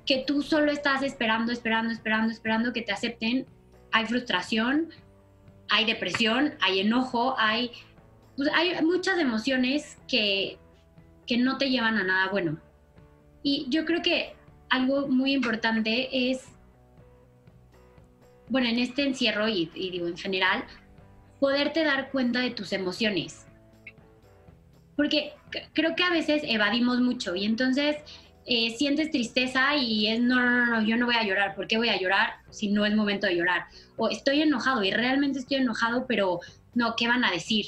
que 0.07 0.25
tú 0.27 0.43
solo 0.43 0.71
estás 0.71 1.03
esperando, 1.03 1.53
esperando, 1.53 1.93
esperando, 1.93 2.33
esperando 2.33 2.73
que 2.73 2.83
te 2.83 2.93
acepten, 2.93 3.47
hay 3.93 4.07
frustración, 4.07 4.91
hay 5.69 5.85
depresión, 5.85 6.55
hay 6.61 6.81
enojo, 6.81 7.35
hay, 7.39 7.73
pues, 8.37 8.49
hay 8.55 8.83
muchas 8.85 9.19
emociones 9.19 9.99
que, 10.07 10.59
que 11.27 11.37
no 11.37 11.59
te 11.59 11.71
llevan 11.71 11.99
a 11.99 12.05
nada 12.05 12.31
bueno. 12.31 12.59
Y 13.43 13.67
yo 13.69 13.85
creo 13.85 14.03
que 14.03 14.38
algo 14.71 15.09
muy 15.09 15.33
importante 15.33 16.31
es, 16.31 16.45
bueno, 18.49 18.69
en 18.69 18.79
este 18.79 19.03
encierro 19.03 19.49
y, 19.49 19.67
digo 19.75 20.09
en 20.09 20.17
general, 20.17 20.65
poderte 21.41 21.85
dar 21.85 22.11
cuenta 22.11 22.41
de 22.41 22.51
tus 22.51 22.73
emociones. 22.73 23.47
Porque 24.97 25.33
creo 25.73 25.95
que 25.95 26.03
a 26.03 26.11
veces 26.11 26.43
evadimos 26.45 27.01
mucho 27.01 27.37
y 27.37 27.45
entonces 27.45 27.97
eh, 28.47 28.75
sientes 28.77 29.11
tristeza 29.11 29.77
y 29.77 30.09
es, 30.09 30.21
no, 30.21 30.41
no, 30.41 30.67
no, 30.67 30.83
yo 30.83 30.97
no 30.97 31.07
voy 31.07 31.15
a 31.15 31.25
llorar. 31.25 31.55
¿Por 31.55 31.69
qué 31.69 31.77
voy 31.77 31.91
a 31.91 32.01
llorar 32.01 32.31
si 32.51 32.69
no 32.69 32.85
es 32.85 32.95
momento 32.95 33.27
de 33.27 33.37
llorar? 33.37 33.67
O 33.97 34.09
estoy 34.09 34.43
enojado 34.43 34.83
y 34.83 34.91
realmente 34.91 35.39
estoy 35.39 35.59
enojado, 35.59 36.07
pero 36.07 36.41
no, 36.75 36.97
¿qué 36.97 37.07
van 37.07 37.25
a 37.25 37.31
decir? 37.31 37.67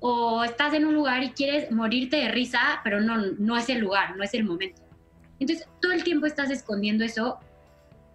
O 0.00 0.42
estás 0.42 0.74
en 0.74 0.84
un 0.84 0.94
lugar 0.94 1.22
y 1.22 1.30
quieres 1.30 1.70
morirte 1.70 2.16
de 2.16 2.28
risa, 2.28 2.80
pero 2.82 3.00
no, 3.00 3.18
no 3.38 3.56
es 3.56 3.68
el 3.68 3.78
lugar, 3.78 4.16
no 4.16 4.24
es 4.24 4.34
el 4.34 4.42
momento. 4.42 4.81
Entonces, 5.42 5.66
todo 5.80 5.90
el 5.90 6.04
tiempo 6.04 6.26
estás 6.26 6.50
escondiendo 6.50 7.02
eso 7.02 7.40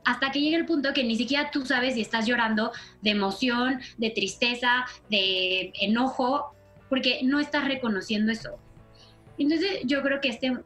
hasta 0.05 0.32
que 0.32 0.39
llega 0.39 0.57
el 0.57 0.65
punto 0.65 0.93
que 0.93 1.03
ni 1.03 1.17
siquiera 1.17 1.51
tú 1.51 1.65
sabes 1.65 1.95
si 1.95 2.01
estás 2.01 2.25
llorando 2.25 2.71
de 3.01 3.09
emoción, 3.09 3.82
de 3.97 4.11
tristeza, 4.11 4.86
de 5.09 5.73
enojo, 5.82 6.55
porque 6.88 7.19
no 7.23 7.41
estás 7.41 7.65
reconociendo 7.65 8.32
eso. 8.32 8.51
Entonces 9.38 9.82
yo 9.84 10.01
creo 10.03 10.21
que 10.21 10.30
este, 10.30 10.57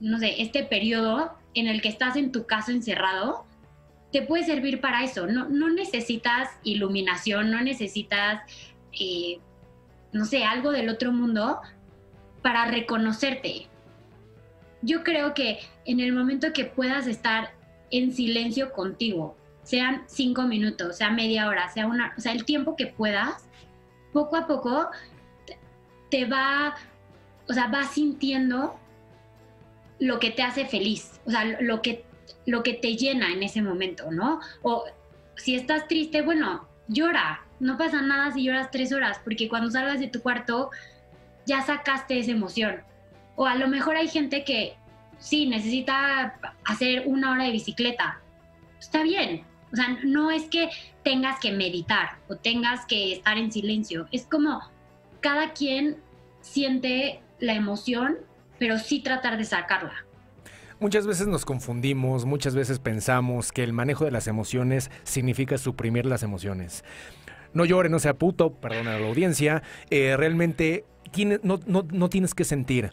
no 0.00 0.18
sé, 0.18 0.42
este 0.42 0.64
periodo 0.64 1.32
en 1.54 1.66
el 1.66 1.80
que 1.80 1.88
estás 1.88 2.16
en 2.16 2.30
tu 2.30 2.44
casa 2.44 2.72
encerrado, 2.72 3.46
te 4.12 4.20
puede 4.20 4.44
servir 4.44 4.82
para 4.82 5.04
eso. 5.04 5.26
No, 5.26 5.48
no 5.48 5.70
necesitas 5.70 6.50
iluminación, 6.62 7.50
no 7.50 7.62
necesitas, 7.62 8.42
eh, 9.00 9.38
no 10.12 10.26
sé, 10.26 10.44
algo 10.44 10.72
del 10.72 10.90
otro 10.90 11.10
mundo 11.10 11.62
para 12.42 12.66
reconocerte. 12.66 13.71
Yo 14.82 15.04
creo 15.04 15.34
que 15.34 15.60
en 15.84 16.00
el 16.00 16.12
momento 16.12 16.52
que 16.52 16.64
puedas 16.64 17.06
estar 17.06 17.52
en 17.90 18.12
silencio 18.12 18.72
contigo, 18.72 19.36
sean 19.62 20.02
cinco 20.08 20.42
minutos, 20.42 20.96
sea 20.96 21.10
media 21.10 21.48
hora, 21.48 21.68
sea 21.70 21.86
una, 21.86 22.14
o 22.16 22.20
sea, 22.20 22.32
el 22.32 22.44
tiempo 22.44 22.74
que 22.76 22.86
puedas, 22.88 23.48
poco 24.12 24.36
a 24.36 24.46
poco 24.46 24.88
te 26.10 26.24
va, 26.24 26.74
o 27.48 27.52
sea, 27.52 27.68
vas 27.68 27.92
sintiendo 27.92 28.78
lo 29.98 30.18
que 30.18 30.30
te 30.30 30.42
hace 30.42 30.66
feliz, 30.66 31.20
o 31.24 31.30
sea, 31.30 31.44
lo 31.60 31.80
que, 31.80 32.04
lo 32.44 32.62
que 32.62 32.74
te 32.74 32.96
llena 32.96 33.32
en 33.32 33.42
ese 33.42 33.62
momento, 33.62 34.10
¿no? 34.10 34.40
O 34.62 34.84
si 35.36 35.54
estás 35.54 35.86
triste, 35.86 36.22
bueno, 36.22 36.66
llora, 36.88 37.46
no 37.60 37.78
pasa 37.78 38.02
nada 38.02 38.32
si 38.32 38.42
lloras 38.42 38.70
tres 38.70 38.92
horas, 38.92 39.20
porque 39.22 39.48
cuando 39.48 39.70
salgas 39.70 40.00
de 40.00 40.08
tu 40.08 40.20
cuarto 40.20 40.70
ya 41.46 41.62
sacaste 41.62 42.18
esa 42.18 42.32
emoción. 42.32 42.82
O 43.42 43.46
a 43.46 43.56
lo 43.56 43.66
mejor 43.66 43.96
hay 43.96 44.06
gente 44.06 44.44
que 44.44 44.74
sí, 45.18 45.46
necesita 45.46 46.38
hacer 46.64 47.02
una 47.06 47.32
hora 47.32 47.42
de 47.42 47.50
bicicleta. 47.50 48.20
Está 48.78 49.02
bien. 49.02 49.42
O 49.72 49.74
sea, 49.74 49.98
no 50.04 50.30
es 50.30 50.44
que 50.44 50.68
tengas 51.02 51.40
que 51.40 51.50
meditar 51.50 52.18
o 52.28 52.36
tengas 52.36 52.86
que 52.86 53.14
estar 53.14 53.36
en 53.38 53.50
silencio. 53.50 54.06
Es 54.12 54.26
como 54.26 54.60
cada 55.18 55.54
quien 55.54 55.96
siente 56.40 57.20
la 57.40 57.54
emoción, 57.54 58.18
pero 58.60 58.78
sí 58.78 59.00
tratar 59.00 59.36
de 59.38 59.44
sacarla. 59.44 60.06
Muchas 60.78 61.08
veces 61.08 61.26
nos 61.26 61.44
confundimos, 61.44 62.24
muchas 62.24 62.54
veces 62.54 62.78
pensamos 62.78 63.50
que 63.50 63.64
el 63.64 63.72
manejo 63.72 64.04
de 64.04 64.12
las 64.12 64.28
emociones 64.28 64.88
significa 65.02 65.58
suprimir 65.58 66.06
las 66.06 66.22
emociones. 66.22 66.84
No 67.54 67.64
llore, 67.64 67.88
no 67.88 67.98
sea 67.98 68.14
puto, 68.14 68.52
perdona 68.52 68.94
a 68.94 69.00
la 69.00 69.08
audiencia. 69.08 69.64
Eh, 69.90 70.16
realmente 70.16 70.84
no, 71.42 71.58
no 71.66 72.08
tienes 72.08 72.34
que 72.34 72.44
sentir 72.44 72.92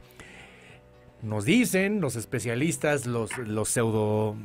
nos 1.21 1.45
dicen 1.45 2.01
los 2.01 2.15
especialistas, 2.15 3.05
los, 3.05 3.37
los 3.37 3.69
pseudo 3.69 4.35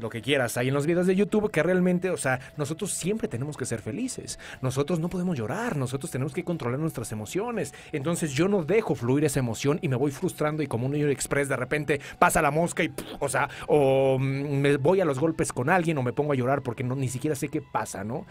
lo 0.00 0.10
que 0.10 0.22
quieras 0.22 0.56
ahí 0.56 0.68
en 0.68 0.74
los 0.74 0.86
videos 0.86 1.06
de 1.06 1.16
YouTube, 1.16 1.50
que 1.50 1.62
realmente, 1.62 2.10
o 2.10 2.16
sea, 2.16 2.40
nosotros 2.56 2.92
siempre 2.92 3.28
tenemos 3.28 3.56
que 3.56 3.64
ser 3.64 3.80
felices. 3.80 4.38
Nosotros 4.62 5.00
no 5.00 5.08
podemos 5.08 5.36
llorar, 5.36 5.76
nosotros 5.76 6.10
tenemos 6.10 6.32
que 6.32 6.44
controlar 6.44 6.78
nuestras 6.78 7.12
emociones. 7.12 7.74
Entonces 7.92 8.32
yo 8.32 8.48
no 8.48 8.64
dejo 8.64 8.94
fluir 8.94 9.24
esa 9.24 9.40
emoción 9.40 9.78
y 9.82 9.88
me 9.88 9.96
voy 9.96 10.10
frustrando 10.10 10.62
y 10.62 10.66
como 10.66 10.86
un 10.86 10.92
niño 10.92 11.08
express 11.08 11.48
de 11.48 11.56
repente 11.56 12.00
pasa 12.18 12.42
la 12.42 12.50
mosca 12.50 12.84
y, 12.84 12.92
o 13.18 13.28
sea, 13.28 13.48
o 13.66 14.18
mm, 14.18 14.22
me 14.22 14.76
voy 14.76 15.00
a 15.00 15.04
los 15.04 15.18
golpes 15.18 15.52
con 15.52 15.70
alguien 15.70 15.98
o 15.98 16.02
me 16.02 16.12
pongo 16.12 16.32
a 16.32 16.36
llorar 16.36 16.62
porque 16.62 16.84
no, 16.84 16.94
ni 16.94 17.08
siquiera 17.08 17.36
sé 17.36 17.48
qué 17.48 17.60
pasa, 17.60 18.04
¿no? 18.04 18.26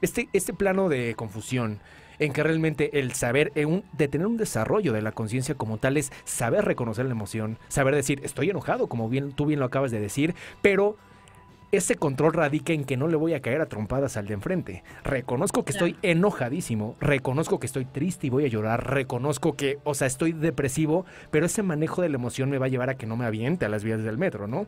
Este, 0.00 0.28
este 0.32 0.54
plano 0.54 0.88
de 0.88 1.14
confusión 1.16 1.80
en 2.18 2.32
que 2.32 2.42
realmente 2.42 2.98
el 2.98 3.12
saber, 3.12 3.52
de 3.52 4.08
tener 4.08 4.26
un 4.26 4.36
desarrollo 4.36 4.92
de 4.92 5.02
la 5.02 5.12
conciencia 5.12 5.54
como 5.54 5.78
tal 5.78 5.96
es 5.96 6.12
saber 6.24 6.64
reconocer 6.64 7.06
la 7.06 7.12
emoción, 7.12 7.58
saber 7.68 7.94
decir, 7.94 8.20
estoy 8.24 8.50
enojado, 8.50 8.88
como 8.88 9.08
bien 9.08 9.32
tú 9.32 9.46
bien 9.46 9.60
lo 9.60 9.66
acabas 9.66 9.90
de 9.90 10.00
decir, 10.00 10.34
pero 10.62 10.96
ese 11.70 11.96
control 11.96 12.32
radica 12.32 12.72
en 12.72 12.84
que 12.84 12.96
no 12.96 13.08
le 13.08 13.16
voy 13.16 13.34
a 13.34 13.40
caer 13.40 13.60
a 13.60 13.66
trompadas 13.66 14.16
al 14.16 14.26
de 14.26 14.34
enfrente. 14.34 14.84
Reconozco 15.04 15.64
que 15.64 15.72
estoy 15.72 15.96
enojadísimo, 16.00 16.96
reconozco 16.98 17.60
que 17.60 17.66
estoy 17.66 17.84
triste 17.84 18.26
y 18.26 18.30
voy 18.30 18.44
a 18.46 18.48
llorar, 18.48 18.90
reconozco 18.90 19.54
que, 19.54 19.78
o 19.84 19.94
sea, 19.94 20.06
estoy 20.06 20.32
depresivo, 20.32 21.04
pero 21.30 21.44
ese 21.44 21.62
manejo 21.62 22.00
de 22.00 22.08
la 22.08 22.16
emoción 22.16 22.48
me 22.48 22.58
va 22.58 22.66
a 22.66 22.70
llevar 22.70 22.88
a 22.88 22.96
que 22.96 23.06
no 23.06 23.16
me 23.16 23.26
aviente 23.26 23.66
a 23.66 23.68
las 23.68 23.84
vías 23.84 24.02
del 24.02 24.16
metro, 24.16 24.46
¿no? 24.46 24.66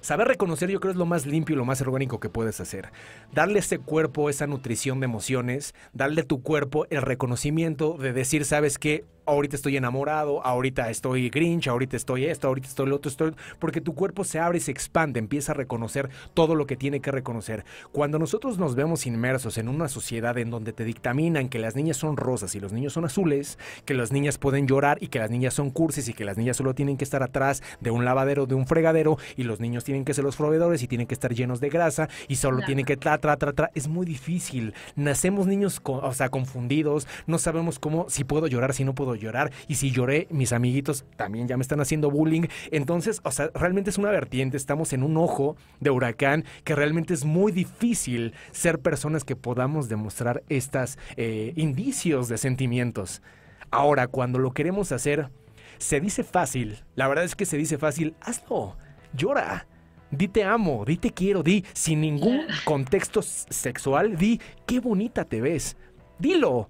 Saber 0.00 0.28
reconocer 0.28 0.70
yo 0.70 0.80
creo 0.80 0.92
es 0.92 0.96
lo 0.96 1.06
más 1.06 1.26
limpio 1.26 1.54
y 1.54 1.58
lo 1.58 1.64
más 1.64 1.80
orgánico 1.82 2.20
que 2.20 2.30
puedes 2.30 2.60
hacer. 2.60 2.90
Darle 3.32 3.58
ese 3.58 3.78
cuerpo 3.78 4.30
esa 4.30 4.46
nutrición 4.46 5.00
de 5.00 5.04
emociones, 5.04 5.74
darle 5.92 6.22
a 6.22 6.26
tu 6.26 6.42
cuerpo 6.42 6.86
el 6.90 7.02
reconocimiento 7.02 7.96
de 7.98 8.12
decir, 8.12 8.44
¿sabes 8.44 8.78
qué? 8.78 9.04
Ahorita 9.26 9.56
estoy 9.56 9.76
enamorado, 9.76 10.44
ahorita 10.44 10.90
estoy 10.90 11.30
grinch, 11.30 11.68
ahorita 11.68 11.96
estoy 11.96 12.26
esto, 12.26 12.48
ahorita 12.48 12.68
estoy 12.68 12.88
lo 12.88 12.96
otro, 12.96 13.10
estoy... 13.10 13.34
Porque 13.58 13.80
tu 13.80 13.94
cuerpo 13.94 14.24
se 14.24 14.38
abre 14.38 14.58
y 14.58 14.60
se 14.60 14.70
expande, 14.70 15.18
empieza 15.18 15.52
a 15.52 15.54
reconocer 15.54 16.10
todo 16.34 16.54
lo 16.54 16.66
que 16.66 16.76
tiene 16.76 17.00
que 17.00 17.10
reconocer. 17.10 17.64
Cuando 17.92 18.18
nosotros 18.18 18.58
nos 18.58 18.74
vemos 18.74 19.06
inmersos 19.06 19.58
en 19.58 19.68
una 19.68 19.88
sociedad 19.88 20.36
en 20.38 20.50
donde 20.50 20.72
te 20.72 20.84
dictaminan 20.84 21.48
que 21.48 21.58
las 21.58 21.76
niñas 21.76 21.96
son 21.96 22.16
rosas 22.16 22.54
y 22.54 22.60
los 22.60 22.72
niños 22.72 22.92
son 22.92 23.04
azules, 23.04 23.58
que 23.84 23.94
las 23.94 24.12
niñas 24.12 24.38
pueden 24.38 24.66
llorar 24.66 24.98
y 25.00 25.08
que 25.08 25.18
las 25.18 25.30
niñas 25.30 25.54
son 25.54 25.70
cursis 25.70 26.08
y 26.08 26.14
que 26.14 26.24
las 26.24 26.36
niñas 26.36 26.56
solo 26.56 26.74
tienen 26.74 26.96
que 26.96 27.04
estar 27.04 27.22
atrás 27.22 27.62
de 27.80 27.90
un 27.90 28.04
lavadero, 28.04 28.46
de 28.46 28.54
un 28.54 28.66
fregadero 28.66 29.18
y 29.36 29.44
los 29.44 29.60
niños 29.60 29.84
tienen 29.84 30.04
que 30.04 30.14
ser 30.14 30.24
los 30.24 30.36
proveedores 30.36 30.82
y 30.82 30.88
tienen 30.88 31.06
que 31.06 31.14
estar 31.14 31.34
llenos 31.34 31.60
de 31.60 31.68
grasa 31.68 32.08
y 32.28 32.36
solo 32.36 32.62
tienen 32.64 32.84
que 32.84 32.96
tra, 32.96 33.18
tra, 33.18 33.36
tra, 33.36 33.52
tra, 33.52 33.70
es 33.74 33.88
muy 33.88 34.06
difícil. 34.06 34.74
Nacemos 34.96 35.46
niños, 35.46 35.80
o 35.84 36.12
sea, 36.12 36.28
confundidos, 36.28 37.06
no 37.26 37.38
sabemos 37.38 37.78
cómo, 37.78 38.06
si 38.08 38.24
puedo 38.24 38.46
llorar, 38.46 38.74
si 38.74 38.84
no 38.84 38.94
puedo 38.94 39.14
llorar. 39.14 39.19
Y 39.68 39.74
si 39.76 39.90
lloré, 39.90 40.26
mis 40.30 40.52
amiguitos 40.52 41.04
también 41.16 41.48
ya 41.48 41.56
me 41.56 41.62
están 41.62 41.80
haciendo 41.80 42.10
bullying. 42.10 42.46
Entonces, 42.70 43.20
o 43.24 43.30
sea, 43.30 43.50
realmente 43.54 43.90
es 43.90 43.98
una 43.98 44.10
vertiente. 44.10 44.56
Estamos 44.56 44.92
en 44.92 45.02
un 45.02 45.16
ojo 45.16 45.56
de 45.80 45.90
huracán 45.90 46.44
que 46.64 46.74
realmente 46.74 47.14
es 47.14 47.24
muy 47.24 47.52
difícil 47.52 48.34
ser 48.52 48.80
personas 48.80 49.24
que 49.24 49.36
podamos 49.36 49.88
demostrar 49.88 50.42
estos 50.48 50.98
eh, 51.16 51.52
indicios 51.56 52.28
de 52.28 52.38
sentimientos. 52.38 53.22
Ahora, 53.70 54.08
cuando 54.08 54.38
lo 54.38 54.52
queremos 54.52 54.92
hacer, 54.92 55.30
se 55.78 56.00
dice 56.00 56.24
fácil. 56.24 56.84
La 56.94 57.08
verdad 57.08 57.24
es 57.24 57.36
que 57.36 57.46
se 57.46 57.56
dice 57.56 57.78
fácil. 57.78 58.14
Hazlo. 58.20 58.76
Llora. 59.12 59.66
Di 60.10 60.26
te 60.26 60.42
amo, 60.42 60.84
di 60.84 60.96
te 60.96 61.12
quiero, 61.12 61.42
di 61.42 61.64
sin 61.72 62.00
ningún 62.00 62.46
contexto 62.64 63.22
sexual, 63.22 64.16
di 64.16 64.40
qué 64.66 64.80
bonita 64.80 65.24
te 65.24 65.40
ves. 65.40 65.76
Dilo, 66.18 66.68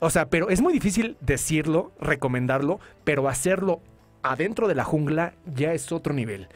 o 0.00 0.10
sea, 0.10 0.28
pero 0.28 0.48
es 0.48 0.60
muy 0.60 0.72
difícil 0.72 1.16
decirlo, 1.20 1.92
recomendarlo, 2.00 2.80
pero 3.04 3.28
hacerlo 3.28 3.80
adentro 4.22 4.68
de 4.68 4.74
la 4.74 4.84
jungla 4.84 5.34
ya 5.54 5.72
es 5.72 5.92
otro 5.92 6.12
nivel. 6.12 6.48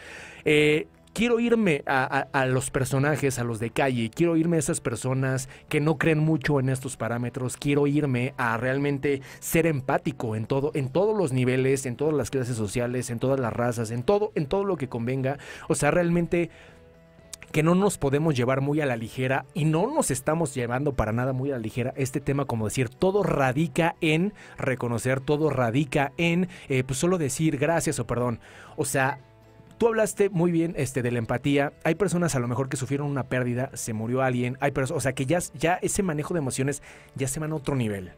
Eh, 0.44 0.86
quiero 1.12 1.40
irme 1.40 1.82
a, 1.86 2.46
los 2.46 2.70
personajes, 2.70 3.38
a 3.38 3.44
los 3.44 3.58
de 3.58 3.70
calle, 3.70 4.10
quiero 4.10 4.36
irme 4.36 4.56
a 4.56 4.60
esas 4.60 4.80
personas 4.80 5.48
que 5.68 5.80
no 5.80 5.98
creen 5.98 6.18
mucho 6.18 6.60
en 6.60 6.68
estos 6.68 6.96
parámetros, 6.96 7.56
quiero 7.56 7.86
irme 7.86 8.34
a 8.36 8.56
realmente 8.56 9.22
ser 9.40 9.66
empático 9.66 10.36
en 10.36 10.46
todo, 10.46 10.70
en 10.74 10.88
todos 10.88 11.16
los 11.16 11.32
niveles, 11.32 11.86
en 11.86 11.96
todas 11.96 12.14
las 12.14 12.30
clases 12.30 12.56
sociales, 12.56 13.10
en 13.10 13.18
todas 13.18 13.40
las 13.40 13.52
razas, 13.52 13.90
en 13.90 14.02
todo, 14.02 14.32
en 14.34 14.46
todo 14.46 14.64
lo 14.64 14.76
que 14.76 14.88
convenga. 14.88 15.38
O 15.68 15.74
sea, 15.74 15.90
realmente 15.90 16.50
que 17.52 17.62
no 17.62 17.74
nos 17.74 17.98
podemos 17.98 18.36
llevar 18.36 18.60
muy 18.60 18.80
a 18.80 18.86
la 18.86 18.96
ligera 18.96 19.44
y 19.54 19.64
no 19.64 19.92
nos 19.92 20.10
estamos 20.10 20.54
llevando 20.54 20.94
para 20.94 21.12
nada 21.12 21.32
muy 21.32 21.50
a 21.50 21.54
la 21.54 21.60
ligera 21.60 21.92
este 21.96 22.20
tema, 22.20 22.44
como 22.44 22.66
decir, 22.66 22.88
todo 22.88 23.22
radica 23.22 23.96
en 24.00 24.32
reconocer, 24.56 25.20
todo 25.20 25.50
radica 25.50 26.12
en 26.16 26.48
eh, 26.68 26.84
pues 26.84 26.98
solo 26.98 27.18
decir 27.18 27.58
gracias 27.58 27.98
o 27.98 28.06
perdón. 28.06 28.40
O 28.76 28.84
sea, 28.84 29.20
Tú 29.80 29.88
hablaste 29.88 30.28
muy 30.28 30.52
bien 30.52 30.74
este, 30.76 31.00
de 31.00 31.10
la 31.10 31.20
empatía. 31.20 31.72
Hay 31.84 31.94
personas 31.94 32.34
a 32.34 32.38
lo 32.38 32.46
mejor 32.46 32.68
que 32.68 32.76
sufrieron 32.76 33.06
una 33.06 33.22
pérdida, 33.22 33.70
se 33.72 33.94
murió 33.94 34.20
alguien. 34.20 34.58
Hay 34.60 34.72
personas, 34.72 34.98
o 34.98 35.00
sea, 35.00 35.14
que 35.14 35.24
ya, 35.24 35.38
ese 35.80 36.02
manejo 36.02 36.34
de 36.34 36.38
emociones 36.40 36.82
ya 37.14 37.26
se 37.28 37.40
va 37.40 37.46
a 37.46 37.54
otro 37.54 37.74
nivel. 37.76 38.12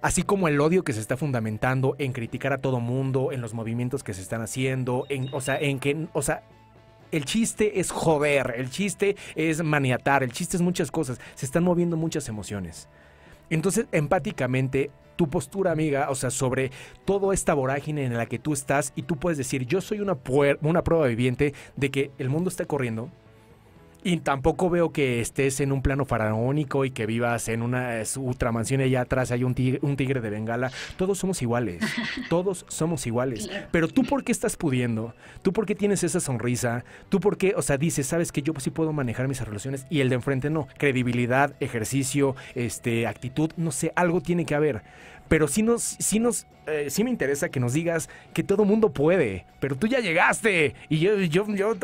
Así 0.00 0.22
como 0.22 0.48
el 0.48 0.58
odio 0.58 0.84
que 0.84 0.94
se 0.94 1.00
está 1.00 1.18
fundamentando 1.18 1.94
en 1.98 2.14
criticar 2.14 2.54
a 2.54 2.62
todo 2.62 2.80
mundo, 2.80 3.32
en 3.32 3.42
los 3.42 3.52
movimientos 3.52 4.02
que 4.02 4.14
se 4.14 4.22
están 4.22 4.40
haciendo, 4.40 5.04
en, 5.10 5.28
o 5.34 5.42
sea, 5.42 5.58
en 5.60 5.78
que, 5.78 6.06
o 6.14 6.22
sea, 6.22 6.44
el 7.12 7.24
chiste 7.24 7.80
es 7.80 7.90
joder, 7.90 8.54
el 8.56 8.70
chiste 8.70 9.16
es 9.34 9.62
maniatar, 9.62 10.22
el 10.22 10.32
chiste 10.32 10.56
es 10.56 10.62
muchas 10.62 10.90
cosas. 10.90 11.20
Se 11.34 11.46
están 11.46 11.64
moviendo 11.64 11.96
muchas 11.96 12.28
emociones. 12.28 12.88
Entonces, 13.50 13.86
empáticamente, 13.92 14.90
tu 15.16 15.28
postura, 15.28 15.72
amiga, 15.72 16.10
o 16.10 16.14
sea, 16.14 16.30
sobre 16.30 16.70
toda 17.04 17.34
esta 17.34 17.54
vorágine 17.54 18.04
en 18.04 18.16
la 18.16 18.26
que 18.26 18.38
tú 18.38 18.52
estás 18.52 18.92
y 18.94 19.02
tú 19.02 19.16
puedes 19.16 19.38
decir, 19.38 19.66
yo 19.66 19.80
soy 19.80 20.00
una, 20.00 20.16
una 20.62 20.84
prueba 20.84 21.06
viviente 21.06 21.54
de 21.76 21.90
que 21.90 22.10
el 22.18 22.28
mundo 22.28 22.50
está 22.50 22.66
corriendo, 22.66 23.10
y 24.02 24.18
tampoco 24.18 24.70
veo 24.70 24.92
que 24.92 25.20
estés 25.20 25.60
en 25.60 25.72
un 25.72 25.82
plano 25.82 26.04
faraónico 26.04 26.84
y 26.84 26.90
que 26.90 27.06
vivas 27.06 27.48
en 27.48 27.62
una 27.62 28.02
ultramansión 28.16 28.80
y 28.80 28.84
allá 28.84 29.02
atrás 29.02 29.32
hay 29.32 29.44
un 29.44 29.54
tigre, 29.54 29.78
un 29.82 29.96
tigre 29.96 30.20
de 30.20 30.30
bengala. 30.30 30.70
Todos 30.96 31.18
somos 31.18 31.42
iguales. 31.42 31.82
Todos 32.28 32.64
somos 32.68 33.06
iguales. 33.06 33.50
Pero 33.70 33.88
tú 33.88 34.04
por 34.04 34.24
qué 34.24 34.32
estás 34.32 34.56
pudiendo? 34.56 35.14
¿Tú 35.42 35.52
por 35.52 35.66
qué 35.66 35.74
tienes 35.74 36.04
esa 36.04 36.20
sonrisa? 36.20 36.84
¿Tú 37.08 37.20
por 37.20 37.36
qué, 37.36 37.54
o 37.56 37.62
sea, 37.62 37.76
dices, 37.76 38.06
sabes 38.06 38.32
que 38.32 38.42
yo 38.42 38.52
sí 38.58 38.70
puedo 38.70 38.92
manejar 38.92 39.28
mis 39.28 39.40
relaciones 39.40 39.86
y 39.90 40.00
el 40.00 40.08
de 40.08 40.16
enfrente 40.16 40.50
no? 40.50 40.68
Credibilidad, 40.78 41.54
ejercicio, 41.60 42.36
este, 42.54 43.06
actitud, 43.06 43.50
no 43.56 43.72
sé, 43.72 43.92
algo 43.96 44.20
tiene 44.20 44.44
que 44.44 44.54
haber 44.54 44.82
pero 45.28 45.48
sí 45.48 45.62
nos, 45.62 45.82
sí 45.82 46.18
nos, 46.18 46.46
eh, 46.66 46.88
sí 46.90 47.04
me 47.04 47.10
interesa 47.10 47.50
que 47.50 47.60
nos 47.60 47.72
digas 47.72 48.08
que 48.32 48.42
todo 48.42 48.64
mundo 48.64 48.92
puede, 48.92 49.46
pero 49.60 49.76
tú 49.76 49.86
ya 49.86 50.00
llegaste 50.00 50.74
y 50.88 50.98
yo, 50.98 51.18
yo, 51.20 51.46
yo 51.54 51.74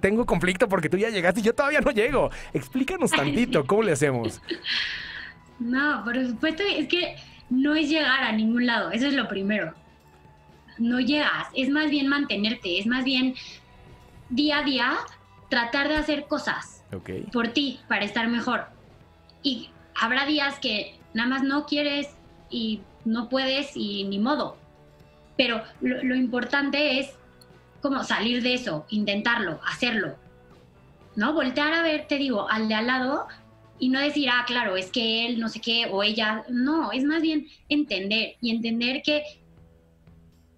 tengo 0.00 0.26
conflicto 0.26 0.68
porque 0.68 0.88
tú 0.88 0.96
ya 0.96 1.10
llegaste 1.10 1.40
y 1.40 1.42
yo 1.42 1.54
todavía 1.54 1.80
no 1.80 1.90
llego. 1.90 2.30
Explícanos 2.52 3.10
tantito, 3.10 3.66
¿cómo 3.66 3.82
le 3.82 3.92
hacemos? 3.92 4.40
No, 5.58 6.02
por 6.04 6.16
supuesto, 6.26 6.64
es 6.64 6.88
que 6.88 7.14
no 7.48 7.76
es 7.76 7.88
llegar 7.88 8.24
a 8.24 8.32
ningún 8.32 8.66
lado, 8.66 8.90
eso 8.90 9.06
es 9.06 9.14
lo 9.14 9.28
primero. 9.28 9.74
No 10.78 10.98
llegas, 10.98 11.46
es 11.54 11.68
más 11.68 11.88
bien 11.88 12.08
mantenerte, 12.08 12.80
es 12.80 12.86
más 12.86 13.04
bien 13.04 13.34
día 14.28 14.58
a 14.58 14.62
día 14.64 14.96
tratar 15.48 15.86
de 15.86 15.96
hacer 15.96 16.26
cosas 16.26 16.82
por 17.32 17.48
ti 17.48 17.78
para 17.86 18.04
estar 18.04 18.28
mejor. 18.28 18.66
Y 19.42 19.70
habrá 19.94 20.26
días 20.26 20.58
que 20.58 20.98
nada 21.14 21.28
más 21.28 21.42
no 21.42 21.66
quieres 21.66 22.08
y 22.52 22.82
no 23.04 23.28
puedes 23.28 23.76
y 23.76 24.04
ni 24.04 24.18
modo. 24.18 24.56
Pero 25.36 25.62
lo, 25.80 26.14
importante 26.14 27.00
es 27.00 27.10
como 27.80 28.04
salir 28.04 28.42
de 28.42 28.54
eso, 28.54 28.86
intentarlo, 28.90 29.60
hacerlo. 29.66 30.16
¿No? 31.16 31.32
Voltear 31.32 31.74
a 31.74 31.82
ver, 31.82 32.06
te 32.06 32.16
digo, 32.16 32.48
al 32.48 32.68
de 32.68 32.74
al 32.74 32.86
lado 32.86 33.26
y 33.78 33.88
no 33.88 34.00
decir, 34.00 34.28
ah, 34.30 34.44
claro, 34.46 34.76
es 34.76 34.90
que 34.90 35.26
él 35.26 35.40
no 35.40 35.48
sé 35.48 35.60
qué 35.60 35.86
o 35.90 36.02
ella. 36.02 36.44
No, 36.48 36.92
es 36.92 37.04
más 37.04 37.22
bien 37.22 37.48
entender 37.68 38.36
y 38.40 38.50
entender 38.50 39.02
que, 39.02 39.22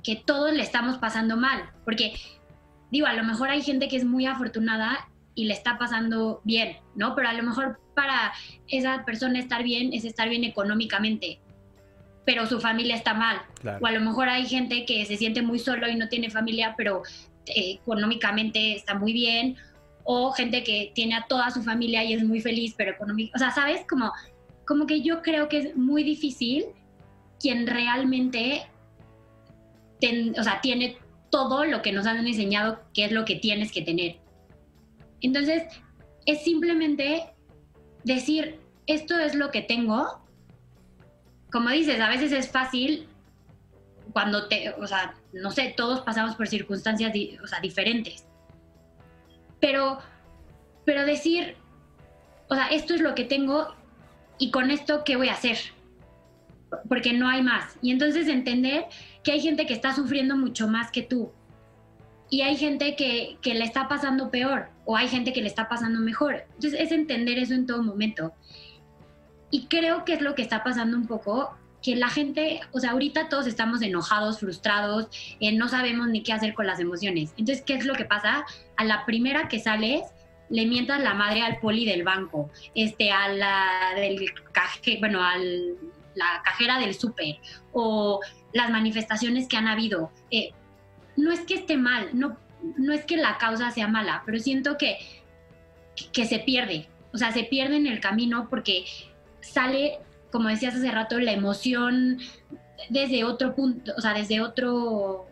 que 0.03 0.16
todos 0.16 0.53
le 0.53 0.62
estamos 0.62 0.99
pasando 0.99 1.36
mal. 1.36 1.70
Porque, 1.84 2.14
digo, 2.90 3.07
a 3.07 3.14
lo 3.14 3.24
mejor 3.24 3.49
hay 3.49 3.62
gente 3.62 3.88
que 3.88 3.97
es 3.97 4.05
muy 4.05 4.26
afortunada 4.26 5.09
y 5.34 5.47
le 5.47 5.55
está 5.55 5.78
pasando 5.78 6.40
bien, 6.45 6.76
¿no? 6.95 7.14
Pero 7.14 7.28
a 7.28 7.32
lo 7.32 7.42
mejor 7.42 7.80
para 7.95 8.32
esa 8.68 9.05
persona 9.05 9.38
estar 9.38 9.62
bien 9.62 9.92
es 9.92 10.05
estar 10.05 10.28
bien 10.28 10.45
económicamente 10.45 11.40
pero 12.25 12.47
su 12.47 12.61
familia 12.61 12.97
está 12.97 13.14
mal. 13.14 13.43
O 13.81 13.87
a 13.87 13.93
lo 13.93 14.01
mejor 14.01 14.29
hay 14.29 14.47
gente 14.47 14.85
que 14.85 15.05
se 15.05 15.16
siente 15.16 15.43
muy 15.43 15.59
solo 15.59 15.89
y 15.89 15.97
no 15.97 16.09
tiene 16.09 16.31
familia, 16.31 16.75
pero 16.77 17.03
eh, 17.47 17.79
económicamente 17.83 18.75
está 18.75 18.95
muy 18.95 19.12
bien. 19.12 19.57
O 20.05 20.33
gente 20.33 20.62
que 20.62 20.93
tiene 20.95 21.14
a 21.14 21.27
toda 21.27 21.51
su 21.51 21.62
familia 21.62 22.05
y 22.05 22.12
es 22.12 22.25
muy 22.25 22.41
feliz, 22.41 22.75
pero 22.77 22.93
económicamente... 22.93 23.37
O 23.37 23.39
sea, 23.39 23.51
¿sabes? 23.51 23.83
Como, 23.89 24.12
como 24.66 24.87
que 24.87 25.03
yo 25.03 25.22
creo 25.22 25.49
que 25.49 25.59
es 25.59 25.77
muy 25.77 26.03
difícil 26.03 26.66
quien 27.41 27.66
realmente 27.66 28.66
o 30.39 30.43
sea, 30.43 30.61
tiene 30.61 30.99
todo 31.31 31.64
lo 31.64 31.83
que 31.83 31.93
nos 31.93 32.07
han 32.07 32.27
enseñado 32.27 32.81
que 32.93 33.07
es 33.07 33.12
lo 33.12 33.25
que 33.25 33.37
tienes 33.37 33.72
que 33.72 33.83
tener. 33.83 34.16
Entonces, 35.20 35.64
es 36.27 36.43
simplemente 36.45 37.25
decir, 38.05 38.61
esto 38.87 39.18
es 39.18 39.35
lo 39.35 39.51
que 39.51 39.62
tengo 39.62 40.24
como 41.55 41.70
dices, 41.70 42.00
a 42.00 42.09
veces 42.09 42.32
es 42.32 42.48
fácil 42.48 43.07
cuando 44.12 44.48
te, 44.48 44.70
o 44.70 44.88
sea, 44.88 45.14
no 45.32 45.52
sé, 45.52 45.72
todos 45.76 46.00
pasamos 46.00 46.34
por 46.34 46.48
circunstancias 46.48 47.12
o 47.40 47.46
sea, 47.46 47.61
diferentes. 47.61 48.26
Pero, 49.61 50.00
pero 50.84 51.07
decir, 51.07 51.55
o 52.48 52.57
sea, 52.57 52.66
esto 52.66 52.92
es 52.92 53.00
lo 53.00 53.14
que 53.14 53.22
tengo 53.22 53.72
y 54.36 54.50
con 54.50 54.72
esto, 54.72 55.05
¿qué 55.05 55.14
voy 55.14 55.28
a 55.28 55.34
hacer? 55.34 55.57
Porque 56.88 57.12
no 57.12 57.28
hay 57.28 57.40
más. 57.40 57.78
Y 57.80 57.92
entonces 57.92 58.26
entender 58.26 58.86
que 59.22 59.30
hay 59.30 59.40
gente 59.40 59.64
que 59.64 59.74
está 59.74 59.94
sufriendo 59.94 60.36
mucho 60.36 60.66
más 60.66 60.90
que 60.90 61.02
tú. 61.02 61.30
Y 62.30 62.40
hay 62.40 62.57
gente 62.57 62.96
que, 62.96 63.38
que 63.42 63.55
le 63.55 63.62
está 63.62 63.86
pasando 63.86 64.28
peor 64.32 64.70
o 64.86 64.96
hay 64.96 65.07
gente 65.07 65.32
que 65.32 65.40
le 65.40 65.46
está 65.46 65.68
pasando 65.68 66.00
mejor. 66.00 66.46
Entonces 66.55 66.80
es 66.80 66.90
entender 66.90 67.38
eso 67.38 67.55
en 67.55 67.64
todo 67.64 67.80
momento. 67.80 68.34
Y 69.55 69.66
creo 69.66 70.05
que 70.05 70.14
es 70.14 70.20
lo 70.20 70.34
que 70.34 70.42
está 70.42 70.64
pasando 70.64 70.96
un 70.96 71.07
poco, 71.07 71.55
que 71.80 71.94
la 71.94 72.09
gente, 72.09 72.59
o 72.72 72.80
sea, 72.80 72.90
ahorita 72.90 73.28
todos 73.28 73.46
estamos 73.46 73.82
enojados, 73.82 74.40
frustrados, 74.40 75.07
eh, 75.38 75.52
no 75.52 75.68
sabemos 75.68 76.09
ni 76.09 76.24
qué 76.24 76.32
hacer 76.32 76.55
con 76.55 76.66
las 76.66 76.80
emociones. 76.80 77.32
Entonces, 77.36 77.62
¿qué 77.64 77.74
es 77.74 77.84
lo 77.84 77.94
que 77.94 78.05
pasa? 78.05 78.44
A 78.76 78.84
la 78.84 79.07
primera 79.07 79.46
que 79.46 79.61
sales, 79.61 80.02
le 80.50 80.66
mientas 80.66 81.00
la 81.00 81.14
madre 81.14 81.42
al 81.42 81.61
poli 81.61 81.84
del 81.84 82.02
banco, 82.02 82.50
este, 82.74 83.12
a 83.12 83.28
la 83.28 83.92
del 83.94 84.26
caje, 84.50 84.96
bueno, 84.98 85.22
a 85.22 85.36
la 85.36 86.42
cajera 86.44 86.80
del 86.80 86.92
súper, 86.96 87.36
o 87.72 88.18
las 88.52 88.70
manifestaciones 88.70 89.46
que 89.46 89.57
han 89.57 89.68
habido. 89.68 90.11
Eh, 90.32 90.50
no 91.16 91.30
es 91.30 91.42
que 91.42 91.55
esté 91.55 91.76
mal, 91.76 92.09
no, 92.12 92.36
no 92.76 92.92
es 92.92 93.05
que 93.05 93.16
la 93.16 93.38
causa 93.38 93.70
sea 93.70 93.86
mala, 93.86 94.24
pero 94.26 94.40
siento 94.40 94.76
que, 94.76 94.98
que 96.12 96.24
se 96.24 96.40
pierde, 96.40 96.88
o 97.12 97.18
sea, 97.18 97.30
se 97.30 97.44
pierde 97.44 97.76
en 97.76 97.86
el 97.86 98.00
camino 98.00 98.48
porque 98.50 98.84
sale, 99.45 99.99
como 100.30 100.49
decías 100.49 100.74
hace 100.74 100.90
rato, 100.90 101.18
la 101.18 101.32
emoción 101.32 102.18
desde 102.88 103.24
otro 103.24 103.55
punto, 103.55 103.92
o 103.97 104.01
sea, 104.01 104.14
desde 104.14 104.40
otro 104.40 105.26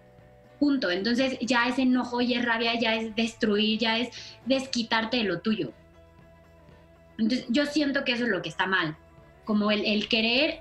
punto. 0.59 0.91
Entonces 0.91 1.39
ya 1.41 1.67
es 1.69 1.79
enojo, 1.79 2.21
y 2.21 2.35
es 2.35 2.45
rabia, 2.45 2.79
ya 2.79 2.95
es 2.95 3.15
destruir, 3.17 3.79
ya 3.79 3.99
es 3.99 4.11
desquitarte 4.47 5.19
de 5.19 5.25
lo 5.25 5.41
tuyo. 5.41 5.73
Entonces 7.19 7.47
yo 7.49 7.67
siento 7.67 8.05
que 8.05 8.13
eso 8.13 8.25
es 8.25 8.31
lo 8.31 8.43
que 8.43 8.49
está 8.49 8.67
mal, 8.67 8.97
como 9.45 9.71
el, 9.71 10.09
querer 10.09 10.61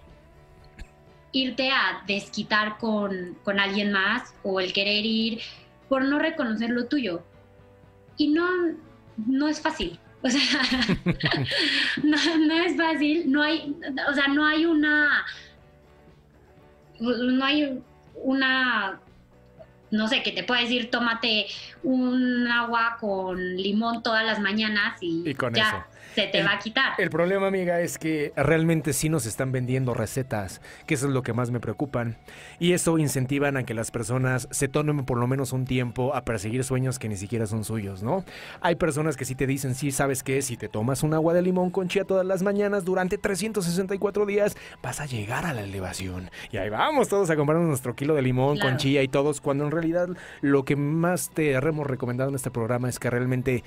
irte 1.31 1.69
a 1.69 2.03
desquitar 2.07 2.77
con, 2.77 3.37
con, 3.43 3.59
alguien 3.59 3.91
más 3.91 4.33
o 4.43 4.59
el 4.59 4.73
querer 4.73 5.05
ir 5.05 5.39
por 5.87 6.03
no 6.03 6.19
reconocer 6.19 6.71
lo 6.71 6.87
tuyo. 6.87 7.23
Y 8.17 8.29
no, 8.29 8.47
no 9.17 9.47
es 9.47 9.61
fácil. 9.61 9.99
O 10.23 10.29
sea, 10.29 10.61
no, 12.03 12.53
es 12.63 12.77
fácil, 12.77 13.31
no 13.31 13.41
hay, 13.41 13.75
o 14.07 14.13
sea, 14.13 14.27
no 14.27 14.45
hay 14.45 14.65
una, 14.65 15.25
no 16.99 17.43
hay 17.43 17.81
una, 18.13 18.99
no 19.89 20.07
sé, 20.07 20.21
que 20.21 20.31
te 20.31 20.43
pueda 20.43 20.61
decir, 20.61 20.91
tómate 20.91 21.47
un 21.81 22.47
agua 22.47 22.97
con 22.99 23.57
limón 23.57 24.03
todas 24.03 24.23
las 24.23 24.39
mañanas 24.39 24.99
y, 25.01 25.33
con 25.33 25.55
ya. 25.55 25.69
Eso. 25.69 25.90
Se 26.15 26.27
te 26.27 26.43
va 26.43 26.53
a 26.53 26.59
quitar. 26.59 26.93
El 26.97 27.09
problema, 27.09 27.47
amiga, 27.47 27.81
es 27.81 27.97
que 27.97 28.33
realmente 28.35 28.93
sí 28.93 29.09
nos 29.09 29.25
están 29.25 29.51
vendiendo 29.51 29.93
recetas, 29.93 30.61
que 30.85 30.95
eso 30.95 31.07
es 31.07 31.13
lo 31.13 31.23
que 31.23 31.33
más 31.33 31.51
me 31.51 31.59
preocupan. 31.59 32.17
Y 32.59 32.73
eso 32.73 32.97
incentivan 32.97 33.57
a 33.57 33.63
que 33.63 33.73
las 33.73 33.91
personas 33.91 34.47
se 34.51 34.67
tomen 34.67 35.05
por 35.05 35.17
lo 35.17 35.27
menos 35.27 35.53
un 35.53 35.65
tiempo 35.65 36.13
a 36.15 36.23
perseguir 36.23 36.63
sueños 36.63 36.99
que 36.99 37.09
ni 37.09 37.17
siquiera 37.17 37.47
son 37.47 37.63
suyos, 37.63 38.03
¿no? 38.03 38.23
Hay 38.61 38.75
personas 38.75 39.17
que 39.17 39.25
sí 39.25 39.35
te 39.35 39.47
dicen, 39.47 39.75
sí, 39.75 39.91
¿sabes 39.91 40.23
qué? 40.23 40.41
Si 40.41 40.57
te 40.57 40.67
tomas 40.67 41.03
un 41.03 41.13
agua 41.13 41.33
de 41.33 41.41
limón 41.41 41.71
con 41.71 41.87
chía 41.87 42.03
todas 42.03 42.25
las 42.25 42.43
mañanas 42.43 42.85
durante 42.85 43.17
364 43.17 44.25
días, 44.25 44.55
vas 44.81 44.99
a 44.99 45.05
llegar 45.05 45.45
a 45.45 45.53
la 45.53 45.63
elevación. 45.63 46.29
Y 46.51 46.57
ahí 46.57 46.69
vamos 46.69 47.07
todos 47.07 47.29
a 47.29 47.35
comprarnos 47.35 47.67
nuestro 47.67 47.95
kilo 47.95 48.15
de 48.15 48.21
limón 48.21 48.59
con 48.59 48.77
chía 48.77 49.03
y 49.03 49.07
todos, 49.07 49.41
cuando 49.41 49.65
en 49.65 49.71
realidad 49.71 50.09
lo 50.41 50.65
que 50.65 50.75
más 50.75 51.29
te 51.29 51.53
hemos 51.53 51.87
recomendado 51.87 52.29
en 52.29 52.35
este 52.35 52.51
programa 52.51 52.89
es 52.89 52.99
que 52.99 53.09
realmente 53.09 53.63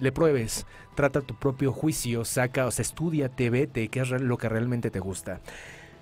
le 0.00 0.12
pruebes, 0.12 0.66
trata 0.94 1.20
tu 1.20 1.34
propio 1.34 1.72
juicio, 1.72 2.24
saca, 2.24 2.66
o 2.66 2.70
sea, 2.70 2.82
estudiate, 2.82 3.50
vete, 3.50 3.88
qué 3.88 4.00
es 4.00 4.10
lo 4.10 4.36
que 4.38 4.48
realmente 4.48 4.90
te 4.90 5.00
gusta. 5.00 5.40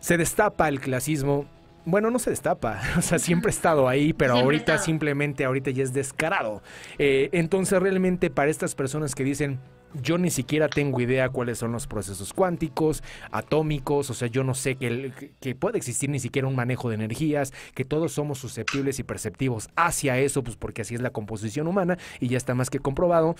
Se 0.00 0.16
destapa 0.16 0.68
el 0.68 0.80
clasismo. 0.80 1.46
Bueno, 1.86 2.10
no 2.10 2.18
se 2.18 2.30
destapa, 2.30 2.80
o 2.98 3.02
sea, 3.02 3.18
siempre 3.18 3.50
ha 3.50 3.54
estado 3.54 3.88
ahí, 3.88 4.14
pero 4.14 4.34
ahorita 4.34 4.78
simplemente, 4.78 5.44
ahorita 5.44 5.70
ya 5.70 5.82
es 5.82 5.92
descarado. 5.92 6.62
Eh, 6.98 7.28
entonces 7.32 7.80
realmente 7.80 8.30
para 8.30 8.50
estas 8.50 8.74
personas 8.74 9.14
que 9.14 9.22
dicen, 9.22 9.60
yo 10.02 10.18
ni 10.18 10.30
siquiera 10.30 10.68
tengo 10.68 11.00
idea 11.00 11.28
cuáles 11.28 11.58
son 11.58 11.72
los 11.72 11.86
procesos 11.86 12.32
cuánticos, 12.32 13.02
atómicos, 13.30 14.10
o 14.10 14.14
sea, 14.14 14.28
yo 14.28 14.44
no 14.44 14.54
sé 14.54 14.76
que, 14.76 15.32
que, 15.40 15.54
puede 15.54 15.78
existir 15.78 16.10
ni 16.10 16.18
siquiera 16.18 16.48
un 16.48 16.56
manejo 16.56 16.88
de 16.88 16.96
energías, 16.96 17.52
que 17.74 17.84
todos 17.84 18.12
somos 18.12 18.38
susceptibles 18.38 18.98
y 18.98 19.04
perceptivos 19.04 19.68
hacia 19.76 20.18
eso, 20.18 20.42
pues 20.42 20.56
porque 20.56 20.82
así 20.82 20.94
es 20.94 21.00
la 21.00 21.10
composición 21.10 21.66
humana 21.66 21.98
y 22.20 22.28
ya 22.28 22.36
está 22.36 22.54
más 22.54 22.70
que 22.70 22.80
comprobado 22.80 23.36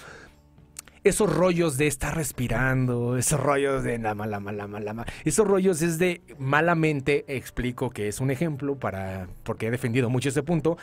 esos 1.05 1.33
rollos 1.33 1.77
de 1.77 1.87
estar 1.87 2.17
respirando, 2.17 3.17
esos 3.17 3.39
rollos 3.39 3.85
de 3.85 3.99
la 3.99 4.15
mala, 4.15 4.41
mala, 4.41 4.67
mala, 4.67 5.07
esos 5.25 5.47
rollos 5.47 5.83
es 5.83 5.99
de 5.99 6.23
malamente, 6.39 7.25
explico 7.29 7.91
que 7.91 8.09
es 8.09 8.21
un 8.21 8.31
ejemplo 8.31 8.77
para, 8.77 9.29
porque 9.43 9.67
he 9.67 9.71
defendido 9.71 10.11
mucho 10.11 10.31
ese 10.31 10.43
punto, 10.43 10.77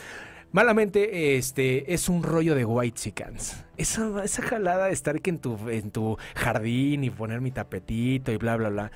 Malamente, 0.53 1.37
este, 1.37 1.93
es 1.93 2.09
un 2.09 2.23
rollo 2.23 2.55
de 2.55 2.65
white 2.65 2.99
chickens. 2.99 3.63
Esa, 3.77 4.21
esa 4.21 4.41
jalada 4.41 4.87
de 4.87 4.91
estar 4.91 5.21
que 5.21 5.29
en 5.29 5.39
tu, 5.39 5.57
en 5.69 5.91
tu 5.91 6.17
jardín 6.35 7.05
y 7.05 7.09
poner 7.09 7.39
mi 7.39 7.51
tapetito 7.51 8.33
y 8.33 8.37
bla, 8.37 8.57
bla, 8.57 8.67
bla. 8.67 8.91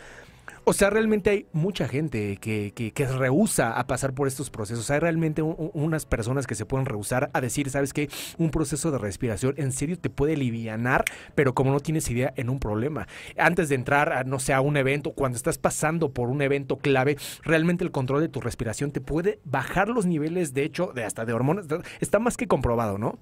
O 0.63 0.73
sea, 0.73 0.89
realmente 0.89 1.29
hay 1.29 1.45
mucha 1.53 1.87
gente 1.87 2.37
que, 2.37 2.71
que, 2.73 3.05
rehúsa 3.05 3.77
a 3.77 3.85
pasar 3.85 4.13
por 4.13 4.27
estos 4.27 4.49
procesos. 4.49 4.89
Hay 4.89 4.99
realmente 4.99 5.43
unas 5.43 6.05
personas 6.07 6.47
que 6.47 6.55
se 6.55 6.65
pueden 6.65 6.87
rehusar 6.87 7.29
a 7.33 7.41
decir, 7.41 7.69
¿sabes 7.69 7.93
qué? 7.93 8.09
Un 8.39 8.49
proceso 8.49 8.89
de 8.89 8.97
respiración 8.97 9.53
en 9.57 9.71
serio 9.71 9.99
te 9.99 10.09
puede 10.09 10.33
alivianar, 10.33 11.05
pero 11.35 11.53
como 11.53 11.71
no 11.71 11.79
tienes 11.79 12.09
idea, 12.09 12.33
en 12.35 12.49
un 12.49 12.59
problema. 12.59 13.07
Antes 13.37 13.69
de 13.69 13.75
entrar, 13.75 14.11
a, 14.11 14.23
no 14.23 14.39
sé, 14.39 14.53
a 14.53 14.61
un 14.61 14.75
evento, 14.75 15.11
cuando 15.11 15.35
estás 15.35 15.59
pasando 15.59 16.11
por 16.11 16.29
un 16.29 16.41
evento 16.41 16.77
clave, 16.77 17.17
realmente 17.43 17.83
el 17.83 17.91
control 17.91 18.21
de 18.21 18.29
tu 18.29 18.41
respiración 18.41 18.91
te 18.91 19.01
puede 19.01 19.39
bajar 19.43 19.89
los 19.89 20.07
niveles, 20.07 20.53
de 20.53 20.63
hecho, 20.63 20.91
de 20.95 21.03
hasta 21.03 21.25
de 21.25 21.33
hormonas. 21.33 21.67
Está 21.99 22.17
más 22.17 22.37
que 22.37 22.47
comprobado, 22.47 22.97
¿no? 22.97 23.19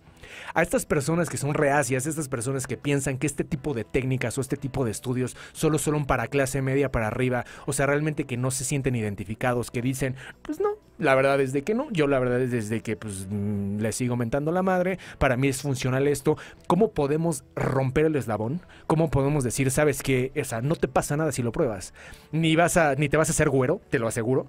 A 0.54 0.62
estas 0.62 0.86
personas 0.86 1.30
que 1.30 1.38
son 1.38 1.54
reacias, 1.54 2.06
estas 2.06 2.30
personas 2.30 2.68
que 2.68 2.78
piensan 2.78 3.18
que 3.18 3.28
este 3.28 3.44
tipo 3.44 3.74
de 3.74 3.84
técnicas 3.84 4.38
o 4.38 4.42
este 4.42 4.58
tipo 4.58 4.86
de 4.86 4.92
estudios 4.92 5.36
solo 5.52 5.78
son 5.78 6.06
para 6.06 6.28
clase 6.28 6.62
media 6.62 6.92
para 6.92 7.08
arriba, 7.08 7.46
o 7.66 7.74
sea, 7.74 7.86
realmente 7.86 8.26
que 8.26 8.38
no 8.38 8.52
se 8.52 8.64
sienten 8.64 8.96
identificados, 8.96 9.72
que 9.72 9.82
dicen, 9.82 10.16
pues 10.42 10.60
no, 10.60 10.78
la 10.98 11.16
verdad 11.16 11.40
es 11.42 11.54
de 11.54 11.64
que 11.64 11.74
no, 11.74 11.88
yo 11.92 12.08
la 12.08 12.20
verdad 12.20 12.42
es 12.42 12.52
desde 12.52 12.82
que 12.82 12.96
pues 12.96 13.28
mm, 13.30 13.80
le 13.80 13.92
sigo 13.92 14.16
mentando 14.16 14.52
la 14.52 14.64
madre, 14.64 15.00
para 15.18 15.38
mí 15.38 15.48
es 15.48 15.62
funcional 15.62 16.08
esto, 16.08 16.38
¿cómo 16.68 16.92
podemos 16.92 17.44
romper 17.56 18.06
el 18.06 18.16
eslabón? 18.16 18.62
¿Cómo 18.88 19.10
podemos 19.10 19.44
decir, 19.44 19.70
sabes 19.72 20.02
que, 20.02 20.32
esa 20.36 20.62
no 20.62 20.76
te 20.76 20.88
pasa 20.88 21.18
nada 21.18 21.32
si 21.32 21.44
lo 21.44 21.52
pruebas, 21.52 21.94
ni 22.32 22.56
vas 22.56 22.78
a 22.78 22.96
ni 22.96 23.10
te 23.10 23.18
vas 23.18 23.30
a 23.30 23.34
hacer 23.34 23.50
güero, 23.50 23.82
te 23.90 24.00
lo 24.00 24.08
aseguro? 24.08 24.48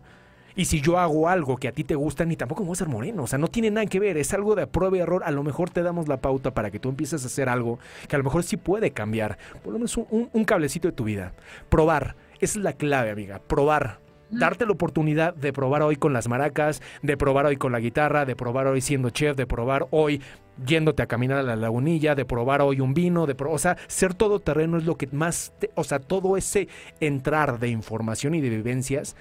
Y 0.56 0.66
si 0.66 0.80
yo 0.80 0.98
hago 0.98 1.28
algo 1.28 1.56
que 1.56 1.68
a 1.68 1.72
ti 1.72 1.82
te 1.82 1.96
gusta, 1.96 2.24
ni 2.24 2.36
tampoco 2.36 2.62
voy 2.64 2.72
a 2.72 2.76
ser 2.76 2.88
moreno. 2.88 3.24
O 3.24 3.26
sea, 3.26 3.38
no 3.38 3.48
tiene 3.48 3.70
nada 3.70 3.86
que 3.86 3.98
ver. 3.98 4.16
Es 4.16 4.32
algo 4.34 4.54
de 4.54 4.66
prueba 4.66 4.96
y 4.96 5.00
error. 5.00 5.22
A 5.24 5.30
lo 5.32 5.42
mejor 5.42 5.70
te 5.70 5.82
damos 5.82 6.06
la 6.06 6.18
pauta 6.18 6.52
para 6.54 6.70
que 6.70 6.78
tú 6.78 6.88
empieces 6.88 7.24
a 7.24 7.26
hacer 7.26 7.48
algo 7.48 7.78
que 8.08 8.14
a 8.14 8.18
lo 8.18 8.24
mejor 8.24 8.44
sí 8.44 8.56
puede 8.56 8.92
cambiar. 8.92 9.36
Por 9.62 9.72
lo 9.72 9.78
menos 9.78 9.96
un, 9.96 10.44
cablecito 10.44 10.88
de 10.88 10.92
tu 10.92 11.04
vida. 11.04 11.32
Probar. 11.68 12.14
Esa 12.40 12.58
es 12.58 12.64
la 12.64 12.74
clave, 12.74 13.10
amiga. 13.10 13.40
Probar 13.40 14.00
darte 14.30 14.66
la 14.66 14.72
oportunidad 14.72 15.34
de 15.34 15.52
probar 15.52 15.82
hoy 15.82 15.96
con 15.96 16.12
las 16.12 16.28
maracas, 16.28 16.82
de 17.02 17.16
probar 17.16 17.46
hoy 17.46 17.56
con 17.56 17.72
la 17.72 17.80
guitarra, 17.80 18.24
de 18.24 18.34
probar 18.34 18.66
hoy 18.66 18.80
siendo 18.80 19.10
chef, 19.10 19.36
de 19.36 19.46
probar 19.46 19.86
hoy 19.90 20.20
yéndote 20.64 21.02
a 21.02 21.06
caminar 21.06 21.38
a 21.38 21.42
la 21.42 21.56
lagunilla, 21.56 22.14
de 22.14 22.24
probar 22.24 22.62
hoy 22.62 22.80
un 22.80 22.94
vino, 22.94 23.26
de 23.26 23.36
o 23.38 23.58
sea, 23.58 23.76
ser 23.86 24.14
todo 24.14 24.40
terreno 24.40 24.78
es 24.78 24.84
lo 24.84 24.96
que 24.96 25.08
más, 25.08 25.52
o 25.74 25.84
sea, 25.84 25.98
todo 25.98 26.36
ese 26.36 26.68
entrar 27.00 27.58
de 27.58 27.68
información 27.68 28.34
y 28.34 28.40
de 28.40 28.50
vivencias 28.50 29.16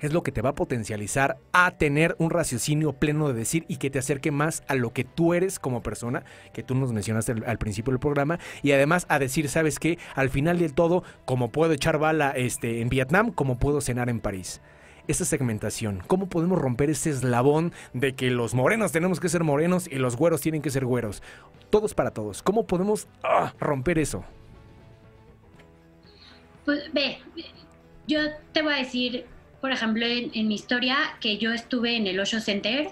es 0.00 0.12
lo 0.12 0.22
que 0.22 0.32
te 0.32 0.42
va 0.42 0.50
a 0.50 0.54
potencializar 0.54 1.38
a 1.52 1.70
tener 1.72 2.16
un 2.18 2.30
raciocinio 2.30 2.92
pleno 2.92 3.28
de 3.28 3.34
decir 3.34 3.64
y 3.68 3.76
que 3.76 3.90
te 3.90 3.98
acerque 3.98 4.30
más 4.30 4.62
a 4.68 4.74
lo 4.74 4.92
que 4.92 5.04
tú 5.04 5.34
eres 5.34 5.58
como 5.58 5.82
persona, 5.82 6.24
que 6.52 6.62
tú 6.62 6.74
nos 6.74 6.92
mencionaste 6.92 7.32
al, 7.46 7.58
principio 7.58 7.92
del 7.92 8.00
programa, 8.00 8.38
y 8.62 8.72
además 8.72 9.06
a 9.08 9.18
decir, 9.18 9.48
¿sabes 9.48 9.78
qué? 9.78 9.98
Al 10.14 10.30
final 10.30 10.58
del 10.58 10.74
todo, 10.74 11.04
como 11.24 11.50
puedo 11.50 11.72
echar 11.72 11.98
bala 11.98 12.30
este, 12.30 12.80
en 12.80 12.88
Vietnam, 12.88 13.30
como 13.32 13.58
puedo 13.58 13.80
cenar 13.80 14.08
en 14.08 14.20
París 14.20 14.60
esa 15.08 15.24
segmentación? 15.24 16.02
¿Cómo 16.06 16.28
podemos 16.28 16.58
romper 16.58 16.90
ese 16.90 17.10
eslabón 17.10 17.72
de 17.92 18.14
que 18.14 18.30
los 18.30 18.54
morenos 18.54 18.92
tenemos 18.92 19.18
que 19.18 19.28
ser 19.28 19.42
morenos 19.42 19.88
y 19.88 19.96
los 19.96 20.16
güeros 20.16 20.40
tienen 20.40 20.62
que 20.62 20.70
ser 20.70 20.84
güeros? 20.84 21.22
Todos 21.70 21.94
para 21.94 22.12
todos. 22.12 22.42
¿Cómo 22.42 22.66
podemos 22.66 23.08
ah, 23.24 23.52
romper 23.58 23.98
eso? 23.98 24.24
Pues 26.64 26.92
ve, 26.92 27.18
yo 28.06 28.20
te 28.52 28.62
voy 28.62 28.74
a 28.74 28.76
decir 28.78 29.26
por 29.60 29.72
ejemplo, 29.72 30.06
en, 30.06 30.48
mi 30.48 30.54
historia, 30.54 30.96
que 31.20 31.38
yo 31.38 31.52
estuve 31.52 31.96
en 31.96 32.06
el 32.06 32.18
Osho 32.18 32.40
Center, 32.40 32.90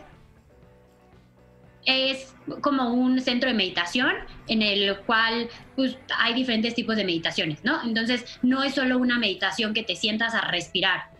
es 1.86 2.34
como 2.60 2.92
un 2.92 3.20
centro 3.20 3.48
de 3.48 3.54
meditación 3.54 4.12
en 4.48 4.60
el 4.60 4.98
cual 5.00 5.48
pues, 5.74 5.96
hay 6.18 6.34
diferentes 6.34 6.74
tipos 6.74 6.96
de 6.96 7.04
meditaciones, 7.04 7.64
¿no? 7.64 7.82
Entonces, 7.82 8.38
no 8.42 8.62
es 8.62 8.74
solo 8.74 8.98
una 8.98 9.18
meditación 9.18 9.72
que 9.72 9.82
te 9.82 9.96
sientas 9.96 10.34
a 10.34 10.42
respirar. 10.42 11.10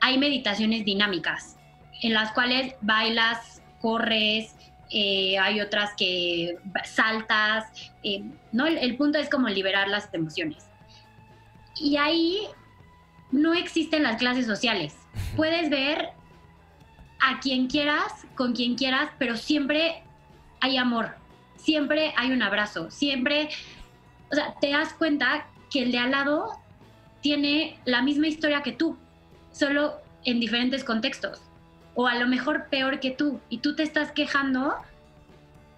Hay 0.00 0.18
meditaciones 0.18 0.84
dinámicas 0.84 1.56
en 2.02 2.12
las 2.12 2.30
cuales 2.32 2.74
bailas, 2.82 3.62
corres, 3.80 4.54
eh, 4.90 5.36
hay 5.38 5.60
otras 5.60 5.94
que 5.96 6.58
saltas, 6.84 7.64
eh, 8.04 8.22
¿no? 8.52 8.66
el 8.66 8.96
punto 8.96 9.18
es 9.18 9.28
como 9.28 9.48
liberar 9.48 9.88
las 9.88 10.12
emociones. 10.14 10.68
Y 11.80 11.96
ahí 11.96 12.46
no 13.36 13.52
existen 13.52 14.02
las 14.02 14.16
clases 14.16 14.46
sociales. 14.46 14.96
Puedes 15.36 15.68
ver 15.68 16.08
a 17.20 17.38
quien 17.40 17.66
quieras, 17.68 18.26
con 18.34 18.54
quien 18.54 18.76
quieras, 18.76 19.10
pero 19.18 19.36
siempre 19.36 20.02
hay 20.60 20.78
amor, 20.78 21.14
siempre 21.56 22.14
hay 22.16 22.32
un 22.32 22.42
abrazo, 22.42 22.90
siempre, 22.90 23.50
o 24.32 24.34
sea, 24.34 24.54
te 24.60 24.70
das 24.70 24.94
cuenta 24.94 25.46
que 25.70 25.82
el 25.82 25.92
de 25.92 25.98
al 25.98 26.12
lado 26.12 26.58
tiene 27.20 27.78
la 27.84 28.00
misma 28.00 28.26
historia 28.26 28.62
que 28.62 28.72
tú, 28.72 28.96
solo 29.52 29.96
en 30.24 30.40
diferentes 30.40 30.82
contextos, 30.82 31.42
o 31.94 32.06
a 32.06 32.14
lo 32.14 32.26
mejor 32.26 32.68
peor 32.70 33.00
que 33.00 33.10
tú, 33.10 33.40
y 33.50 33.58
tú 33.58 33.76
te 33.76 33.82
estás 33.82 34.12
quejando 34.12 34.74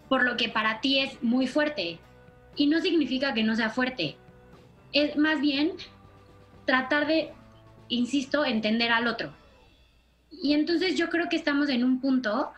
por 0.09 0.23
lo 0.23 0.37
que 0.37 0.49
para 0.49 0.81
ti 0.81 1.01
es 1.01 1.21
muy 1.23 1.49
fuerte, 1.49 1.99
y 2.55 2.67
no 2.69 2.81
significa 2.81 3.35
que 3.35 3.43
no 3.43 3.57
sea 3.57 3.71
fuerte, 3.71 4.17
es 4.93 5.17
más 5.17 5.41
bien 5.41 5.73
tratar 6.65 7.07
de 7.07 7.33
insisto, 7.89 8.45
entender 8.45 8.91
al 8.91 9.07
otro. 9.07 9.33
Y 10.31 10.53
entonces 10.53 10.97
yo 10.97 11.09
creo 11.09 11.29
que 11.29 11.37
estamos 11.37 11.69
en 11.69 11.85
un 11.85 12.01
punto, 12.01 12.53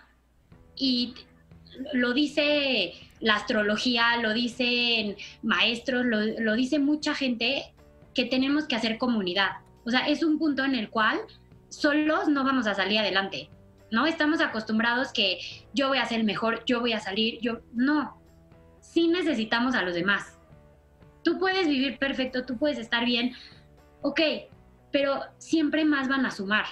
y 0.77 1.15
lo 1.93 2.13
dice 2.13 2.95
la 3.21 3.35
astrología, 3.35 4.17
lo 4.17 4.33
dicen 4.33 5.17
maestros, 5.43 6.05
lo, 6.07 6.55
dice 6.55 6.79
mucha 6.79 7.15
gente, 7.15 7.75
que 8.15 8.25
tenemos 8.25 8.67
que 8.67 8.75
hacer 8.75 8.99
comunidad. 8.99 9.51
O 9.85 9.91
sea, 9.91 10.09
es 10.09 10.25
un 10.25 10.39
punto 10.39 10.65
en 10.65 10.75
el 10.75 10.89
cual 10.91 11.21
solos 11.69 12.29
no 12.29 12.45
vamos 12.45 12.67
a 12.67 12.75
salir 12.75 12.99
adelante. 12.99 13.51
¿No? 13.93 14.07
Estamos 14.07 14.41
acostumbrados 14.41 15.13
que 15.13 15.39
yo 15.75 15.89
voy 15.89 15.99
a 15.99 16.07
ser 16.07 16.23
mejor, 16.23 16.65
yo 16.65 16.81
voy 16.81 16.93
a 16.93 17.01
salir, 17.01 17.41
yo 17.41 17.61
no. 17.73 18.23
Sí 18.81 19.09
necesitamos 19.09 19.75
a 19.75 19.83
los 19.83 19.95
demás. 19.95 20.39
Tú 21.25 21.41
puedes 21.41 21.67
vivir 21.67 21.99
perfecto, 21.99 22.47
tú 22.47 22.57
puedes 22.57 22.79
estar 22.79 23.05
bien. 23.05 23.35
Ok, 24.01 24.21
pero 24.93 25.21
siempre 25.39 25.85
más 25.85 26.09
van 26.09 26.27
a 26.27 26.31
sumar. 26.31 26.67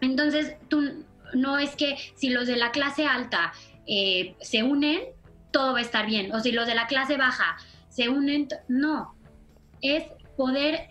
Entonces, 0.00 0.56
tú 0.68 1.04
no 1.34 1.58
es 1.58 1.76
que 1.76 1.96
si 2.14 2.30
los 2.30 2.46
de 2.46 2.56
la 2.56 2.72
clase 2.72 3.06
alta 3.06 3.52
eh, 3.86 4.34
se 4.40 4.62
unen, 4.62 5.00
todo 5.50 5.72
va 5.72 5.78
a 5.78 5.82
estar 5.82 6.06
bien, 6.06 6.32
o 6.32 6.40
si 6.40 6.52
los 6.52 6.66
de 6.66 6.74
la 6.74 6.86
clase 6.86 7.16
baja 7.16 7.56
se 7.88 8.08
unen, 8.08 8.48
no, 8.68 9.14
es 9.80 10.04
poder 10.36 10.88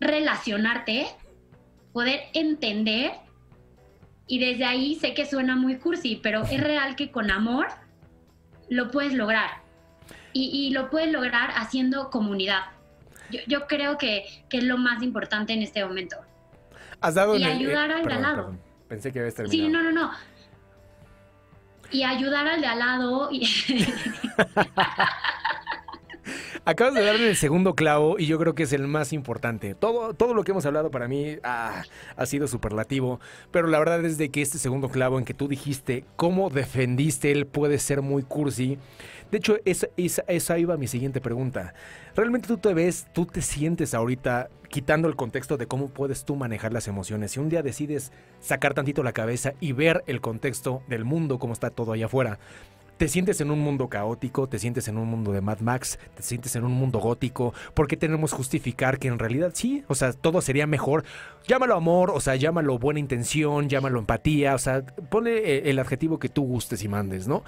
relacionarte, 0.00 1.06
poder 1.92 2.22
entender, 2.32 3.12
y 4.26 4.38
desde 4.38 4.64
ahí 4.64 4.94
sé 4.94 5.12
que 5.12 5.26
suena 5.26 5.56
muy 5.56 5.78
cursi, 5.78 6.20
pero 6.22 6.42
es 6.42 6.60
real 6.60 6.96
que 6.96 7.10
con 7.10 7.30
amor 7.30 7.66
lo 8.68 8.90
puedes 8.90 9.12
lograr. 9.12 9.60
y, 10.32 10.70
lo 10.70 10.90
puedes 10.90 11.10
lograr 11.10 11.50
haciendo 11.56 12.08
comunidad. 12.08 12.79
Yo, 13.46 13.66
creo 13.66 13.98
que, 13.98 14.24
es 14.50 14.64
lo 14.64 14.78
más 14.78 15.02
importante 15.02 15.52
en 15.52 15.62
este 15.62 15.84
momento. 15.84 16.16
Has 17.00 17.14
dado 17.14 17.36
y 17.36 17.44
ayudar 17.44 17.90
al 17.90 18.04
de 18.04 18.12
al 18.12 18.22
lado. 18.22 18.56
Pensé 18.88 19.12
que 19.12 19.20
habías 19.20 19.34
terminado. 19.34 19.66
Sí, 19.66 19.68
no, 19.68 19.82
no, 19.82 19.92
no. 19.92 20.10
Y 21.90 22.04
ayudar 22.04 22.46
al 22.46 22.60
de 22.60 22.66
al 22.66 22.78
lado. 22.78 23.28
Y... 23.30 23.46
Acabas 26.64 26.94
de 26.94 27.02
darle 27.02 27.28
el 27.30 27.36
segundo 27.36 27.74
clavo 27.74 28.16
y 28.18 28.26
yo 28.26 28.38
creo 28.38 28.54
que 28.54 28.64
es 28.64 28.72
el 28.72 28.86
más 28.86 29.12
importante. 29.12 29.74
Todo, 29.74 30.12
todo 30.14 30.34
lo 30.34 30.44
que 30.44 30.52
hemos 30.52 30.66
hablado 30.66 30.90
para 30.90 31.08
mí 31.08 31.38
ah, 31.42 31.82
ha 32.16 32.26
sido 32.26 32.46
superlativo, 32.48 33.18
pero 33.50 33.66
la 33.66 33.78
verdad 33.78 34.04
es 34.04 34.18
de 34.18 34.30
que 34.30 34.42
este 34.42 34.58
segundo 34.58 34.90
clavo 34.90 35.18
en 35.18 35.24
que 35.24 35.32
tú 35.32 35.48
dijiste 35.48 36.04
cómo 36.16 36.50
defendiste 36.50 37.32
él 37.32 37.46
puede 37.46 37.78
ser 37.78 38.02
muy 38.02 38.22
cursi. 38.22 38.78
De 39.30 39.38
hecho, 39.38 39.58
esa, 39.64 39.88
esa, 39.96 40.22
esa 40.26 40.58
iba 40.58 40.76
mi 40.76 40.86
siguiente 40.86 41.20
pregunta. 41.20 41.74
¿Realmente 42.16 42.48
tú 42.48 42.58
te 42.58 42.74
ves, 42.74 43.06
tú 43.12 43.26
te 43.26 43.42
sientes 43.42 43.94
ahorita 43.94 44.48
quitando 44.68 45.08
el 45.08 45.16
contexto 45.16 45.56
de 45.56 45.66
cómo 45.66 45.88
puedes 45.88 46.24
tú 46.24 46.36
manejar 46.36 46.72
las 46.72 46.88
emociones? 46.88 47.32
Si 47.32 47.40
un 47.40 47.48
día 47.48 47.62
decides 47.62 48.12
sacar 48.40 48.74
tantito 48.74 49.02
la 49.02 49.12
cabeza 49.12 49.52
y 49.60 49.72
ver 49.72 50.02
el 50.06 50.20
contexto 50.20 50.82
del 50.88 51.04
mundo, 51.04 51.38
cómo 51.38 51.52
está 51.52 51.70
todo 51.70 51.92
allá 51.92 52.06
afuera, 52.06 52.38
te 53.00 53.08
sientes 53.08 53.40
en 53.40 53.50
un 53.50 53.60
mundo 53.60 53.88
caótico, 53.88 54.46
te 54.46 54.58
sientes 54.58 54.86
en 54.86 54.98
un 54.98 55.08
mundo 55.08 55.32
de 55.32 55.40
Mad 55.40 55.60
Max, 55.60 55.98
te 56.14 56.22
sientes 56.22 56.54
en 56.54 56.64
un 56.64 56.72
mundo 56.72 56.98
gótico, 56.98 57.54
¿por 57.72 57.88
qué 57.88 57.96
tenemos 57.96 58.34
justificar 58.34 58.98
que 58.98 59.08
en 59.08 59.18
realidad 59.18 59.52
sí? 59.54 59.84
O 59.88 59.94
sea, 59.94 60.12
todo 60.12 60.42
sería 60.42 60.66
mejor. 60.66 61.04
Llámalo 61.46 61.76
amor, 61.76 62.10
o 62.10 62.20
sea, 62.20 62.36
llámalo 62.36 62.78
buena 62.78 63.00
intención, 63.00 63.70
llámalo 63.70 64.00
empatía, 64.00 64.54
o 64.54 64.58
sea, 64.58 64.84
pone 64.84 65.30
eh, 65.30 65.70
el 65.70 65.78
adjetivo 65.78 66.18
que 66.18 66.28
tú 66.28 66.42
gustes 66.42 66.84
y 66.84 66.88
mandes, 66.88 67.26
¿no? 67.26 67.42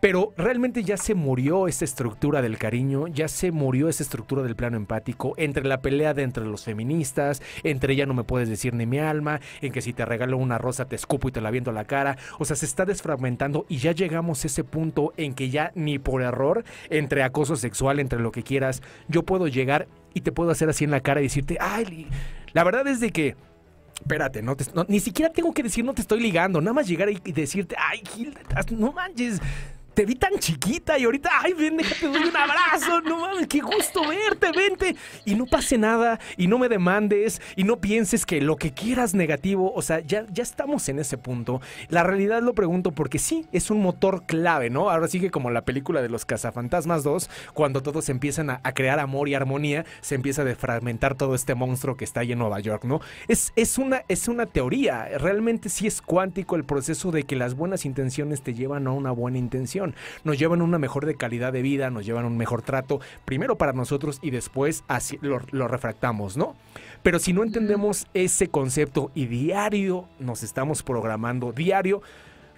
Pero 0.00 0.34
realmente 0.36 0.84
ya 0.84 0.96
se 0.96 1.14
murió 1.14 1.68
esa 1.68 1.84
estructura 1.84 2.42
del 2.42 2.58
cariño, 2.58 3.06
ya 3.08 3.28
se 3.28 3.50
murió 3.50 3.88
esa 3.88 4.02
estructura 4.02 4.42
del 4.42 4.54
plano 4.54 4.76
empático, 4.76 5.34
entre 5.38 5.64
la 5.64 5.80
pelea 5.80 6.12
de 6.12 6.22
entre 6.22 6.44
los 6.44 6.64
feministas, 6.64 7.42
entre 7.62 7.96
ya 7.96 8.04
no 8.04 8.12
me 8.12 8.24
puedes 8.24 8.48
decir 8.48 8.74
ni 8.74 8.84
mi 8.84 8.98
alma, 8.98 9.40
en 9.62 9.72
que 9.72 9.80
si 9.80 9.92
te 9.94 10.04
regalo 10.04 10.36
una 10.36 10.58
rosa 10.58 10.84
te 10.84 10.96
escupo 10.96 11.28
y 11.28 11.32
te 11.32 11.40
la 11.40 11.50
viento 11.50 11.70
a 11.70 11.74
la 11.74 11.84
cara. 11.84 12.18
O 12.38 12.44
sea, 12.44 12.56
se 12.56 12.66
está 12.66 12.84
desfragmentando 12.84 13.64
y 13.68 13.78
ya 13.78 13.92
llegamos 13.92 14.44
a 14.44 14.48
ese 14.48 14.64
punto 14.64 15.14
en 15.16 15.34
que 15.34 15.48
ya 15.48 15.72
ni 15.74 15.98
por 15.98 16.22
error, 16.22 16.64
entre 16.90 17.22
acoso 17.22 17.56
sexual, 17.56 17.98
entre 17.98 18.20
lo 18.20 18.32
que 18.32 18.42
quieras, 18.42 18.82
yo 19.08 19.22
puedo 19.22 19.48
llegar 19.48 19.88
y 20.12 20.20
te 20.20 20.32
puedo 20.32 20.50
hacer 20.50 20.68
así 20.68 20.84
en 20.84 20.90
la 20.90 21.00
cara 21.00 21.20
y 21.20 21.24
decirte, 21.24 21.56
ay, 21.58 22.06
la 22.52 22.64
verdad 22.64 22.86
es 22.86 23.00
de 23.00 23.10
que 23.10 23.36
espérate, 23.94 24.42
no, 24.42 24.54
ni 24.88 25.00
siquiera 25.00 25.32
tengo 25.32 25.54
que 25.54 25.62
decir 25.62 25.82
no 25.82 25.94
te 25.94 26.02
estoy 26.02 26.20
ligando, 26.20 26.60
nada 26.60 26.74
más 26.74 26.86
llegar 26.86 27.08
y 27.08 27.32
decirte, 27.32 27.76
ay, 27.78 28.02
Gil, 28.14 28.36
no 28.70 28.92
manches, 28.92 29.40
te 29.96 30.04
vi 30.04 30.14
tan 30.14 30.38
chiquita 30.38 30.98
y 30.98 31.04
ahorita, 31.04 31.30
ay, 31.42 31.54
ven, 31.54 31.78
déjate, 31.78 32.06
doy 32.06 32.28
un 32.28 32.36
abrazo, 32.36 33.00
no 33.00 33.18
mames, 33.20 33.46
qué 33.46 33.60
gusto 33.60 34.06
verte, 34.06 34.52
vente. 34.54 34.94
Y 35.24 35.34
no 35.34 35.46
pase 35.46 35.78
nada, 35.78 36.20
y 36.36 36.48
no 36.48 36.58
me 36.58 36.68
demandes, 36.68 37.40
y 37.56 37.64
no 37.64 37.78
pienses 37.78 38.26
que 38.26 38.42
lo 38.42 38.56
que 38.56 38.74
quieras 38.74 39.14
negativo, 39.14 39.72
o 39.74 39.80
sea, 39.80 40.00
ya, 40.00 40.26
ya 40.30 40.42
estamos 40.42 40.90
en 40.90 40.98
ese 40.98 41.16
punto. 41.16 41.62
La 41.88 42.02
realidad 42.02 42.42
lo 42.42 42.52
pregunto 42.52 42.92
porque 42.92 43.18
sí, 43.18 43.46
es 43.52 43.70
un 43.70 43.80
motor 43.80 44.26
clave, 44.26 44.68
¿no? 44.68 44.90
Ahora 44.90 45.08
sí 45.08 45.18
que 45.18 45.30
como 45.30 45.50
la 45.50 45.64
película 45.64 46.02
de 46.02 46.10
los 46.10 46.26
cazafantasmas 46.26 47.02
2, 47.02 47.30
cuando 47.54 47.82
todos 47.82 48.10
empiezan 48.10 48.50
a, 48.50 48.60
crear 48.74 48.98
amor 48.98 49.30
y 49.30 49.34
armonía, 49.34 49.86
se 50.02 50.14
empieza 50.14 50.42
a 50.42 50.44
defragmentar 50.44 51.14
todo 51.14 51.34
este 51.34 51.54
monstruo 51.54 51.96
que 51.96 52.04
está 52.04 52.20
ahí 52.20 52.32
en 52.32 52.38
Nueva 52.38 52.60
York, 52.60 52.84
¿no? 52.84 53.00
Es, 53.28 53.54
es, 53.56 53.78
una, 53.78 54.02
es 54.08 54.28
una 54.28 54.44
teoría, 54.44 55.08
realmente 55.16 55.70
sí 55.70 55.86
es 55.86 56.02
cuántico 56.02 56.54
el 56.54 56.64
proceso 56.64 57.12
de 57.12 57.22
que 57.22 57.34
las 57.34 57.54
buenas 57.54 57.86
intenciones 57.86 58.42
te 58.42 58.52
llevan 58.52 58.86
a 58.86 58.92
una 58.92 59.10
buena 59.10 59.38
intención 59.38 59.85
nos 60.24 60.38
llevan 60.38 60.62
una 60.62 60.78
mejor 60.78 61.06
de 61.06 61.14
calidad 61.14 61.52
de 61.52 61.62
vida, 61.62 61.90
nos 61.90 62.06
llevan 62.06 62.24
un 62.24 62.36
mejor 62.36 62.62
trato, 62.62 63.00
primero 63.24 63.56
para 63.56 63.72
nosotros 63.72 64.18
y 64.22 64.30
después 64.30 64.84
así 64.88 65.18
lo, 65.20 65.40
lo 65.50 65.68
refractamos, 65.68 66.36
¿no? 66.36 66.56
Pero 67.02 67.18
si 67.18 67.32
no 67.32 67.42
entendemos 67.42 68.06
ese 68.14 68.48
concepto 68.48 69.10
y 69.14 69.26
diario 69.26 70.08
nos 70.18 70.42
estamos 70.42 70.82
programando, 70.82 71.52
diario 71.52 72.02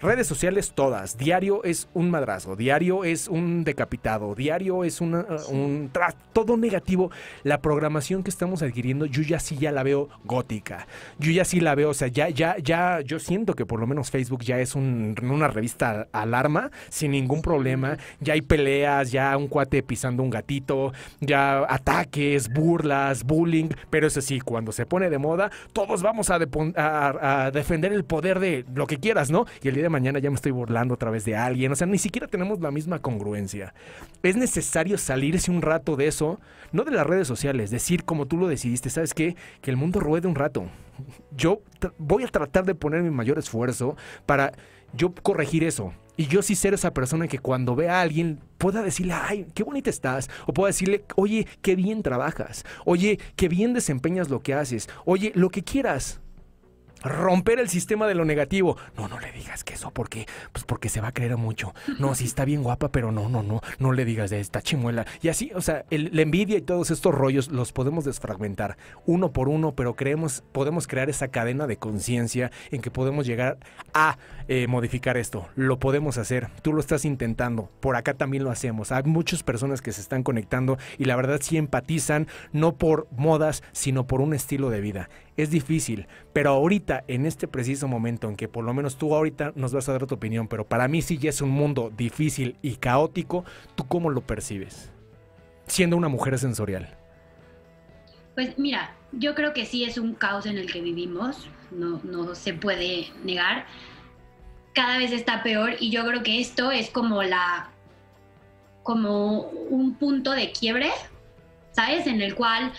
Redes 0.01 0.28
sociales 0.28 0.74
todas. 0.76 1.18
Diario 1.18 1.64
es 1.64 1.88
un 1.92 2.09
madrazo, 2.09 2.55
diario 2.55 3.03
es 3.03 3.26
un 3.26 3.64
decapitado, 3.64 4.36
diario 4.36 4.84
es 4.84 5.01
un 5.01 5.90
todo 6.32 6.57
negativo. 6.57 7.11
La 7.42 7.61
programación 7.61 8.22
que 8.22 8.30
estamos 8.30 8.62
adquiriendo, 8.62 9.07
yo 9.07 9.22
ya 9.22 9.40
sí 9.40 9.57
ya 9.57 9.72
la 9.72 9.82
veo 9.82 10.09
gótica. 10.24 10.86
Yo 11.18 11.32
ya 11.32 11.44
sí 11.44 11.59
la 11.59 11.74
veo, 11.74 11.90
o 11.90 11.94
sea, 11.94 12.07
ya, 12.07 12.28
ya, 12.28 12.59
ya, 12.59 13.01
yo 13.01 13.18
siento 13.18 13.55
que 13.55 13.66
por 13.66 13.80
lo 13.80 13.88
menos 13.88 14.12
Facebook 14.12 14.44
ya 14.44 14.61
es 14.61 14.76
una 14.76 15.49
revista 15.49 16.07
alarma 16.12 16.70
sin 16.90 17.11
ningún 17.11 17.42
problema. 17.42 17.96
Ya 18.20 18.34
hay 18.34 18.42
peleas, 18.42 19.11
ya 19.11 19.36
un 19.36 19.49
cuate 19.49 19.82
pisando 19.82 20.22
un 20.22 20.30
gatito, 20.30 20.92
ya 21.20 21.64
ataques, 21.68 22.49
burlas, 22.49 23.24
bullying. 23.24 23.70
Pero 23.90 24.07
eso 24.07 24.20
sí, 24.20 24.38
cuando 24.38 24.70
se 24.70 24.86
pone 24.86 25.11
de 25.11 25.18
moda, 25.18 25.51
todos 25.72 26.03
vamos 26.03 26.30
a, 26.30 26.36
a 26.36 27.51
defender 27.51 27.92
el 27.92 28.05
poder 28.05 28.38
de 28.38 28.64
lo 28.72 28.86
que 28.86 28.99
quieras, 28.99 29.32
¿no? 29.32 29.44
Y 29.61 29.68
el 29.68 29.74
día 29.74 29.88
mañana 29.89 30.18
ya 30.18 30.30
me 30.30 30.36
estoy 30.36 30.53
burlando 30.53 30.95
a 30.95 30.97
través 30.97 31.24
de 31.24 31.36
alguien. 31.36 31.72
O 31.72 31.76
sea, 31.76 31.86
ni 31.86 31.99
siquiera 31.99 32.26
tenemos 32.26 32.61
la 32.61 32.70
misma 32.70 33.01
congruencia. 33.01 33.74
Es 34.22 34.36
necesario 34.36 34.99
salirse 34.99 35.51
un 35.51 35.62
rato 35.62 35.97
de 35.97 36.07
eso, 36.07 36.41
no 36.72 36.84
de 36.84 36.91
las 36.91 37.07
redes 37.07 37.28
sociales, 37.28 37.70
decir 37.70 38.05
como 38.05 38.26
tú 38.26 38.36
lo 38.36 38.49
decidiste, 38.49 38.91
¿sabes 38.91 39.14
qué? 39.14 39.36
Que 39.61 39.70
el 39.70 39.76
mundo 39.76 40.01
ruede 40.01 40.28
un 40.28 40.34
rato. 40.34 40.66
Yo 41.36 41.62
voy 41.99 42.24
a 42.24 42.28
tratar 42.28 42.64
de 42.64 42.74
poner 42.74 43.03
mi 43.03 43.11
mayor 43.11 43.39
esfuerzo 43.39 43.97
para 44.26 44.53
yo 44.93 45.12
corregir 45.22 45.64
eso. 45.64 45.93
Y 46.16 46.26
yo 46.26 46.43
sí 46.43 46.57
ser 46.57 46.74
esa 46.74 46.93
persona 46.93 47.28
que 47.28 47.39
cuando 47.39 47.76
vea 47.76 47.99
a 47.99 48.03
alguien 48.03 48.41
pueda 48.59 48.82
decirle, 48.82 49.12
ay, 49.12 49.47
qué 49.55 49.62
bonita 49.62 49.89
estás. 49.89 50.28
O 50.47 50.53
pueda 50.53 50.68
decirle, 50.68 51.05
oye, 51.14 51.47
qué 51.62 51.76
bien 51.76 52.03
trabajas. 52.03 52.64
Oye, 52.84 53.20
qué 53.36 53.49
bien 53.49 53.72
desempeñas 53.72 54.28
lo 54.28 54.41
que 54.41 54.53
haces. 54.53 54.89
Oye, 55.05 55.30
lo 55.36 55.51
que 55.51 55.62
quieras 55.62 56.20
romper 57.03 57.59
el 57.59 57.68
sistema 57.68 58.07
de 58.07 58.14
lo 58.14 58.24
negativo. 58.24 58.76
No, 58.96 59.09
no 59.09 59.18
le 59.20 59.32
digas 59.32 59.64
que 59.64 59.74
eso, 59.74 59.90
porque, 59.90 60.26
pues 60.53 60.64
porque 60.64 60.88
se 60.88 61.01
va 61.01 61.09
a 61.09 61.12
creer 61.12 61.36
mucho. 61.36 61.74
No, 61.99 62.14
sí 62.16 62.24
está 62.24 62.44
bien 62.44 62.62
guapa, 62.62 62.90
pero 62.90 63.12
no, 63.12 63.28
no, 63.28 63.42
no, 63.42 63.61
no 63.78 63.92
le 63.92 64.05
digas 64.05 64.30
de 64.30 64.40
esta 64.40 64.62
chimuela. 64.62 65.07
Y 65.22 65.28
así, 65.28 65.51
o 65.55 65.61
sea, 65.61 65.84
la 65.90 66.22
envidia 66.22 66.59
y 66.59 66.62
todos 66.62 66.90
estos 66.90 67.14
rollos 67.14 67.49
los 67.49 67.72
podemos 67.72 68.05
desfragmentar 68.05 68.76
uno 69.07 69.32
por 69.32 69.49
uno, 69.49 69.72
pero 69.74 69.94
creemos, 69.94 70.42
podemos 70.53 70.86
crear 70.86 71.11
esa 71.11 71.28
cadena 71.28 71.66
de 71.66 71.76
conciencia 71.76 72.51
en 72.70 72.80
que 72.80 72.90
podemos 72.90 73.26
llegar 73.26 73.59
a 73.94 74.18
eh, 74.49 74.66
modificar 74.66 75.16
esto. 75.16 75.49
Lo 75.57 75.78
podemos 75.78 76.18
hacer. 76.18 76.49
Tú 76.62 76.72
lo 76.72 76.80
estás 76.80 77.05
intentando. 77.05 77.70
Por 77.80 77.96
acá 77.96 78.14
también 78.14 78.44
lo 78.44 78.51
hacemos. 78.51 78.92
Hay 78.92 79.05
muchas 79.05 79.42
personas 79.42 79.82
que 79.82 79.92
se 79.92 80.01
están 80.01 80.22
conectando 80.22 80.78
y 80.99 81.05
la 81.05 81.16
verdad 81.16 81.40
sí 81.42 81.57
empatizan, 81.57 82.26
no 82.53 82.76
por 82.76 83.09
modas, 83.16 83.62
sino 83.72 84.07
por 84.07 84.20
un 84.20 84.34
estilo 84.34 84.70
de 84.70 84.80
vida 84.80 85.09
es 85.39 85.51
difícil, 85.51 86.09
pero 86.32 86.51
ahorita, 86.51 87.05
en 87.07 87.24
este 87.24 87.47
preciso 87.47 87.86
momento 87.86 88.28
en 88.28 88.36
que 88.36 88.49
por 88.49 88.64
lo 88.64 88.74
menos 88.74 88.97
tú 88.97 89.14
ahorita 89.14 89.53
nos 89.55 89.72
vas 89.72 89.89
a 89.89 89.93
dar 89.93 90.05
tu 90.07 90.16
opinión, 90.16 90.49
pero 90.49 90.66
para 90.66 90.89
mí 90.89 91.01
sí 91.01 91.16
ya 91.16 91.30
es 91.30 91.41
un 91.41 91.51
mundo 91.51 91.93
difícil 91.97 92.57
y 92.61 92.76
caótico, 92.76 93.45
¿tú 93.76 93.86
cómo 93.86 94.11
lo 94.11 94.20
percibes? 94.20 94.91
Siendo 95.66 95.97
una 95.97 96.09
mujer 96.09 96.39
sensorial. 96.39 96.97
Pues 98.34 98.59
mira, 98.59 98.97
yo 99.12 99.36
creo 99.36 99.53
que 99.55 99.64
sí 99.64 99.84
es 99.84 99.97
un 99.97 100.14
caos 100.14 100.45
en 100.47 100.59
el 100.59 100.70
que 100.70 100.80
vivimos, 100.80 101.49
no, 101.70 102.01
no 102.03 102.34
se 102.34 102.53
puede 102.53 103.07
negar. 103.22 103.66
Cada 104.74 104.99
vez 104.99 105.12
está 105.12 105.45
peor 105.45 105.76
y 105.78 105.91
yo 105.91 106.05
creo 106.05 106.24
que 106.24 106.41
esto 106.41 106.72
es 106.72 106.91
como 106.91 107.22
la 107.22 107.70
como 108.82 109.43
un 109.43 109.95
punto 109.95 110.32
de 110.32 110.51
quiebre, 110.51 110.91
¿sabes? 111.72 112.07
En 112.07 112.22
el 112.22 112.34
cual 112.34 112.72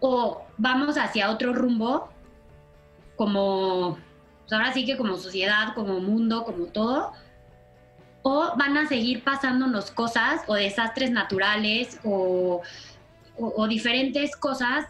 o 0.00 0.46
vamos 0.56 0.96
hacia 0.96 1.30
otro 1.30 1.52
rumbo, 1.52 2.08
como, 3.16 3.98
pues 4.40 4.52
ahora 4.52 4.72
sí 4.72 4.84
que 4.84 4.96
como 4.96 5.16
sociedad, 5.16 5.74
como 5.74 6.00
mundo, 6.00 6.44
como 6.44 6.66
todo, 6.66 7.12
o 8.22 8.52
van 8.56 8.76
a 8.76 8.86
seguir 8.86 9.24
pasándonos 9.24 9.90
cosas 9.90 10.42
o 10.46 10.54
desastres 10.54 11.10
naturales 11.10 11.98
o, 12.04 12.62
diferentes 13.68 14.34
cosas 14.34 14.86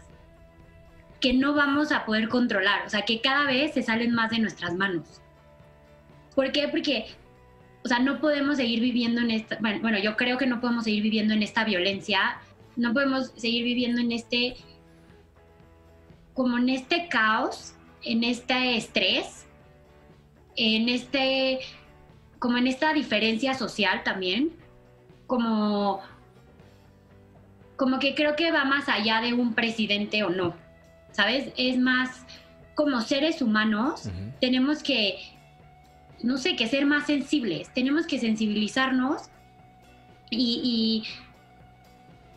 que 1.19 1.33
no 1.33 1.53
vamos 1.53 1.91
a 1.91 2.05
poder 2.05 2.29
controlar, 2.29 2.85
o 2.87 2.89
sea, 2.89 3.03
que 3.03 3.21
cada 3.21 3.45
vez 3.45 3.73
se 3.73 3.83
salen 3.83 4.13
más 4.13 4.31
de 4.31 4.39
nuestras 4.39 4.73
manos. 4.73 5.21
¿Por 6.33 6.51
qué? 6.51 6.67
Porque, 6.67 7.05
o 7.83 7.87
sea, 7.87 7.99
no 7.99 8.19
podemos 8.19 8.57
seguir 8.57 8.79
viviendo 8.79 9.21
en 9.21 9.31
esta, 9.31 9.57
bueno, 9.59 9.81
bueno, 9.81 9.99
yo 9.99 10.17
creo 10.17 10.37
que 10.37 10.47
no 10.47 10.61
podemos 10.61 10.85
seguir 10.85 11.03
viviendo 11.03 11.33
en 11.33 11.43
esta 11.43 11.63
violencia, 11.63 12.39
no 12.75 12.93
podemos 12.93 13.33
seguir 13.35 13.65
viviendo 13.65 14.01
en 14.01 14.13
este 14.13 14.55
como 16.39 16.57
en 16.57 16.69
este 16.69 17.09
caos, 17.09 17.73
en 18.01 18.23
este 18.23 18.77
estrés, 18.77 19.45
en 20.55 20.87
este, 20.87 21.59
como 22.39 22.57
en 22.57 22.65
esta 22.65 22.93
diferencia 22.93 23.55
social 23.55 24.03
también, 24.05 24.53
como, 25.27 25.99
como 27.75 27.99
que 27.99 28.15
creo 28.15 28.37
que 28.37 28.53
va 28.53 28.63
más 28.63 28.87
allá 28.87 29.19
de 29.19 29.33
un 29.33 29.53
presidente 29.53 30.23
o 30.23 30.29
no, 30.29 30.55
¿sabes? 31.11 31.51
Es 31.57 31.77
más, 31.77 32.25
como 32.73 33.01
seres 33.01 33.41
humanos, 33.41 34.09
tenemos 34.39 34.81
que, 34.81 35.17
no 36.23 36.37
sé, 36.37 36.55
que 36.55 36.67
ser 36.67 36.85
más 36.85 37.05
sensibles, 37.07 37.69
tenemos 37.73 38.07
que 38.07 38.17
sensibilizarnos 38.17 39.23
y, 40.29 41.03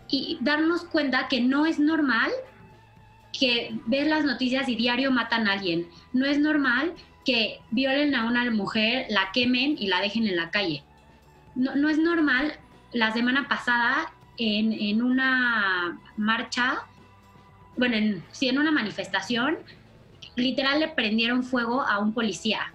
y, 0.08 0.38
darnos 0.40 0.82
cuenta 0.86 1.28
que 1.28 1.40
no 1.40 1.66
es 1.66 1.78
normal 1.78 2.32
que 3.38 3.74
ves 3.86 4.06
las 4.06 4.24
noticias 4.24 4.68
y 4.68 4.76
diario 4.76 5.10
matan 5.10 5.48
a 5.48 5.52
alguien. 5.52 5.88
No 6.12 6.26
es 6.26 6.38
normal 6.38 6.92
que 7.24 7.60
violen 7.70 8.14
a 8.14 8.26
una 8.26 8.50
mujer, 8.50 9.06
la 9.08 9.30
quemen 9.32 9.76
y 9.78 9.86
la 9.86 10.00
dejen 10.00 10.26
en 10.26 10.36
la 10.36 10.50
calle. 10.50 10.82
No, 11.54 11.74
no 11.74 11.88
es 11.88 11.98
normal. 11.98 12.54
La 12.92 13.12
semana 13.12 13.48
pasada, 13.48 14.12
en, 14.38 14.72
en 14.72 15.02
una 15.02 15.98
marcha, 16.16 16.82
bueno, 17.76 17.96
en, 17.96 18.22
sí, 18.32 18.48
en 18.48 18.58
una 18.58 18.70
manifestación, 18.70 19.58
literal 20.36 20.80
le 20.80 20.88
prendieron 20.88 21.42
fuego 21.42 21.82
a 21.82 21.98
un 21.98 22.12
policía. 22.12 22.72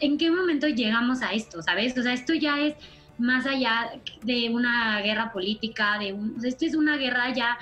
¿En 0.00 0.18
qué 0.18 0.30
momento 0.30 0.68
llegamos 0.68 1.22
a 1.22 1.32
esto, 1.32 1.62
sabes? 1.62 1.96
O 1.98 2.02
sea, 2.02 2.12
esto 2.12 2.34
ya 2.34 2.60
es 2.60 2.74
más 3.18 3.46
allá 3.46 3.92
de 4.22 4.50
una 4.50 5.00
guerra 5.00 5.32
política, 5.32 5.98
de 5.98 6.12
un, 6.12 6.36
esto 6.44 6.64
es 6.66 6.74
una 6.74 6.96
guerra 6.96 7.32
ya 7.32 7.58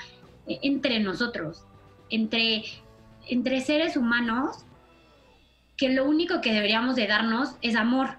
entre 0.46 0.98
nosotros, 1.00 1.64
entre, 2.12 2.62
entre 3.26 3.60
seres 3.60 3.96
humanos, 3.96 4.64
que 5.76 5.88
lo 5.88 6.04
único 6.04 6.40
que 6.40 6.52
deberíamos 6.52 6.94
de 6.94 7.06
darnos 7.06 7.56
es 7.62 7.74
amor, 7.74 8.18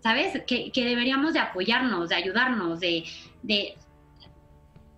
¿sabes? 0.00 0.40
Que, 0.46 0.70
deberíamos 0.74 1.32
de 1.32 1.40
apoyarnos, 1.40 2.10
de 2.10 2.14
ayudarnos, 2.14 2.78
de, 2.78 3.04
de, 3.42 3.74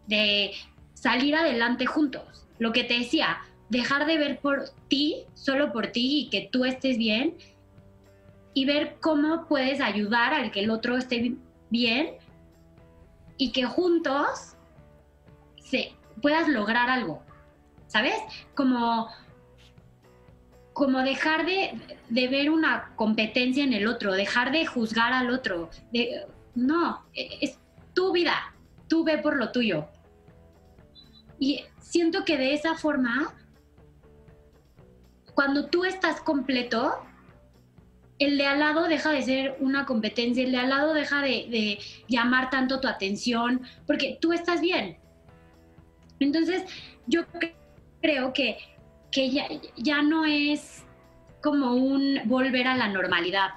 de 0.06 0.52
salir 0.92 1.34
adelante 1.36 1.86
juntos. 1.86 2.46
Lo 2.58 2.72
que 2.72 2.84
te 2.84 2.98
decía, 2.98 3.38
dejar 3.70 4.06
de 4.06 4.18
ver 4.18 4.40
por 4.40 4.64
ti, 4.88 5.24
solo 5.34 5.72
por 5.72 5.86
ti 5.86 6.26
y 6.26 6.30
que 6.30 6.48
tú 6.52 6.64
estés 6.64 6.98
bien 6.98 7.36
y 8.52 8.64
ver 8.64 8.96
cómo 9.00 9.46
puedes 9.46 9.80
ayudar 9.80 10.34
al 10.34 10.50
que 10.50 10.60
el 10.60 10.70
otro 10.70 10.96
esté 10.96 11.36
bien 11.70 12.10
y 13.36 13.52
que 13.52 13.64
juntos 13.64 14.56
se, 15.62 15.94
puedas 16.20 16.48
lograr 16.48 16.90
algo, 16.90 17.22
¿sabes? 17.90 18.14
Como, 18.54 19.08
como 20.72 21.00
dejar 21.00 21.44
de, 21.44 21.78
ver 22.08 22.50
una 22.50 22.92
competencia 22.94 23.64
en 23.64 23.72
el 23.72 23.88
otro, 23.88 24.12
dejar 24.12 24.52
de 24.52 24.64
juzgar 24.64 25.12
al 25.12 25.30
otro. 25.30 25.70
De, 25.92 26.24
no, 26.54 27.04
es 27.12 27.58
tu 27.92 28.12
vida, 28.12 28.54
tú 28.88 29.04
ve 29.04 29.18
por 29.18 29.36
lo 29.36 29.50
tuyo. 29.50 29.88
Y 31.38 31.64
siento 31.80 32.24
que 32.24 32.38
de 32.38 32.54
esa 32.54 32.76
forma, 32.76 33.34
cuando 35.34 35.66
tú 35.66 35.84
estás 35.84 36.20
completo, 36.20 36.94
el 38.20 38.38
de 38.38 38.46
al 38.46 38.60
lado 38.60 38.86
deja 38.86 39.10
de 39.10 39.22
ser 39.22 39.56
una 39.58 39.84
competencia, 39.84 40.44
el 40.44 40.52
de 40.52 40.58
al 40.58 40.68
lado 40.68 40.92
deja 40.92 41.22
de, 41.22 41.80
llamar 42.06 42.50
tanto 42.50 42.78
tu 42.80 42.86
atención, 42.86 43.62
porque 43.86 44.18
tú 44.20 44.32
estás 44.32 44.60
bien. 44.60 44.98
Entonces, 46.20 46.62
yo 47.06 47.24
creo 48.00 48.32
que, 48.32 48.58
que 49.10 49.30
ya, 49.30 49.46
ya 49.76 50.02
no 50.02 50.24
es 50.24 50.84
como 51.42 51.74
un 51.74 52.20
volver 52.24 52.66
a 52.66 52.76
la 52.76 52.88
normalidad, 52.88 53.50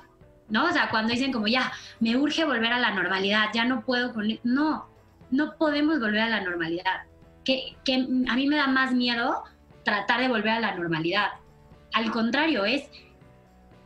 ¿no? 0.49 0.65
O 0.65 0.71
sea, 0.71 0.89
cuando 0.89 1.13
dicen 1.13 1.31
como 1.31 1.47
ya, 1.47 1.71
me 1.99 2.15
urge 2.17 2.45
volver 2.45 2.71
a 2.71 2.79
la 2.79 2.91
normalidad, 2.91 3.49
ya 3.53 3.65
no 3.65 3.83
puedo 3.85 4.13
poner, 4.13 4.39
no, 4.43 4.87
no 5.31 5.55
podemos 5.57 5.99
volver 5.99 6.21
a 6.21 6.29
la 6.29 6.41
normalidad. 6.41 7.03
Que, 7.43 7.75
que 7.83 7.95
a 7.95 8.35
mí 8.35 8.47
me 8.47 8.55
da 8.55 8.67
más 8.67 8.93
miedo 8.93 9.43
tratar 9.83 10.21
de 10.21 10.29
volver 10.29 10.49
a 10.49 10.59
la 10.59 10.75
normalidad. 10.75 11.27
Al 11.93 12.09
contrario, 12.11 12.63
es 12.65 12.89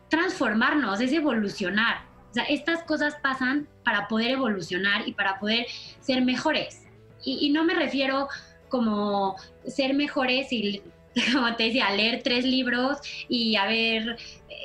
transformarnos, 0.10 1.02
es 1.02 1.12
evolucionar. 1.12 2.06
O 2.30 2.34
sea, 2.34 2.44
estas 2.44 2.84
cosas 2.84 3.16
pasan 3.22 3.68
para 3.84 4.08
poder 4.08 4.32
evolucionar 4.32 5.08
y 5.08 5.14
para 5.14 5.40
poder 5.40 5.66
ser 6.00 6.24
mejores. 6.24 6.84
Y, 7.24 7.50
no 7.50 7.64
me 7.66 7.74
refiero 7.74 8.30
como 8.70 9.36
ser 9.66 9.94
mejores 9.94 10.52
y, 10.52 10.82
como 11.34 11.56
te 11.56 11.66
decía, 11.66 11.92
leer 11.92 12.22
tres 12.24 12.46
libros 12.46 13.00
y 13.28 13.56
haber 13.56 14.18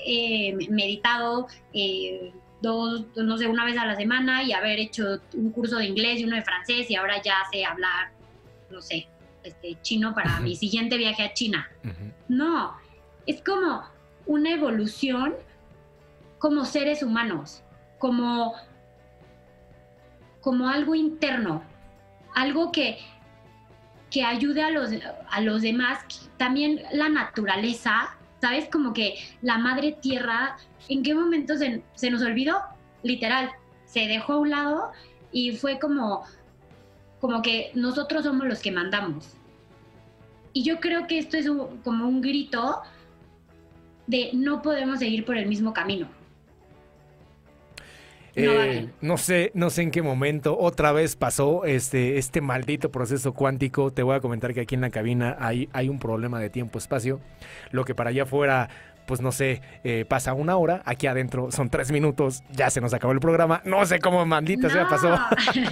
eh, 0.06 0.54
meditado 0.70 1.46
eh, 1.72 2.32
dos, 2.60 3.04
no 3.16 3.36
sé, 3.38 3.48
una 3.48 3.64
vez 3.64 3.76
a 3.76 3.84
la 3.84 3.96
semana 3.96 4.42
y 4.42 4.52
haber 4.52 4.78
hecho 4.78 5.20
un 5.34 5.50
curso 5.50 5.78
de 5.78 5.86
inglés 5.86 6.20
y 6.20 6.24
uno 6.24 6.36
de 6.36 6.42
francés 6.42 6.90
y 6.90 6.94
ahora 6.94 7.20
ya 7.22 7.34
sé 7.50 7.64
hablar, 7.64 8.12
no 8.70 8.80
sé, 8.80 9.08
este, 9.42 9.76
chino 9.82 10.14
para 10.14 10.40
mi 10.40 10.56
siguiente 10.56 10.96
viaje 10.96 11.24
a 11.24 11.34
China. 11.34 11.68
No, 12.28 12.76
es 13.26 13.42
como 13.42 13.82
una 14.26 14.52
evolución 14.52 15.34
como 16.38 16.64
seres 16.64 17.02
humanos, 17.02 17.62
como, 17.98 18.54
como 20.40 20.68
algo 20.68 20.94
interno, 20.94 21.62
algo 22.34 22.72
que, 22.72 22.98
que 24.12 24.22
ayude 24.22 24.62
a 24.62 24.70
los, 24.70 24.90
a 25.30 25.40
los 25.40 25.62
demás. 25.62 25.98
También 26.36 26.82
la 26.92 27.08
naturaleza, 27.08 28.16
¿sabes? 28.40 28.68
Como 28.70 28.92
que 28.92 29.14
la 29.40 29.58
madre 29.58 29.92
tierra, 30.00 30.58
¿en 30.88 31.02
qué 31.02 31.14
momento 31.14 31.54
se, 31.56 32.10
nos 32.10 32.22
olvidó? 32.22 32.60
Literal, 33.02 33.50
se 33.86 34.06
dejó 34.06 34.34
a 34.34 34.38
un 34.38 34.50
lado 34.50 34.92
y 35.32 35.56
fue 35.56 35.78
como, 35.78 36.24
como 37.20 37.40
que 37.40 37.72
nosotros 37.74 38.24
somos 38.24 38.46
los 38.46 38.60
que 38.60 38.70
mandamos. 38.70 39.34
Y 40.52 40.62
yo 40.62 40.78
creo 40.78 41.06
que 41.06 41.18
esto 41.18 41.38
es 41.38 41.48
como 41.82 42.06
un 42.06 42.20
grito 42.20 42.82
de 44.06 44.30
no 44.34 44.60
podemos 44.60 44.98
seguir 44.98 45.24
por 45.24 45.38
el 45.38 45.46
mismo 45.46 45.72
camino. 45.72 46.06
Eh, 48.34 48.88
no, 49.00 49.18
sé, 49.18 49.50
no 49.54 49.68
sé 49.70 49.82
en 49.82 49.90
qué 49.90 50.00
momento 50.00 50.58
otra 50.58 50.92
vez 50.92 51.16
pasó 51.16 51.64
este, 51.64 52.18
este 52.18 52.40
maldito 52.40 52.90
proceso 52.90 53.34
cuántico. 53.34 53.92
Te 53.92 54.02
voy 54.02 54.16
a 54.16 54.20
comentar 54.20 54.54
que 54.54 54.60
aquí 54.60 54.74
en 54.74 54.80
la 54.80 54.90
cabina 54.90 55.36
hay, 55.38 55.68
hay 55.72 55.88
un 55.88 55.98
problema 55.98 56.40
de 56.40 56.50
tiempo-espacio. 56.50 57.20
Lo 57.70 57.84
que 57.84 57.94
para 57.94 58.10
allá 58.10 58.22
afuera, 58.22 58.70
pues 59.06 59.20
no 59.20 59.32
sé, 59.32 59.60
eh, 59.84 60.06
pasa 60.08 60.32
una 60.32 60.56
hora. 60.56 60.82
Aquí 60.86 61.06
adentro 61.06 61.50
son 61.52 61.68
tres 61.68 61.92
minutos. 61.92 62.42
Ya 62.52 62.70
se 62.70 62.80
nos 62.80 62.94
acabó 62.94 63.12
el 63.12 63.20
programa. 63.20 63.60
No 63.64 63.84
sé 63.84 63.98
cómo 63.98 64.24
maldita 64.24 64.68
se 64.68 64.74
sea 64.74 64.88
pasó. 64.88 65.18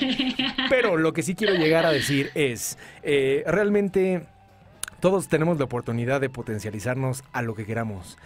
Pero 0.68 0.96
lo 0.96 1.12
que 1.12 1.22
sí 1.22 1.34
quiero 1.34 1.54
llegar 1.54 1.86
a 1.86 1.92
decir 1.92 2.30
es, 2.34 2.78
eh, 3.02 3.42
realmente 3.46 4.26
todos 5.00 5.28
tenemos 5.28 5.58
la 5.58 5.64
oportunidad 5.64 6.20
de 6.20 6.28
potencializarnos 6.28 7.24
a 7.32 7.40
lo 7.40 7.54
que 7.54 7.64
queramos. 7.64 8.18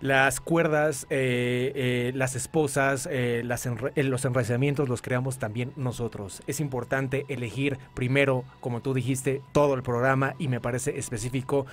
Las 0.00 0.40
cuerdas, 0.40 1.06
eh, 1.08 1.72
eh, 1.74 2.12
las 2.14 2.36
esposas, 2.36 3.08
eh, 3.10 3.42
los 3.44 4.24
enraizamientos 4.24 4.88
los 4.88 5.02
creamos 5.02 5.38
también 5.38 5.72
nosotros. 5.76 6.42
Es 6.46 6.60
importante 6.60 7.24
elegir 7.28 7.78
primero, 7.94 8.44
como 8.60 8.82
tú 8.82 8.92
dijiste, 8.92 9.40
todo 9.52 9.74
el 9.74 9.82
programa 9.82 10.34
y 10.38 10.48
me 10.48 10.60
parece 10.60 10.98
específico, 10.98 11.66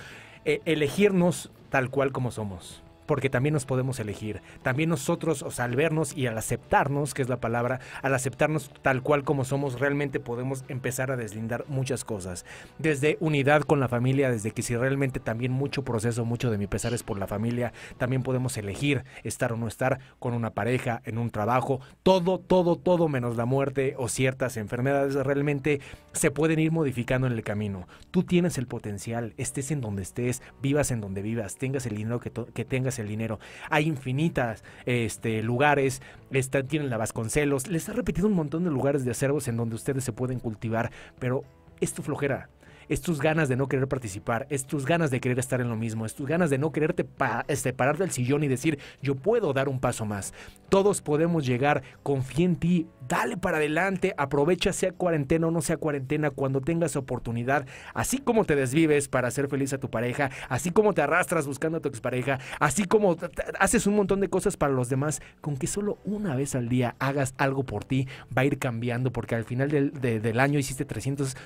elegirnos 0.44 1.50
tal 1.68 1.90
cual 1.90 2.10
como 2.10 2.30
somos 2.30 2.82
porque 3.12 3.28
también 3.28 3.52
nos 3.52 3.66
podemos 3.66 4.00
elegir. 4.00 4.40
También 4.62 4.88
nosotros, 4.88 5.42
o 5.42 5.50
sea, 5.50 5.66
al 5.66 5.76
vernos 5.76 6.16
y 6.16 6.28
al 6.28 6.38
aceptarnos, 6.38 7.12
que 7.12 7.20
es 7.20 7.28
la 7.28 7.40
palabra, 7.40 7.78
al 8.00 8.14
aceptarnos 8.14 8.70
tal 8.80 9.02
cual 9.02 9.22
como 9.22 9.44
somos, 9.44 9.78
realmente 9.78 10.18
podemos 10.18 10.64
empezar 10.68 11.10
a 11.10 11.18
deslindar 11.18 11.66
muchas 11.68 12.06
cosas. 12.06 12.46
Desde 12.78 13.18
unidad 13.20 13.64
con 13.64 13.80
la 13.80 13.88
familia, 13.88 14.30
desde 14.30 14.52
que 14.52 14.62
si 14.62 14.74
realmente 14.76 15.20
también 15.20 15.52
mucho 15.52 15.84
proceso, 15.84 16.24
mucho 16.24 16.50
de 16.50 16.56
mi 16.56 16.66
pesar 16.66 16.94
es 16.94 17.02
por 17.02 17.18
la 17.18 17.26
familia, 17.26 17.74
también 17.98 18.22
podemos 18.22 18.56
elegir 18.56 19.04
estar 19.24 19.52
o 19.52 19.58
no 19.58 19.68
estar 19.68 19.98
con 20.18 20.32
una 20.32 20.54
pareja, 20.54 21.02
en 21.04 21.18
un 21.18 21.28
trabajo, 21.28 21.82
todo, 22.02 22.38
todo, 22.38 22.76
todo 22.76 23.08
menos 23.08 23.36
la 23.36 23.44
muerte 23.44 23.94
o 23.98 24.08
ciertas 24.08 24.56
enfermedades 24.56 25.16
realmente 25.16 25.82
se 26.12 26.30
pueden 26.30 26.60
ir 26.60 26.72
modificando 26.72 27.26
en 27.26 27.34
el 27.34 27.42
camino. 27.42 27.86
Tú 28.10 28.22
tienes 28.22 28.56
el 28.56 28.66
potencial, 28.66 29.34
estés 29.36 29.70
en 29.70 29.82
donde 29.82 30.00
estés, 30.00 30.40
vivas 30.62 30.90
en 30.90 31.02
donde 31.02 31.20
vivas, 31.20 31.56
tengas 31.56 31.84
el 31.84 31.96
dinero 31.96 32.18
que, 32.18 32.30
que 32.30 32.64
tengas 32.64 32.98
el 33.02 33.08
dinero. 33.08 33.38
Hay 33.70 33.86
infinitas 33.86 34.64
este, 34.86 35.42
lugares, 35.42 36.02
está, 36.30 36.62
tienen 36.62 36.90
la 36.90 36.96
Vasconcelos, 36.96 37.68
les 37.68 37.88
ha 37.88 37.92
repetido 37.92 38.26
un 38.26 38.34
montón 38.34 38.64
de 38.64 38.70
lugares 38.70 39.04
de 39.04 39.10
acervos 39.10 39.48
en 39.48 39.56
donde 39.56 39.74
ustedes 39.74 40.04
se 40.04 40.12
pueden 40.12 40.40
cultivar, 40.40 40.90
pero 41.18 41.44
es 41.80 41.92
tu 41.92 42.02
flojera 42.02 42.48
es 42.92 43.00
tus 43.00 43.20
ganas 43.22 43.48
de 43.48 43.56
no 43.56 43.68
querer 43.68 43.88
participar, 43.88 44.46
es 44.50 44.66
tus 44.66 44.84
ganas 44.84 45.10
de 45.10 45.18
querer 45.18 45.38
estar 45.38 45.62
en 45.62 45.70
lo 45.70 45.76
mismo, 45.76 46.04
es 46.04 46.14
tus 46.14 46.28
ganas 46.28 46.50
de 46.50 46.58
no 46.58 46.72
quererte 46.72 47.06
este, 47.48 47.72
parar 47.72 47.96
del 47.96 48.10
sillón 48.10 48.44
y 48.44 48.48
decir, 48.48 48.78
yo 49.00 49.14
puedo 49.14 49.54
dar 49.54 49.70
un 49.70 49.80
paso 49.80 50.04
más. 50.04 50.34
Todos 50.68 51.00
podemos 51.00 51.46
llegar, 51.46 51.82
confía 52.02 52.44
en 52.44 52.56
ti, 52.56 52.86
dale 53.08 53.38
para 53.38 53.56
adelante, 53.56 54.14
aprovecha 54.18 54.74
sea 54.74 54.92
cuarentena 54.92 55.46
o 55.46 55.50
no 55.50 55.62
sea 55.62 55.78
cuarentena 55.78 56.30
cuando 56.30 56.60
tengas 56.60 56.94
oportunidad, 56.96 57.66
así 57.94 58.18
como 58.18 58.44
te 58.44 58.56
desvives 58.56 59.08
para 59.08 59.28
hacer 59.28 59.48
feliz 59.48 59.72
a 59.72 59.78
tu 59.78 59.90
pareja, 59.90 60.30
así 60.50 60.70
como 60.70 60.92
te 60.92 61.00
arrastras 61.00 61.46
buscando 61.46 61.78
a 61.78 61.80
tu 61.80 61.88
expareja, 61.88 62.40
así 62.60 62.84
como 62.84 63.16
haces 63.58 63.86
un 63.86 63.96
montón 63.96 64.20
de 64.20 64.28
cosas 64.28 64.58
para 64.58 64.74
los 64.74 64.90
demás, 64.90 65.22
con 65.40 65.56
que 65.56 65.66
solo 65.66 65.96
una 66.04 66.36
vez 66.36 66.54
al 66.54 66.68
día 66.68 66.94
hagas 66.98 67.32
algo 67.38 67.64
por 67.64 67.84
ti, 67.84 68.06
va 68.36 68.42
a 68.42 68.44
ir 68.44 68.58
cambiando 68.58 69.12
porque 69.12 69.34
al 69.34 69.44
final 69.44 69.70
del, 69.70 69.92
del 69.92 70.40
año 70.40 70.58
hiciste 70.58 70.84
300 70.84 71.36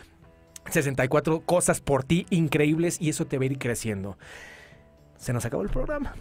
64 0.71 1.41
cosas 1.41 1.81
por 1.81 2.05
ti 2.05 2.27
increíbles 2.31 2.99
y 3.01 3.09
eso 3.09 3.27
te 3.27 3.39
va 3.39 3.45
a 3.45 3.47
ir 3.47 3.59
creciendo. 3.59 4.17
se 5.19 5.33
nos 5.33 5.45
acabó 5.45 5.63
el 5.63 5.71
programa. 5.71 6.15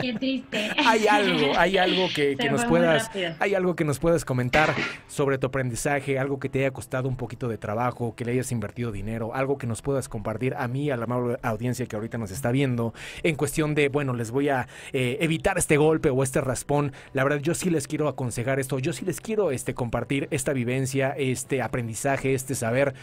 Qué 0.00 0.14
triste. 0.14 0.70
hay 0.86 1.06
algo, 1.06 1.56
hay 1.56 1.78
algo 1.78 2.08
que, 2.14 2.36
nos 2.50 2.64
puedas, 2.64 3.10
hay 3.38 3.54
algo 3.54 3.74
que 3.74 3.84
nos 3.84 3.98
puedas 3.98 4.24
comentar 4.24 4.74
sobre 5.08 5.38
tu 5.38 5.46
aprendizaje, 5.46 6.18
algo 6.18 6.38
que 6.38 6.48
te 6.48 6.60
haya 6.60 6.70
costado 6.70 7.08
un 7.08 7.16
poquito 7.16 7.48
de 7.48 7.58
trabajo, 7.58 8.14
que 8.14 8.24
le 8.24 8.32
hayas 8.32 8.52
invertido 8.52 8.92
dinero, 8.92 9.34
algo 9.34 9.58
que 9.58 9.66
nos 9.66 9.82
puedas 9.82 10.08
compartir 10.08 10.54
a 10.54 10.68
mí, 10.68 10.90
a 10.90 10.96
la 10.96 11.04
amable 11.04 11.38
audiencia 11.42 11.86
que 11.86 11.96
ahorita 11.96 12.18
nos 12.18 12.30
está 12.30 12.50
viendo, 12.50 12.92
en 13.22 13.36
cuestión 13.36 13.74
de, 13.74 13.88
bueno, 13.88 14.14
les 14.14 14.30
voy 14.30 14.48
a 14.48 14.68
eh, 14.92 15.18
evitar 15.20 15.58
este 15.58 15.76
golpe 15.76 16.10
o 16.10 16.22
este 16.22 16.40
raspón. 16.40 16.92
La 17.12 17.24
verdad, 17.24 17.38
yo 17.38 17.54
sí 17.54 17.70
les 17.70 17.86
quiero 17.86 18.08
aconsejar 18.08 18.60
esto, 18.60 18.78
yo 18.78 18.92
sí 18.92 19.04
les 19.04 19.20
quiero 19.20 19.50
este, 19.50 19.74
compartir 19.74 20.28
esta 20.30 20.52
vivencia, 20.52 21.14
este 21.16 21.62
aprendizaje, 21.62 22.34
este 22.34 22.54
saber. 22.54 22.94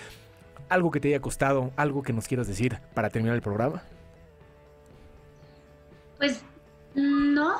Algo 0.69 0.91
que 0.91 0.99
te 0.99 1.09
haya 1.09 1.21
costado, 1.21 1.71
algo 1.75 2.01
que 2.01 2.13
nos 2.13 2.27
quieras 2.27 2.47
decir 2.47 2.79
para 2.93 3.09
terminar 3.09 3.35
el 3.35 3.41
programa. 3.41 3.83
Pues 6.17 6.43
no. 6.95 7.55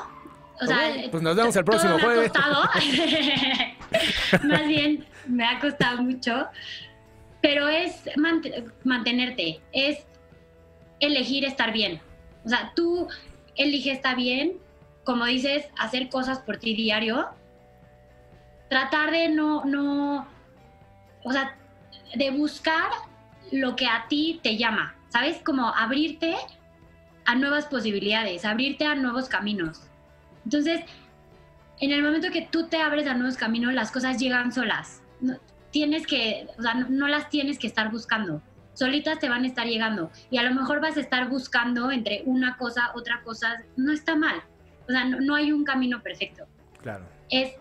O 0.61 0.65
sea, 0.65 0.77
pues 1.11 1.21
nos 1.21 1.35
vemos 1.35 1.55
el 1.55 1.65
próximo 1.65 1.99
jueves. 1.99 2.31
Más 4.43 4.67
bien, 4.67 5.05
me 5.27 5.45
ha 5.45 5.59
costado 5.59 6.01
mucho. 6.01 6.47
Pero 7.41 7.67
es 7.67 8.09
mantenerte, 8.83 9.61
es 9.71 9.99
elegir 10.99 11.45
estar 11.45 11.73
bien. 11.73 11.99
O 12.45 12.49
sea, 12.49 12.71
tú 12.75 13.07
eliges 13.55 13.97
estar 13.97 14.15
bien, 14.15 14.53
como 15.03 15.25
dices, 15.25 15.67
hacer 15.77 16.09
cosas 16.09 16.39
por 16.39 16.57
ti 16.57 16.75
diario. 16.75 17.27
Tratar 18.69 19.11
de 19.11 19.29
no, 19.29 19.63
no, 19.65 20.27
o 21.23 21.31
sea, 21.31 21.55
de 22.13 22.31
buscar 22.31 22.89
lo 23.51 23.75
que 23.75 23.87
a 23.87 24.07
ti 24.07 24.39
te 24.43 24.57
llama, 24.57 24.95
¿sabes? 25.09 25.37
Como 25.43 25.73
abrirte 25.73 26.35
a 27.25 27.35
nuevas 27.35 27.65
posibilidades, 27.65 28.45
abrirte 28.45 28.85
a 28.85 28.95
nuevos 28.95 29.29
caminos. 29.29 29.81
Entonces, 30.43 30.81
en 31.79 31.91
el 31.91 32.03
momento 32.03 32.31
que 32.31 32.43
tú 32.43 32.67
te 32.67 32.77
abres 32.77 33.07
a 33.07 33.13
nuevos 33.13 33.37
caminos, 33.37 33.73
las 33.73 33.91
cosas 33.91 34.17
llegan 34.19 34.51
solas. 34.51 35.01
No, 35.19 35.37
tienes 35.71 36.07
que, 36.07 36.47
o 36.57 36.61
sea, 36.61 36.75
no, 36.75 37.07
las 37.07 37.29
tienes 37.29 37.59
que 37.59 37.67
estar 37.67 37.91
buscando. 37.91 38.41
Solitas 38.73 39.19
te 39.19 39.29
van 39.29 39.43
a 39.43 39.47
estar 39.47 39.65
llegando. 39.65 40.11
Y 40.29 40.37
a 40.37 40.43
lo 40.43 40.53
mejor 40.53 40.81
vas 40.81 40.97
a 40.97 41.01
estar 41.01 41.29
buscando 41.29 41.91
entre 41.91 42.23
una 42.25 42.57
cosa, 42.57 42.91
otra 42.93 43.21
cosa. 43.23 43.63
No 43.75 43.91
está 43.91 44.15
mal. 44.15 44.41
O 44.87 44.91
sea, 44.91 45.05
no, 45.05 45.19
no 45.19 45.35
hay 45.35 45.51
un 45.51 45.63
camino 45.63 46.01
perfecto. 46.01 46.45
Claro. 46.81 47.05
Es 47.29 47.53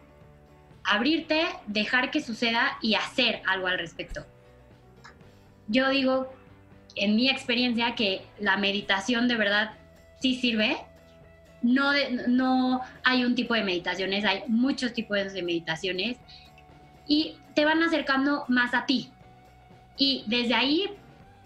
abrirte, 0.85 1.47
dejar 1.67 2.11
que 2.11 2.21
suceda 2.21 2.79
y 2.83 2.95
hacer 2.95 3.43
algo 3.47 3.67
al 3.67 3.79
respecto. 3.79 4.27
Yo 5.69 5.89
digo 5.91 6.33
en 6.97 7.17
mi 7.17 7.29
experiencia 7.29 7.95
que 7.95 8.23
la 8.39 8.57
meditación 8.57 9.29
de 9.29 9.37
verdad 9.37 9.73
sí 10.21 10.35
sirve. 10.37 10.77
No, 11.63 11.93
no 12.29 12.83
hay 13.05 13.25
un 13.25 13.35
tipo 13.35 13.55
de 13.55 13.65
meditaciones, 13.65 14.25
hay 14.25 14.43
muchos 14.49 14.93
tipos 14.93 15.33
de 15.33 15.43
meditaciones 15.43 16.19
y 17.07 17.37
te 17.55 17.65
van 17.65 17.83
acercando 17.83 18.45
más 18.49 18.75
a 18.75 18.85
ti. 18.87 19.11
Y 19.97 20.25
desde 20.27 20.55
ahí 20.55 20.91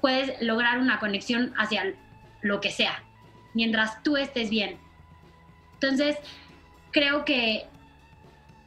puedes 0.00 0.40
lograr 0.42 0.78
una 0.78 0.98
conexión 0.98 1.52
hacia 1.56 1.94
lo 2.42 2.60
que 2.60 2.70
sea, 2.70 3.04
mientras 3.54 4.02
tú 4.02 4.16
estés 4.16 4.50
bien. 4.50 4.78
Entonces, 5.74 6.16
creo 6.90 7.24
que, 7.24 7.66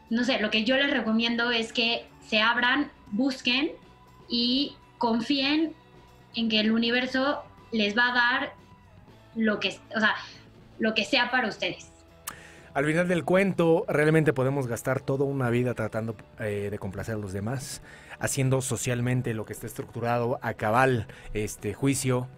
no 0.09 0.23
sé, 0.23 0.39
lo 0.39 0.51
que 0.51 0.63
yo 0.63 0.77
les 0.77 0.91
recomiendo 0.91 1.51
es 1.51 1.73
que 1.73 2.05
se 2.27 2.41
abran, 2.41 2.91
busquen 3.11 3.71
y 4.29 4.75
confíen 5.01 5.73
en 6.35 6.47
que 6.47 6.59
el 6.59 6.71
universo 6.71 7.43
les 7.71 7.97
va 7.97 8.11
a 8.11 8.13
dar 8.13 8.53
lo 9.35 9.59
que, 9.59 9.79
o 9.95 9.99
sea, 9.99 10.13
lo 10.77 10.93
que 10.93 11.05
sea 11.05 11.31
para 11.31 11.47
ustedes. 11.47 11.91
Al 12.75 12.85
final 12.85 13.07
del 13.07 13.25
cuento, 13.25 13.83
realmente 13.89 14.31
podemos 14.31 14.67
gastar 14.67 15.01
toda 15.01 15.25
una 15.25 15.49
vida 15.49 15.73
tratando 15.73 16.15
eh, 16.39 16.69
de 16.69 16.77
complacer 16.77 17.15
a 17.15 17.17
los 17.17 17.33
demás, 17.33 17.81
haciendo 18.19 18.61
socialmente 18.61 19.33
lo 19.33 19.43
que 19.43 19.53
está 19.53 19.65
estructurado 19.65 20.37
a 20.43 20.53
cabal 20.53 21.07
este 21.33 21.73
juicio. 21.73 22.29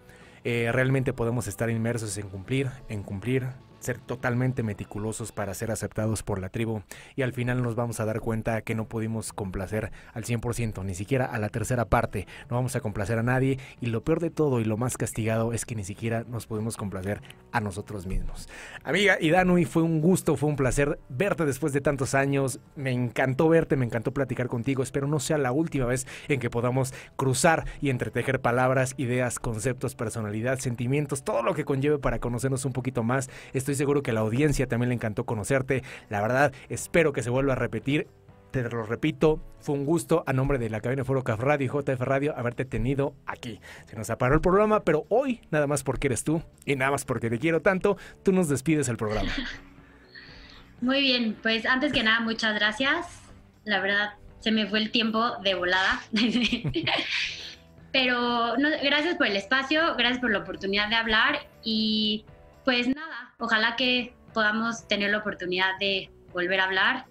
Eh, 0.42 0.70
realmente 0.72 1.12
podemos 1.12 1.46
estar 1.46 1.68
inmersos 1.68 2.16
en 2.16 2.30
cumplir, 2.30 2.70
en 2.88 3.02
cumplir, 3.02 3.46
ser 3.84 3.98
totalmente 3.98 4.62
meticulosos 4.62 5.30
para 5.32 5.54
ser 5.54 5.70
aceptados 5.70 6.22
por 6.22 6.40
la 6.40 6.48
tribu 6.48 6.82
y 7.16 7.22
al 7.22 7.32
final 7.32 7.62
nos 7.62 7.74
vamos 7.74 8.00
a 8.00 8.04
dar 8.04 8.20
cuenta 8.20 8.62
que 8.62 8.74
no 8.74 8.88
pudimos 8.88 9.32
complacer 9.32 9.92
al 10.12 10.24
100%, 10.24 10.84
ni 10.84 10.94
siquiera 10.94 11.26
a 11.26 11.38
la 11.38 11.50
tercera 11.50 11.84
parte, 11.84 12.26
no 12.48 12.56
vamos 12.56 12.74
a 12.76 12.80
complacer 12.80 13.18
a 13.18 13.22
nadie 13.22 13.58
y 13.80 13.86
lo 13.86 14.02
peor 14.02 14.20
de 14.20 14.30
todo 14.30 14.60
y 14.60 14.64
lo 14.64 14.76
más 14.76 14.96
castigado 14.96 15.52
es 15.52 15.64
que 15.66 15.74
ni 15.74 15.84
siquiera 15.84 16.24
nos 16.28 16.46
pudimos 16.46 16.76
complacer 16.76 17.20
a 17.52 17.60
nosotros 17.60 18.06
mismos. 18.06 18.48
Amiga 18.82 19.18
Idanui, 19.20 19.64
fue 19.64 19.82
un 19.82 20.00
gusto, 20.00 20.36
fue 20.36 20.48
un 20.48 20.56
placer 20.56 20.98
verte 21.08 21.44
después 21.44 21.72
de 21.72 21.80
tantos 21.80 22.14
años, 22.14 22.60
me 22.76 22.90
encantó 22.90 23.48
verte, 23.48 23.76
me 23.76 23.84
encantó 23.84 24.12
platicar 24.12 24.48
contigo, 24.48 24.82
espero 24.82 25.06
no 25.06 25.20
sea 25.20 25.38
la 25.38 25.52
última 25.52 25.86
vez 25.86 26.06
en 26.28 26.40
que 26.40 26.50
podamos 26.50 26.94
cruzar 27.16 27.66
y 27.80 27.90
entretejer 27.90 28.40
palabras, 28.40 28.94
ideas, 28.96 29.38
conceptos, 29.38 29.94
personalidad, 29.94 30.58
sentimientos, 30.58 31.22
todo 31.22 31.42
lo 31.42 31.54
que 31.54 31.64
conlleve 31.64 31.98
para 31.98 32.18
conocernos 32.18 32.64
un 32.64 32.72
poquito 32.72 33.02
más. 33.02 33.28
Estoy 33.52 33.73
seguro 33.74 34.02
que 34.02 34.10
a 34.10 34.14
la 34.14 34.20
audiencia 34.20 34.66
también 34.66 34.88
le 34.88 34.94
encantó 34.94 35.24
conocerte. 35.24 35.82
La 36.08 36.20
verdad, 36.20 36.52
espero 36.68 37.12
que 37.12 37.22
se 37.22 37.30
vuelva 37.30 37.54
a 37.54 37.56
repetir. 37.56 38.06
Te 38.50 38.62
lo 38.62 38.84
repito, 38.84 39.42
fue 39.58 39.74
un 39.74 39.84
gusto 39.84 40.22
a 40.28 40.32
nombre 40.32 40.58
de 40.58 40.70
la 40.70 40.80
cabina 40.80 41.04
Foro 41.04 41.24
Caf 41.24 41.40
Radio 41.40 41.66
y 41.66 41.68
JF 41.68 42.00
Radio 42.00 42.34
haberte 42.36 42.64
tenido 42.64 43.16
aquí. 43.26 43.60
Se 43.86 43.96
nos 43.96 44.10
aparó 44.10 44.36
el 44.36 44.40
programa, 44.40 44.84
pero 44.84 45.06
hoy, 45.08 45.40
nada 45.50 45.66
más 45.66 45.82
porque 45.82 46.06
eres 46.06 46.22
tú 46.22 46.40
y 46.64 46.76
nada 46.76 46.92
más 46.92 47.04
porque 47.04 47.30
te 47.30 47.40
quiero 47.40 47.62
tanto, 47.62 47.96
tú 48.22 48.30
nos 48.30 48.48
despides 48.48 48.88
el 48.88 48.96
programa. 48.96 49.32
Muy 50.80 51.00
bien, 51.00 51.36
pues 51.42 51.66
antes 51.66 51.92
que 51.92 52.04
nada, 52.04 52.20
muchas 52.20 52.54
gracias. 52.54 53.22
La 53.64 53.80
verdad, 53.80 54.14
se 54.38 54.52
me 54.52 54.66
fue 54.66 54.78
el 54.78 54.90
tiempo 54.90 55.38
de 55.42 55.54
volada. 55.54 56.00
pero 57.94 58.54
gracias 58.82 59.16
por 59.16 59.28
el 59.28 59.36
espacio, 59.36 59.94
gracias 59.96 60.20
por 60.20 60.30
la 60.30 60.40
oportunidad 60.40 60.88
de 60.88 60.96
hablar 60.96 61.46
y 61.62 62.24
pues 62.64 62.88
nada, 62.88 63.33
ojalá 63.38 63.76
que 63.76 64.14
podamos 64.32 64.86
tener 64.88 65.10
la 65.10 65.18
oportunidad 65.18 65.78
de 65.78 66.10
volver 66.32 66.60
a 66.60 66.64
hablar 66.64 67.06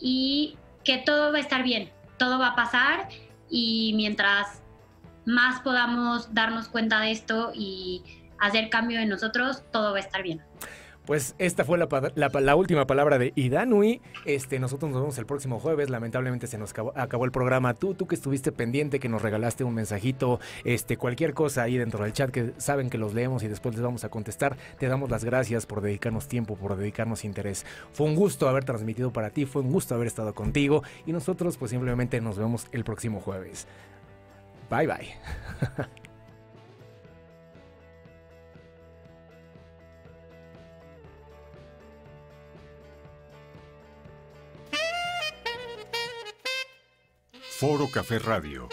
y 0.00 0.56
que 0.84 0.98
todo 0.98 1.32
va 1.32 1.38
a 1.38 1.40
estar 1.40 1.62
bien, 1.62 1.90
todo 2.18 2.38
va 2.38 2.48
a 2.48 2.56
pasar 2.56 3.08
y 3.50 3.92
mientras 3.96 4.62
más 5.26 5.60
podamos 5.60 6.32
darnos 6.34 6.68
cuenta 6.68 7.00
de 7.00 7.10
esto 7.10 7.52
y 7.54 8.02
hacer 8.38 8.70
cambio 8.70 9.00
en 9.00 9.08
nosotros, 9.08 9.62
todo 9.70 9.92
va 9.92 9.98
a 9.98 10.00
estar 10.00 10.22
bien. 10.22 10.42
Pues 11.06 11.34
esta 11.38 11.64
fue 11.64 11.78
la, 11.78 12.56
última 12.56 12.86
palabra 12.86 13.18
de 13.18 13.32
Idanui. 13.34 14.00
Este, 14.26 14.58
nosotros 14.60 14.92
nos 14.92 15.00
vemos 15.00 15.18
el 15.18 15.26
próximo 15.26 15.58
jueves. 15.58 15.90
Lamentablemente 15.90 16.46
se 16.46 16.58
nos 16.58 16.70
acabó, 16.70 17.24
el 17.24 17.32
programa. 17.32 17.74
Tú, 17.74 17.94
tú 17.94 18.06
que 18.06 18.14
estuviste 18.14 18.52
pendiente, 18.52 19.00
que 19.00 19.08
nos 19.08 19.22
regalaste 19.22 19.64
un 19.64 19.74
mensajito, 19.74 20.40
este, 20.64 20.96
cualquier 20.96 21.34
cosa 21.34 21.62
ahí 21.62 21.78
dentro 21.78 22.04
del 22.04 22.12
chat 22.12 22.30
que 22.30 22.52
saben 22.58 22.90
que 22.90 22.98
los 22.98 23.14
leemos 23.14 23.42
y 23.42 23.48
después 23.48 23.74
les 23.74 23.82
vamos 23.82 24.04
a 24.04 24.08
contestar. 24.08 24.56
Te 24.78 24.86
damos 24.86 25.10
las 25.10 25.24
gracias 25.24 25.66
por 25.66 25.80
dedicarnos 25.80 26.28
tiempo, 26.28 26.56
por 26.56 26.76
dedicarnos 26.76 27.24
interés. 27.24 27.66
Fue 27.92 28.06
un 28.06 28.14
gusto 28.14 28.48
haber 28.48 28.64
transmitido 28.64 29.12
para 29.12 29.30
ti, 29.30 29.46
fue 29.46 29.62
un 29.62 29.72
gusto 29.72 29.94
haber 29.94 30.06
estado 30.06 30.34
contigo 30.34 30.82
y 31.06 31.12
nosotros 31.12 31.56
pues 31.56 31.70
simplemente 31.70 32.20
nos 32.20 32.38
vemos 32.38 32.68
el 32.72 32.84
próximo 32.84 33.20
jueves. 33.20 33.66
Bye 34.70 34.86
bye. 34.86 35.88
Foro 47.60 47.90
Café 47.90 48.18
Radio 48.18 48.70